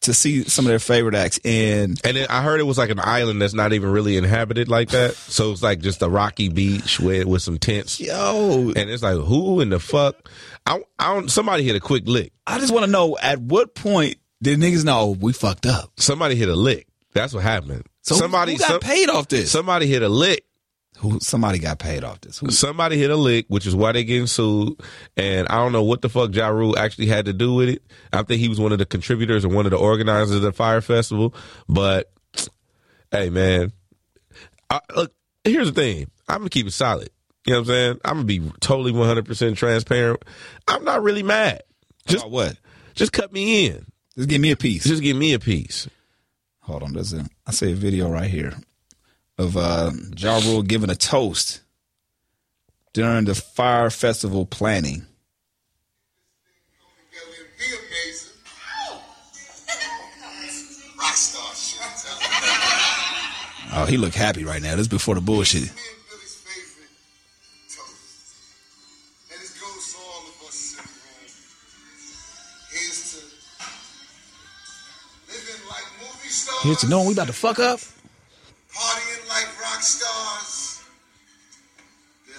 to 0.06 0.14
see 0.14 0.44
some 0.44 0.64
of 0.64 0.70
their 0.70 0.78
favorite 0.78 1.14
acts. 1.14 1.38
And 1.44 2.00
And 2.04 2.16
then 2.16 2.26
I 2.28 2.42
heard 2.42 2.58
it 2.58 2.64
was 2.64 2.78
like 2.78 2.90
an 2.90 2.98
island 3.00 3.40
that's 3.40 3.54
not 3.54 3.72
even 3.72 3.90
really 3.90 4.16
inhabited 4.16 4.68
like 4.68 4.88
that. 4.90 5.14
So 5.14 5.52
it's 5.52 5.62
like 5.62 5.80
just 5.80 6.02
a 6.02 6.08
rocky 6.08 6.48
beach 6.48 6.98
with 6.98 7.26
with 7.26 7.42
some 7.42 7.58
tents. 7.58 8.00
yo, 8.00 8.72
And 8.74 8.90
it's 8.90 9.02
like, 9.02 9.16
who 9.18 9.60
in 9.60 9.68
the 9.68 9.78
fuck? 9.78 10.28
I, 10.64 10.80
I 10.98 11.14
don't. 11.14 11.30
Somebody 11.30 11.62
hit 11.62 11.76
a 11.76 11.80
quick 11.80 12.04
lick. 12.06 12.32
I 12.46 12.58
just 12.58 12.72
want 12.72 12.84
to 12.86 12.90
know 12.90 13.16
at 13.20 13.40
what 13.40 13.74
point 13.74 14.16
did 14.42 14.58
niggas 14.58 14.84
know 14.84 14.98
oh, 15.00 15.16
we 15.20 15.32
fucked 15.32 15.66
up? 15.66 15.92
Somebody 15.96 16.34
hit 16.34 16.48
a 16.48 16.56
lick. 16.56 16.86
That's 17.12 17.32
what 17.34 17.42
happened. 17.42 17.84
So 18.02 18.14
somebody 18.14 18.52
who 18.52 18.58
got 18.58 18.68
some- 18.68 18.80
paid 18.80 19.08
off 19.08 19.28
this? 19.28 19.50
Somebody 19.50 19.86
hit 19.86 20.02
a 20.02 20.08
lick. 20.08 20.44
Who 20.98 21.20
somebody 21.20 21.58
got 21.58 21.78
paid 21.78 22.04
off 22.04 22.22
this? 22.22 22.38
Who, 22.38 22.50
Somebody 22.50 22.96
hit 22.96 23.10
a 23.10 23.16
lick, 23.16 23.46
which 23.48 23.66
is 23.66 23.74
why 23.74 23.92
they 23.92 24.02
getting 24.04 24.26
sued. 24.26 24.80
And 25.16 25.46
I 25.48 25.56
don't 25.56 25.72
know 25.72 25.82
what 25.82 26.00
the 26.00 26.08
fuck 26.08 26.34
Ja 26.34 26.48
Rule 26.48 26.78
actually 26.78 27.06
had 27.06 27.26
to 27.26 27.32
do 27.32 27.54
with 27.54 27.68
it. 27.68 27.82
I 28.12 28.22
think 28.22 28.40
he 28.40 28.48
was 28.48 28.58
one 28.58 28.72
of 28.72 28.78
the 28.78 28.86
contributors 28.86 29.44
or 29.44 29.48
one 29.50 29.66
of 29.66 29.70
the 29.72 29.78
organizers 29.78 30.36
of 30.36 30.42
the 30.42 30.52
Fyre 30.52 30.80
Festival. 30.80 31.34
But 31.68 32.10
hey, 33.10 33.30
man, 33.30 33.72
I, 34.70 34.80
look. 34.94 35.12
Here's 35.44 35.70
the 35.72 35.80
thing. 35.80 36.10
I'm 36.28 36.38
gonna 36.38 36.50
keep 36.50 36.66
it 36.66 36.72
solid. 36.72 37.10
You 37.46 37.52
know 37.52 37.60
what 37.60 37.62
I'm 37.62 37.66
saying? 37.66 38.00
I'm 38.04 38.14
gonna 38.14 38.24
be 38.24 38.40
totally 38.60 38.90
100 38.90 39.24
percent 39.24 39.56
transparent. 39.56 40.24
I'm 40.66 40.82
not 40.82 41.02
really 41.02 41.22
mad. 41.22 41.62
Just 42.06 42.24
About 42.24 42.32
what? 42.32 42.56
just 42.94 43.12
cut 43.12 43.32
me 43.32 43.66
in. 43.66 43.86
Just 44.16 44.28
give 44.28 44.40
me 44.40 44.50
a 44.50 44.56
piece. 44.56 44.84
Just 44.84 45.02
give 45.02 45.16
me 45.16 45.34
a 45.34 45.38
piece. 45.38 45.88
Hold 46.62 46.82
on, 46.82 46.94
there's 46.94 47.14
I 47.14 47.50
see 47.52 47.70
a 47.70 47.76
video 47.76 48.10
right 48.10 48.28
here 48.30 48.54
of 49.38 49.56
uh 49.56 49.92
Ja 50.16 50.38
Rule 50.38 50.62
giving 50.62 50.90
a 50.90 50.94
toast 50.96 51.60
during 52.92 53.24
the 53.26 53.34
Fyre 53.34 53.90
festival 53.90 54.46
planning. 54.46 55.06
Be 57.58 57.64
amazing. 57.64 58.32
Rockstar 60.98 61.54
shit. 61.54 61.80
Oh, 63.74 63.84
he 63.86 63.96
look 63.96 64.14
happy 64.14 64.44
right 64.44 64.62
now. 64.62 64.72
This 64.72 64.82
is 64.82 64.88
before 64.88 65.14
the 65.14 65.20
bullshit. 65.20 65.62
Me 65.62 65.68
and 65.68 65.76
Billy's 66.08 66.34
favorite 66.36 66.90
toast. 67.68 68.36
And 69.30 69.40
this 69.40 69.52
goes 69.60 69.92
to 69.92 69.98
all 70.00 70.22
of 70.28 70.40
us 70.48 70.58
in 70.72 70.84
the 70.84 70.90
room. 71.04 71.28
Here's 72.72 73.00
to 73.12 73.18
living 75.32 75.62
like 75.68 75.86
movie. 76.00 76.30
Here's 76.62 76.80
to 76.80 76.86
knowing 76.88 77.06
we 77.08 77.12
about 77.12 77.26
to 77.26 77.32
fuck 77.34 77.58
up. 77.58 77.80
Partying 77.80 78.74
like 78.76 79.05
rock 79.76 79.82
stars. 79.82 80.84
Billy. 82.26 82.36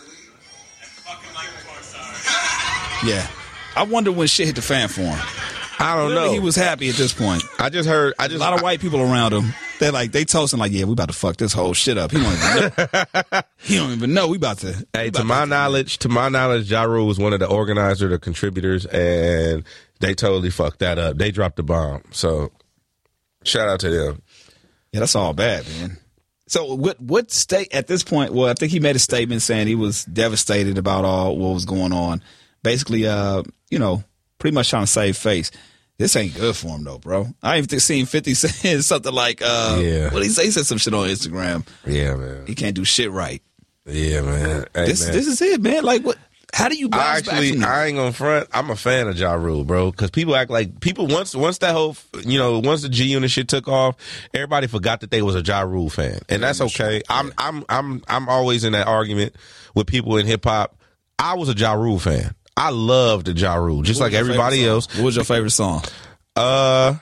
Yeah. 3.05 3.27
I 3.75 3.83
wonder 3.83 4.11
when 4.11 4.27
shit 4.27 4.47
hit 4.47 4.55
the 4.55 4.61
fan 4.61 4.87
for 4.87 5.01
him. 5.01 5.19
I 5.79 5.95
don't 5.95 6.07
Clearly 6.07 6.27
know. 6.27 6.33
He 6.33 6.39
was 6.39 6.55
happy 6.55 6.89
at 6.89 6.95
this 6.95 7.13
point. 7.13 7.43
I 7.59 7.69
just 7.69 7.87
heard. 7.87 8.15
I 8.17 8.25
A 8.25 8.29
just 8.29 8.41
a 8.41 8.43
lot 8.43 8.53
of 8.53 8.63
white 8.63 8.79
people 8.79 8.99
around 8.99 9.33
him. 9.33 9.53
They're 9.79 9.91
like 9.91 10.11
they 10.11 10.25
toasting 10.25 10.59
like, 10.59 10.71
yeah, 10.71 10.85
we 10.85 10.93
about 10.93 11.09
to 11.09 11.13
fuck 11.13 11.37
this 11.37 11.53
whole 11.53 11.75
shit 11.75 11.99
up. 11.99 12.09
He 12.09 12.17
don't 12.17 12.33
even 12.33 12.77
know. 12.91 13.41
he 13.59 13.75
don't 13.75 13.91
even 13.91 14.13
know. 14.15 14.27
We 14.27 14.37
about 14.37 14.57
to. 14.59 14.87
Hey, 14.91 15.09
about 15.09 15.19
to 15.19 15.25
my 15.25 15.45
knowledge, 15.45 15.99
to 15.99 16.09
my 16.09 16.29
knowledge, 16.29 16.71
Ja 16.71 16.81
Rule 16.83 17.05
was 17.05 17.19
one 17.19 17.33
of 17.33 17.39
the 17.39 17.47
organizers, 17.47 18.09
the 18.09 18.17
contributors, 18.17 18.87
and 18.87 19.63
they 19.99 20.15
totally 20.15 20.49
fucked 20.49 20.79
that 20.79 20.97
up. 20.97 21.19
They 21.19 21.29
dropped 21.29 21.57
the 21.57 21.63
bomb. 21.63 22.01
So, 22.09 22.51
shout 23.43 23.69
out 23.69 23.79
to 23.81 23.89
them. 23.91 24.23
Yeah, 24.91 25.01
that's 25.01 25.15
all 25.15 25.33
bad, 25.33 25.67
man. 25.79 25.99
So 26.47 26.73
what 26.75 26.99
what 26.99 27.29
state 27.31 27.73
at 27.73 27.87
this 27.87 28.03
point? 28.03 28.33
Well, 28.33 28.47
I 28.49 28.53
think 28.53 28.71
he 28.71 28.79
made 28.79 28.95
a 28.95 28.99
statement 28.99 29.41
saying 29.41 29.67
he 29.67 29.75
was 29.75 30.05
devastated 30.05 30.77
about 30.77 31.03
all 31.05 31.37
what 31.37 31.53
was 31.53 31.65
going 31.65 31.91
on. 31.93 32.21
Basically, 32.63 33.05
uh, 33.07 33.43
you 33.69 33.79
know, 33.79 34.03
pretty 34.39 34.53
much 34.55 34.69
trying 34.69 34.83
to 34.83 34.87
save 34.87 35.17
face. 35.17 35.51
This 35.97 36.15
ain't 36.15 36.35
good 36.35 36.55
for 36.55 36.67
him 36.69 36.83
though, 36.83 36.99
bro. 36.99 37.27
I 37.43 37.57
even 37.57 37.79
seen 37.79 38.05
Fifty 38.05 38.33
saying 38.33 38.81
something 38.83 39.13
like, 39.13 39.41
uh, 39.43 39.79
Yeah. 39.81 40.03
what 40.05 40.19
did 40.19 40.23
he 40.23 40.29
say? 40.29 40.45
He 40.45 40.51
said 40.51 40.65
some 40.65 40.77
shit 40.77 40.93
on 40.93 41.07
Instagram. 41.07 41.67
Yeah, 41.85 42.15
man. 42.15 42.45
He 42.47 42.55
can't 42.55 42.75
do 42.75 42.85
shit 42.85 43.11
right. 43.11 43.41
Yeah, 43.85 44.21
man. 44.21 44.65
Hey, 44.75 44.85
This 44.85 45.03
man. 45.05 45.13
this 45.13 45.27
is 45.27 45.41
it, 45.41 45.61
man. 45.61 45.83
Like 45.83 46.03
what? 46.03 46.17
How 46.57 46.69
do 46.69 46.75
you 46.75 46.87
I 46.91 46.97
bounce 46.97 47.21
back 47.27 47.35
actually. 47.35 47.63
I 47.63 47.85
ain't 47.85 47.97
gonna 47.97 48.11
front. 48.11 48.49
I'm 48.51 48.71
a 48.71 48.75
fan 48.75 49.07
of 49.07 49.15
Ja 49.15 49.33
Rule, 49.33 49.63
bro, 49.63 49.91
because 49.91 50.09
people 50.09 50.35
act 50.35 50.49
like 50.49 50.79
people 50.79 51.05
once 51.05 51.35
once 51.35 51.59
that 51.59 51.71
whole 51.71 51.95
you 52.25 52.39
know 52.39 52.57
once 52.57 52.81
the 52.81 52.89
G 52.89 53.03
Unit 53.03 53.29
shit 53.29 53.47
took 53.47 53.67
off, 53.67 53.95
everybody 54.33 54.65
forgot 54.65 55.01
that 55.01 55.11
they 55.11 55.21
was 55.21 55.35
a 55.35 55.41
Ja 55.41 55.61
Rule 55.61 55.91
fan, 55.91 56.19
and 56.29 56.41
that's 56.41 56.59
okay. 56.61 57.03
I'm 57.11 57.31
I'm 57.37 57.63
I'm 57.69 58.03
I'm 58.07 58.27
always 58.27 58.63
in 58.63 58.71
that 58.71 58.87
argument 58.87 59.35
with 59.75 59.85
people 59.85 60.17
in 60.17 60.25
hip 60.25 60.45
hop. 60.45 60.75
I 61.19 61.35
was 61.35 61.47
a 61.47 61.53
Ja 61.53 61.73
Rule 61.73 61.99
fan. 61.99 62.33
I 62.57 62.71
loved 62.71 63.27
Ja 63.39 63.53
Rule, 63.53 63.83
just 63.83 63.99
What 63.99 64.05
like 64.05 64.13
was 64.13 64.27
your 64.27 64.31
everybody 64.31 64.57
favorite 64.57 64.71
else. 64.71 64.95
What 64.95 65.05
was 65.05 65.15
your 65.15 65.25
favorite 65.25 65.51
song? 65.51 65.83
Uh, 66.35 66.95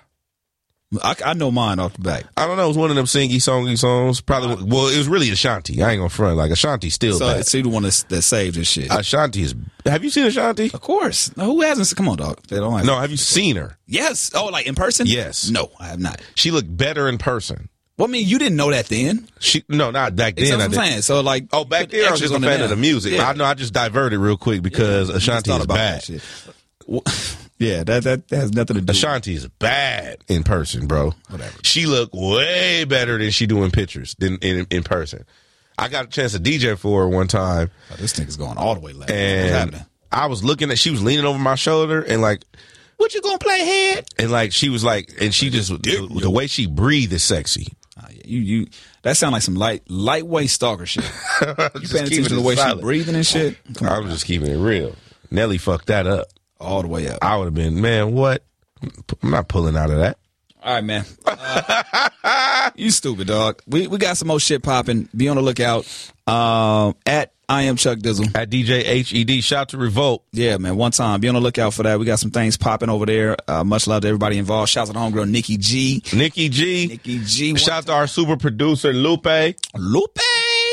I, 1.03 1.15
I 1.25 1.33
know 1.33 1.51
mine 1.51 1.79
off 1.79 1.93
the 1.93 2.01
back. 2.01 2.25
I 2.37 2.47
don't 2.47 2.57
know. 2.57 2.65
It 2.65 2.67
was 2.69 2.77
one 2.77 2.89
of 2.89 2.95
them 2.95 3.05
singy 3.05 3.35
songy 3.37 3.77
songs. 3.77 4.21
Probably. 4.21 4.63
Well, 4.65 4.87
it 4.87 4.97
was 4.97 5.07
really 5.07 5.29
Ashanti. 5.29 5.81
I 5.81 5.91
ain't 5.91 5.99
gonna 5.99 6.09
front. 6.09 6.37
Like 6.37 6.51
Ashanti 6.51 6.89
still 6.89 7.17
So 7.17 7.27
bad. 7.33 7.45
the 7.45 7.63
one 7.69 7.83
that's, 7.83 8.03
that 8.03 8.21
saved 8.21 8.55
this 8.57 8.67
shit. 8.67 8.91
Ashanti 8.91 9.43
is. 9.43 9.55
Have 9.85 10.03
you 10.03 10.09
seen 10.09 10.25
Ashanti? 10.25 10.71
of 10.73 10.81
course. 10.81 11.35
No, 11.37 11.45
who 11.45 11.61
hasn't? 11.61 11.95
Come 11.95 12.09
on, 12.09 12.17
dog. 12.17 12.41
They 12.47 12.57
don't 12.57 12.73
have. 12.77 12.85
No. 12.85 12.99
Have 12.99 13.11
you 13.11 13.17
seen 13.17 13.55
her? 13.55 13.77
Yes. 13.87 14.31
Oh, 14.35 14.45
like 14.47 14.67
in 14.67 14.75
person? 14.75 15.07
Yes. 15.07 15.49
No, 15.49 15.71
I 15.79 15.87
have 15.87 15.99
not. 15.99 16.21
She 16.35 16.51
looked 16.51 16.75
better 16.75 17.07
in 17.07 17.17
person. 17.17 17.69
Well, 17.97 18.09
I 18.09 18.11
mean, 18.11 18.27
you 18.27 18.37
didn't 18.39 18.57
know 18.57 18.71
that 18.71 18.87
then. 18.87 19.27
She 19.39 19.63
no, 19.69 19.89
not 19.89 20.17
back 20.17 20.35
then. 20.35 20.59
I'm 20.59 20.73
saying. 20.73 21.01
So, 21.03 21.21
like, 21.21 21.45
Oh, 21.53 21.63
back 21.63 21.89
then 21.89 22.05
I 22.05 22.11
was 22.11 22.19
just 22.19 22.33
a 22.33 22.39
fan 22.41 22.61
of 22.61 22.69
the 22.69 22.75
music. 22.75 23.13
Yeah. 23.13 23.29
I 23.29 23.33
know. 23.33 23.45
I 23.45 23.53
just 23.53 23.73
diverted 23.73 24.19
real 24.19 24.35
quick 24.35 24.61
because 24.61 25.07
Just 25.07 25.17
Ashanti 25.19 25.51
is 25.51 25.63
about 25.63 25.75
bad. 25.75 26.01
that 26.01 26.03
shit. 26.03 26.21
Well, 26.87 27.03
yeah, 27.57 27.83
that, 27.83 28.03
that 28.03 28.23
has 28.31 28.51
nothing 28.53 28.75
to 28.75 28.81
do. 28.81 28.85
With. 28.87 28.89
Ashanti 28.89 29.33
is 29.33 29.47
bad 29.47 30.17
in 30.27 30.43
person, 30.43 30.87
bro. 30.87 31.13
Whatever. 31.29 31.57
She 31.63 31.85
look 31.85 32.09
way 32.13 32.83
better 32.85 33.17
than 33.17 33.31
she 33.31 33.47
do 33.47 33.63
in 33.63 33.71
pictures 33.71 34.15
than 34.19 34.37
in 34.37 34.67
in 34.69 34.83
person. 34.83 35.25
I 35.77 35.89
got 35.89 36.05
a 36.05 36.07
chance 36.07 36.33
to 36.33 36.39
DJ 36.39 36.77
for 36.77 37.01
her 37.01 37.09
one 37.09 37.27
time. 37.27 37.69
Oh, 37.91 37.95
this 37.97 38.17
is 38.17 38.37
going 38.37 38.57
all 38.57 38.75
the 38.75 38.81
way 38.81 38.93
left. 38.93 39.11
What's 39.11 39.21
and 39.21 39.53
happening? 39.53 39.85
I 40.11 40.27
was 40.27 40.43
looking 40.43 40.71
at, 40.71 40.79
she 40.79 40.91
was 40.91 41.03
leaning 41.03 41.25
over 41.25 41.37
my 41.37 41.55
shoulder 41.55 42.01
and 42.01 42.21
like, 42.21 42.45
What 42.97 43.13
you 43.13 43.21
gonna 43.21 43.37
play 43.37 43.59
Hed? 43.59 44.05
and 44.17 44.31
like 44.31 44.53
she 44.53 44.69
was 44.69 44.83
like, 44.83 45.13
and 45.19 45.33
she 45.33 45.49
just 45.49 45.69
the, 45.69 46.07
the 46.21 46.31
way 46.31 46.47
she 46.47 46.67
breathed 46.67 47.11
is 47.11 47.23
sexy. 47.23 47.67
Ah, 47.97 48.07
yeah, 48.09 48.21
you 48.25 48.39
you 48.39 48.67
that 49.03 49.17
sound 49.17 49.33
like 49.33 49.41
some 49.41 49.55
light 49.55 49.83
lightweight 49.89 50.49
stalker 50.49 50.85
shit. 50.85 51.03
You 51.41 51.53
paying 51.55 52.05
attention 52.05 52.23
to 52.25 52.35
the 52.35 52.41
way 52.41 52.55
she 52.55 52.75
breathing 52.75 53.15
and 53.15 53.25
shit? 53.25 53.57
Come 53.75 53.87
I 53.89 53.95
on, 53.95 54.03
was 54.05 54.13
just 54.13 54.25
keeping 54.25 54.49
it 54.49 54.57
real. 54.57 54.95
Nelly 55.31 55.57
fucked 55.57 55.87
that 55.87 56.07
up. 56.07 56.27
All 56.59 56.81
the 56.81 56.87
way 56.87 57.07
up. 57.07 57.19
I 57.21 57.37
would 57.37 57.45
have 57.45 57.53
been, 57.53 57.81
man, 57.81 58.13
what? 58.13 58.43
I'm 59.23 59.31
not 59.31 59.47
pulling 59.47 59.77
out 59.77 59.89
of 59.89 59.97
that. 59.97 60.17
All 60.63 60.73
right, 60.73 60.83
man. 60.83 61.05
Uh, 61.25 62.71
you 62.75 62.89
stupid 62.89 63.27
dog. 63.27 63.61
We 63.67 63.85
we 63.87 63.99
got 63.99 64.17
some 64.17 64.27
more 64.27 64.39
shit 64.39 64.63
popping. 64.63 65.07
Be 65.15 65.27
on 65.27 65.35
the 65.35 65.43
lookout. 65.43 65.85
Um, 66.25 66.95
at 67.05 67.33
I 67.47 67.63
am 67.63 67.75
Chuck 67.75 67.99
Dizzle. 67.99 68.35
At 68.35 68.49
DJ 68.49 68.83
HED, 68.83 69.43
shout 69.43 69.69
to 69.69 69.77
Revolt. 69.77 70.23
Yeah, 70.31 70.57
man. 70.57 70.75
One 70.75 70.91
time. 70.91 71.21
Be 71.21 71.27
on 71.27 71.35
the 71.35 71.41
lookout 71.41 71.75
for 71.75 71.83
that. 71.83 71.99
We 71.99 72.05
got 72.05 72.17
some 72.17 72.31
things 72.31 72.57
popping 72.57 72.89
over 72.89 73.05
there. 73.05 73.37
Uh, 73.47 73.63
much 73.63 73.85
love 73.85 74.01
to 74.01 74.07
everybody 74.07 74.39
involved. 74.39 74.71
Shouts 74.71 74.89
out 74.89 74.93
to 74.93 74.99
the 74.99 75.05
homegirl 75.05 75.29
Nikki 75.29 75.57
G. 75.57 76.01
Nikki 76.13 76.49
G. 76.49 76.87
Nikki 76.87 77.19
G. 77.19 77.55
Shout 77.55 77.77
out 77.77 77.85
to 77.85 77.93
our 77.93 78.07
super 78.07 78.35
producer, 78.35 78.91
Lupe. 78.91 79.55
Lupe. 79.75 80.19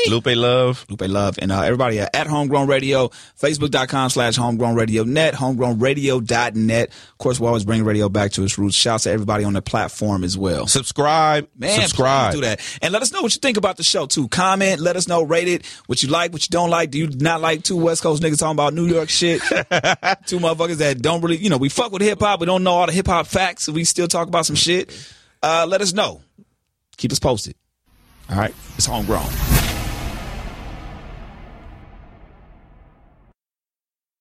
Lupe 0.07 0.27
Love. 0.27 0.85
Lupe 0.89 1.07
Love. 1.07 1.37
And 1.41 1.51
uh, 1.51 1.61
everybody 1.61 1.99
at, 1.99 2.27
Homegrown 2.27 2.67
Radio, 2.67 3.09
Facebook.com 3.39 4.09
slash 4.09 4.35
Homegrown 4.35 4.75
Radio 4.75 5.03
Net, 5.03 5.33
HomegrownRadio.net. 5.33 6.89
Of 6.89 7.17
course, 7.17 7.39
we 7.39 7.47
always 7.47 7.65
bring 7.65 7.83
radio 7.83 8.09
back 8.09 8.31
to 8.33 8.43
its 8.43 8.57
roots. 8.57 8.75
Shouts 8.75 9.03
to 9.03 9.11
everybody 9.11 9.43
on 9.43 9.53
the 9.53 9.61
platform 9.61 10.23
as 10.23 10.37
well. 10.37 10.67
Subscribe. 10.67 11.47
Man, 11.57 11.81
Subscribe. 11.81 12.33
do 12.33 12.41
that. 12.41 12.61
And 12.81 12.93
let 12.93 13.01
us 13.01 13.11
know 13.11 13.21
what 13.21 13.33
you 13.33 13.39
think 13.39 13.57
about 13.57 13.77
the 13.77 13.83
show 13.83 14.05
too. 14.05 14.27
Comment, 14.29 14.79
let 14.79 14.95
us 14.95 15.07
know, 15.07 15.23
rate 15.23 15.47
it, 15.47 15.65
what 15.87 16.01
you 16.01 16.09
like, 16.09 16.31
what 16.31 16.43
you 16.43 16.49
don't 16.49 16.69
like. 16.69 16.91
Do 16.91 16.99
you 16.99 17.07
not 17.07 17.41
like 17.41 17.63
two 17.63 17.77
West 17.77 18.03
Coast 18.03 18.21
niggas 18.23 18.39
talking 18.39 18.55
about 18.55 18.73
New 18.73 18.87
York 18.87 19.09
shit? 19.09 19.41
two 20.25 20.39
motherfuckers 20.39 20.77
that 20.77 21.01
don't 21.01 21.21
really, 21.21 21.37
you 21.37 21.49
know, 21.49 21.57
we 21.57 21.69
fuck 21.69 21.91
with 21.91 22.01
hip 22.01 22.19
hop, 22.19 22.39
we 22.39 22.45
don't 22.45 22.63
know 22.63 22.71
all 22.71 22.85
the 22.85 22.91
hip 22.91 23.07
hop 23.07 23.27
facts, 23.27 23.67
we 23.69 23.83
still 23.83 24.07
talk 24.07 24.27
about 24.27 24.45
some 24.45 24.55
shit. 24.55 24.91
Uh, 25.41 25.65
let 25.67 25.81
us 25.81 25.93
know. 25.93 26.21
Keep 26.97 27.11
us 27.11 27.19
posted. 27.19 27.55
All 28.29 28.37
right, 28.37 28.53
it's 28.77 28.85
homegrown. 28.85 29.52